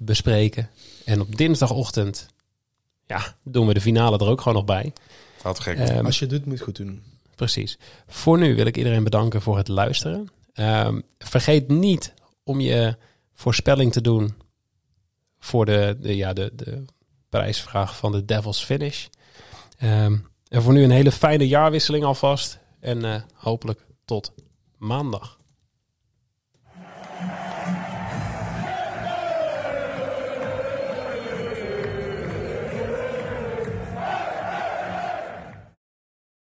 [0.02, 0.70] bespreken.
[1.04, 2.28] En op dinsdagochtend
[3.06, 4.92] ja, doen we de finale er ook gewoon nog bij.
[5.42, 5.78] Wat gek.
[5.78, 7.02] Ehm, Als je het doet, moet je het goed doen.
[7.34, 7.78] Precies.
[8.06, 10.28] Voor nu wil ik iedereen bedanken voor het luisteren.
[10.52, 12.96] Ehm, vergeet niet om je
[13.34, 14.34] voorspelling te doen
[15.38, 16.84] voor de, de, ja, de, de
[17.28, 19.06] prijsvraag van de Devil's Finish.
[19.78, 20.16] Ehm,
[20.48, 22.58] en voor nu een hele fijne jaarwisseling alvast.
[22.80, 24.32] En eh, hopelijk tot
[24.76, 25.38] maandag.